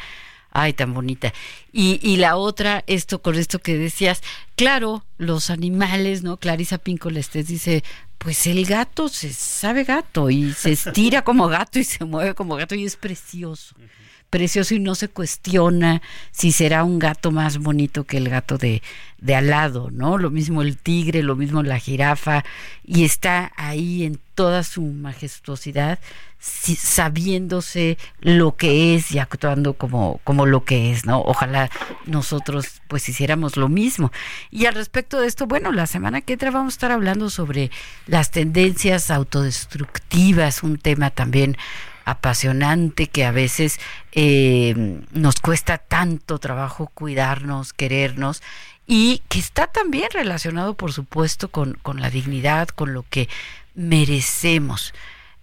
ay, 0.52 0.74
tan 0.74 0.94
bonita. 0.94 1.34
Y, 1.72 2.00
y 2.02 2.18
la 2.18 2.36
otra, 2.36 2.84
esto 2.88 3.22
con 3.22 3.36
esto 3.36 3.60
que 3.60 3.78
decías, 3.78 4.22
claro, 4.56 5.06
los 5.18 5.50
animales, 5.50 6.24
¿no? 6.24 6.38
Clarisa 6.38 6.78
Pinco 6.78 7.10
Lestes 7.10 7.48
dice, 7.48 7.84
pues 8.18 8.48
el 8.48 8.66
gato 8.66 9.10
se 9.10 9.34
sabe 9.34 9.84
gato 9.84 10.30
y 10.30 10.54
se 10.54 10.72
estira 10.72 11.22
como 11.24 11.48
gato 11.48 11.80
y 11.80 11.84
se 11.84 12.06
mueve 12.06 12.34
como 12.34 12.56
gato 12.56 12.76
y 12.76 12.86
es 12.86 12.96
precioso 12.96 13.76
precioso 14.30 14.76
y 14.76 14.80
no 14.80 14.96
se 14.96 15.08
cuestiona 15.08 16.02
si 16.32 16.52
será 16.52 16.84
un 16.84 17.00
gato 17.00 17.32
más 17.32 17.58
bonito 17.58 18.04
que 18.04 18.18
el 18.18 18.30
gato 18.30 18.58
de, 18.58 18.82
de 19.20 19.36
al 19.36 19.50
lado, 19.50 19.90
¿no? 19.92 20.18
Lo 20.18 20.30
mismo 20.30 20.62
el 20.62 20.78
tigre, 20.78 21.24
lo 21.24 21.36
mismo 21.36 21.64
la 21.64 21.80
jirafa, 21.80 22.44
y 22.84 23.06
está 23.06 23.52
ahí 23.56 24.04
en 24.04 24.20
toda 24.36 24.64
su 24.64 24.82
majestuosidad, 24.82 26.00
sabiéndose 26.40 27.98
lo 28.20 28.56
que 28.56 28.96
es 28.96 29.12
y 29.12 29.20
actuando 29.20 29.74
como, 29.74 30.20
como 30.24 30.46
lo 30.46 30.64
que 30.64 30.92
es, 30.92 31.06
¿no? 31.06 31.22
Ojalá 31.22 31.72
nosotros 32.06 32.82
pues 32.88 33.08
hiciéramos 33.10 33.58
lo 33.58 33.70
mismo. 33.70 34.12
Y 34.52 34.66
al 34.66 34.76
respecto 34.76 35.20
de 35.20 35.28
esto, 35.28 35.48
bueno, 35.48 35.72
la 35.72 35.88
semana 35.88 36.22
que 36.22 36.34
entra 36.34 36.52
vamos 36.52 36.74
a 36.74 36.76
estar 36.76 36.92
hablando 36.92 37.30
sobre 37.30 37.72
las 38.06 38.30
tendencias 38.32 39.10
autodestructivas, 39.10 40.62
un 40.62 40.78
tema 40.78 41.10
también 41.10 41.58
apasionante 42.06 43.08
que 43.08 43.26
a 43.26 43.32
veces 43.32 43.80
eh, 44.14 45.02
nos 45.12 45.40
cuesta 45.42 45.78
tanto 45.80 46.40
trabajo 46.40 46.92
cuidarnos, 46.94 47.74
querernos 47.74 48.42
y 48.88 49.24
que 49.28 49.40
está 49.40 49.68
también 49.68 50.10
relacionado, 50.14 50.76
por 50.76 50.94
supuesto, 50.94 51.50
con, 51.50 51.74
con 51.82 52.00
la 52.00 52.10
dignidad, 52.10 52.68
con 52.70 52.94
lo 52.94 53.04
que 53.10 53.28
merecemos. 53.74 54.94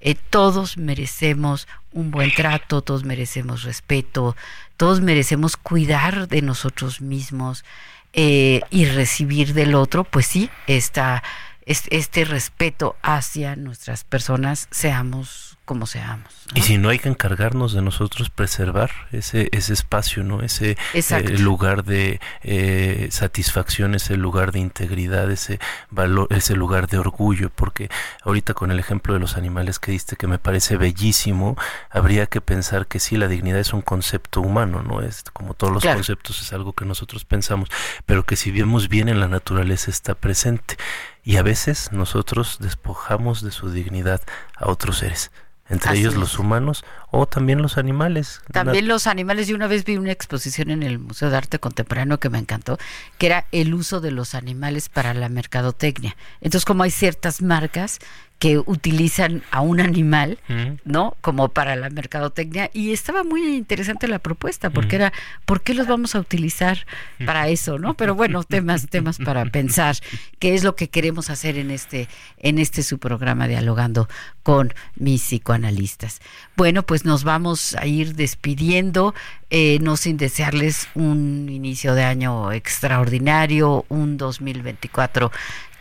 Eh, 0.01 0.17
todos 0.31 0.79
merecemos 0.79 1.69
un 1.93 2.11
buen 2.11 2.35
trato, 2.35 2.83
todos 2.83 3.05
merecemos 3.05 3.63
respeto, 3.63 4.37
todos 4.77 5.01
merecemos 5.01 5.57
cuidar 5.57 6.29
de 6.29 6.43
nosotros 6.43 7.01
mismos 7.01 7.65
eh, 8.13 8.63
y 8.71 8.87
recibir 8.87 9.55
del 9.55 9.75
otro, 9.75 10.05
pues 10.05 10.27
sí, 10.27 10.51
esta, 10.67 11.23
este 11.65 12.25
respeto 12.25 12.97
hacia 13.03 13.55
nuestras 13.57 14.05
personas, 14.05 14.69
seamos 14.71 15.57
como 15.65 15.87
seamos. 15.87 16.42
Y 16.55 16.61
si 16.63 16.77
no 16.77 16.91
hay 16.91 16.99
que 16.99 17.09
encargarnos 17.09 17.73
de 17.73 17.81
nosotros 17.81 18.29
preservar 18.29 18.91
ese, 19.11 19.49
ese 19.53 19.73
espacio, 19.73 20.23
¿no? 20.23 20.43
Ese 20.43 20.77
eh, 20.93 21.39
lugar 21.39 21.85
de 21.85 22.21
eh, 22.43 23.09
satisfacción, 23.11 23.95
ese 23.95 24.17
lugar 24.17 24.53
de 24.53 24.59
integridad, 24.59 25.31
ese 25.31 25.59
valor, 25.91 26.27
ese 26.31 26.55
lugar 26.55 26.89
de 26.89 26.99
orgullo, 26.99 27.49
porque 27.49 27.89
ahorita 28.23 28.53
con 28.53 28.71
el 28.71 28.79
ejemplo 28.79 29.15
de 29.15 29.21
los 29.21 29.37
animales 29.37 29.79
que 29.79 29.93
diste 29.93 30.17
que 30.17 30.27
me 30.27 30.39
parece 30.39 30.77
bellísimo, 30.77 31.57
habría 31.91 32.27
que 32.27 32.43
pensar 32.43 32.87
que 32.87 33.01
sí, 33.01 33.17
la 33.17 33.29
dignidad 33.29 33.61
es 33.61 33.73
un 33.73 33.83
concepto 33.83 34.43
humano, 34.43 34.83
¿no? 34.83 35.01
Es 35.01 35.25
como 35.33 35.55
todos 35.55 35.73
los 35.73 35.85
conceptos, 35.85 36.43
es 36.43 36.53
algo 36.53 36.75
que 36.75 36.85
nosotros 36.85 37.25
pensamos, 37.25 37.71
pero 38.05 38.25
que 38.25 38.37
si 38.37 38.51
vemos 38.51 38.89
bien 38.89 39.09
en 39.09 39.21
la 39.21 39.29
naturaleza 39.29 39.91
está 39.91 40.15
presente. 40.15 40.77
Y 41.25 41.37
a 41.37 41.43
veces 41.43 41.93
nosotros 41.93 42.59
despojamos 42.61 43.43
de 43.43 43.53
su 43.53 43.71
dignidad 43.71 44.21
a 44.57 44.69
otros 44.69 44.99
seres 44.99 45.31
entre 45.73 45.99
ellos 45.99 46.15
los 46.15 46.39
humanos 46.39 46.85
o 47.13 47.27
también 47.27 47.61
los 47.61 47.77
animales. 47.77 48.41
También 48.51 48.89
los 48.89 49.07
animales. 49.07 49.47
Yo 49.47 49.55
una 49.55 49.67
vez 49.67 49.85
vi 49.85 49.99
una 49.99 50.11
exposición 50.11 50.71
en 50.71 50.83
el 50.83 50.99
Museo 50.99 51.29
de 51.29 51.37
Arte 51.37 51.59
Contemporáneo 51.59 52.19
que 52.19 52.31
me 52.31 52.39
encantó, 52.39 52.79
que 53.19 53.27
era 53.27 53.45
el 53.53 53.75
uso 53.75 54.01
de 54.01 54.11
los 54.11 54.35
animales 54.35 54.89
para 54.89 55.13
la 55.13 55.29
mercadotecnia. 55.29 56.17
Entonces, 56.41 56.65
como 56.65 56.85
hay 56.85 56.91
ciertas 56.91 57.43
marcas 57.43 57.99
que 58.43 58.59
utilizan 58.59 59.45
a 59.53 59.61
un 59.61 59.79
animal, 59.79 60.37
¿no? 60.85 61.17
Como 61.21 61.51
para 61.51 61.77
la 61.77 61.91
mercadotecnia. 61.91 62.71
Y 62.73 62.91
estaba 62.91 63.23
muy 63.23 63.55
interesante 63.55 64.09
la 64.09 64.19
propuesta, 64.19 64.71
porque 64.71 64.97
era, 64.97 65.13
¿por 65.45 65.61
qué 65.61 65.75
los 65.75 65.87
vamos 65.87 66.17
a 66.17 66.19
utilizar 66.19 66.85
para 67.25 67.47
eso, 67.47 67.79
no? 67.79 67.95
Pero 67.95 68.17
bueno, 68.17 68.43
temas, 68.43 68.89
temas 68.89 69.19
para 69.19 69.45
pensar 69.53 69.95
qué 70.41 70.57
es 70.57 70.65
lo 70.65 70.75
que 70.75 70.89
queremos 70.89 71.31
hacer 71.31 71.57
en 71.57 71.71
este, 71.71 72.09
en 72.39 72.59
este 72.59 72.83
su 72.83 72.99
programa 72.99 73.47
dialogando 73.47 74.09
con 74.43 74.75
mis 74.97 75.23
psicoanalistas. 75.23 76.21
Bueno, 76.57 76.83
pues 76.83 77.02
nos 77.05 77.25
vamos 77.25 77.75
a 77.75 77.87
ir 77.87 78.15
despidiendo, 78.15 79.15
eh, 79.51 79.79
no 79.81 79.97
sin 79.97 80.17
desearles 80.17 80.89
un 80.95 81.49
inicio 81.49 81.95
de 81.95 82.05
año 82.05 82.53
extraordinario, 82.53 83.85
un 83.89 84.17
2024 84.17 85.31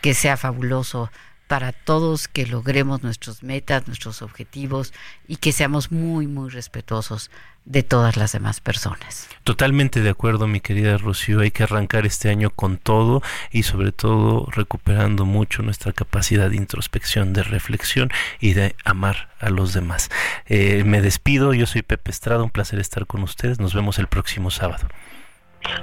que 0.00 0.14
sea 0.14 0.36
fabuloso 0.36 1.10
para 1.52 1.72
todos 1.72 2.28
que 2.28 2.46
logremos 2.46 3.02
nuestras 3.02 3.42
metas, 3.42 3.86
nuestros 3.86 4.22
objetivos 4.22 4.94
y 5.28 5.36
que 5.36 5.52
seamos 5.52 5.92
muy, 5.92 6.26
muy 6.26 6.48
respetuosos 6.48 7.30
de 7.66 7.82
todas 7.82 8.16
las 8.16 8.32
demás 8.32 8.62
personas. 8.62 9.28
Totalmente 9.44 10.00
de 10.00 10.08
acuerdo, 10.08 10.46
mi 10.46 10.60
querida 10.60 10.96
Rocío. 10.96 11.40
Hay 11.40 11.50
que 11.50 11.64
arrancar 11.64 12.06
este 12.06 12.30
año 12.30 12.48
con 12.48 12.78
todo 12.78 13.20
y 13.50 13.64
sobre 13.64 13.92
todo 13.92 14.46
recuperando 14.50 15.26
mucho 15.26 15.62
nuestra 15.62 15.92
capacidad 15.92 16.48
de 16.48 16.56
introspección, 16.56 17.34
de 17.34 17.42
reflexión 17.42 18.08
y 18.40 18.54
de 18.54 18.74
amar 18.86 19.28
a 19.38 19.50
los 19.50 19.74
demás. 19.74 20.08
Eh, 20.46 20.84
me 20.86 21.02
despido, 21.02 21.52
yo 21.52 21.66
soy 21.66 21.82
Pepe 21.82 22.12
Estrada, 22.12 22.42
un 22.42 22.48
placer 22.48 22.78
estar 22.78 23.04
con 23.04 23.22
ustedes. 23.22 23.60
Nos 23.60 23.74
vemos 23.74 23.98
el 23.98 24.06
próximo 24.06 24.50
sábado. 24.50 24.88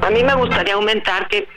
A 0.02 0.10
mí 0.10 0.24
me 0.24 0.34
gustaría 0.34 0.74
aumentar 0.74 1.28
que... 1.28 1.48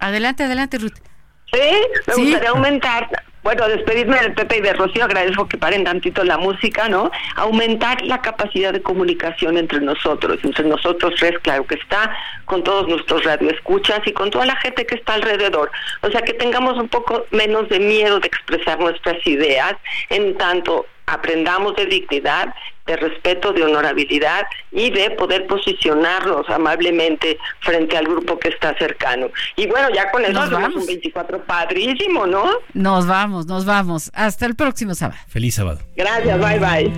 Adelante, 0.00 0.42
adelante, 0.42 0.78
Ruth. 0.78 1.11
Sí, 1.52 1.60
me 2.06 2.14
gustaría 2.14 2.48
aumentar, 2.48 3.08
bueno, 3.42 3.68
despedirme 3.68 4.18
del 4.18 4.32
Pepe 4.32 4.56
y 4.56 4.60
de 4.62 4.72
Rocío, 4.72 5.04
agradezco 5.04 5.46
que 5.48 5.58
paren 5.58 5.84
tantito 5.84 6.24
la 6.24 6.38
música, 6.38 6.88
¿no? 6.88 7.10
Aumentar 7.36 8.00
la 8.06 8.22
capacidad 8.22 8.72
de 8.72 8.80
comunicación 8.80 9.58
entre 9.58 9.80
nosotros, 9.80 10.38
entre 10.44 10.64
nosotros 10.64 11.12
tres, 11.18 11.38
claro 11.40 11.66
que 11.66 11.74
está, 11.74 12.16
con 12.46 12.64
todos 12.64 12.88
nuestros 12.88 13.24
radioescuchas 13.24 14.00
y 14.06 14.12
con 14.12 14.30
toda 14.30 14.46
la 14.46 14.56
gente 14.56 14.86
que 14.86 14.94
está 14.94 15.12
alrededor. 15.12 15.70
O 16.00 16.10
sea, 16.10 16.22
que 16.22 16.32
tengamos 16.32 16.78
un 16.78 16.88
poco 16.88 17.26
menos 17.32 17.68
de 17.68 17.80
miedo 17.80 18.18
de 18.18 18.28
expresar 18.28 18.80
nuestras 18.80 19.26
ideas, 19.26 19.74
en 20.08 20.34
tanto 20.38 20.86
aprendamos 21.06 21.76
de 21.76 21.84
dignidad, 21.84 22.54
de 22.86 22.96
respeto, 22.96 23.52
de 23.52 23.62
honorabilidad 23.62 24.46
y 24.70 24.90
de 24.90 25.10
poder 25.12 25.46
posicionarnos 25.46 26.48
amablemente 26.48 27.38
frente 27.60 27.96
al 27.96 28.06
grupo 28.06 28.38
que 28.38 28.48
está 28.48 28.76
cercano. 28.78 29.28
Y 29.56 29.66
bueno, 29.66 29.88
ya 29.94 30.10
con 30.10 30.24
eso 30.24 30.42
tenemos 30.48 30.74
un 30.74 30.86
24 30.86 31.44
padrísimo, 31.44 32.26
¿no? 32.26 32.44
Nos 32.74 33.06
vamos, 33.06 33.46
nos 33.46 33.64
vamos. 33.64 34.10
Hasta 34.14 34.46
el 34.46 34.56
próximo 34.56 34.94
sábado. 34.94 35.20
Feliz 35.28 35.54
sábado. 35.54 35.80
Gracias, 35.96 36.38
bye 36.38 36.58
bye. 36.58 36.92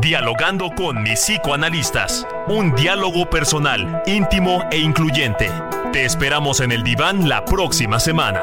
Dialogando 0.00 0.70
con 0.76 1.02
mis 1.02 1.18
psicoanalistas. 1.20 2.26
Un 2.48 2.74
diálogo 2.74 3.28
personal, 3.28 4.02
íntimo 4.06 4.62
e 4.70 4.78
incluyente. 4.78 5.50
Te 5.92 6.04
esperamos 6.04 6.60
en 6.60 6.72
el 6.72 6.82
diván 6.82 7.28
la 7.28 7.44
próxima 7.44 7.98
semana. 7.98 8.42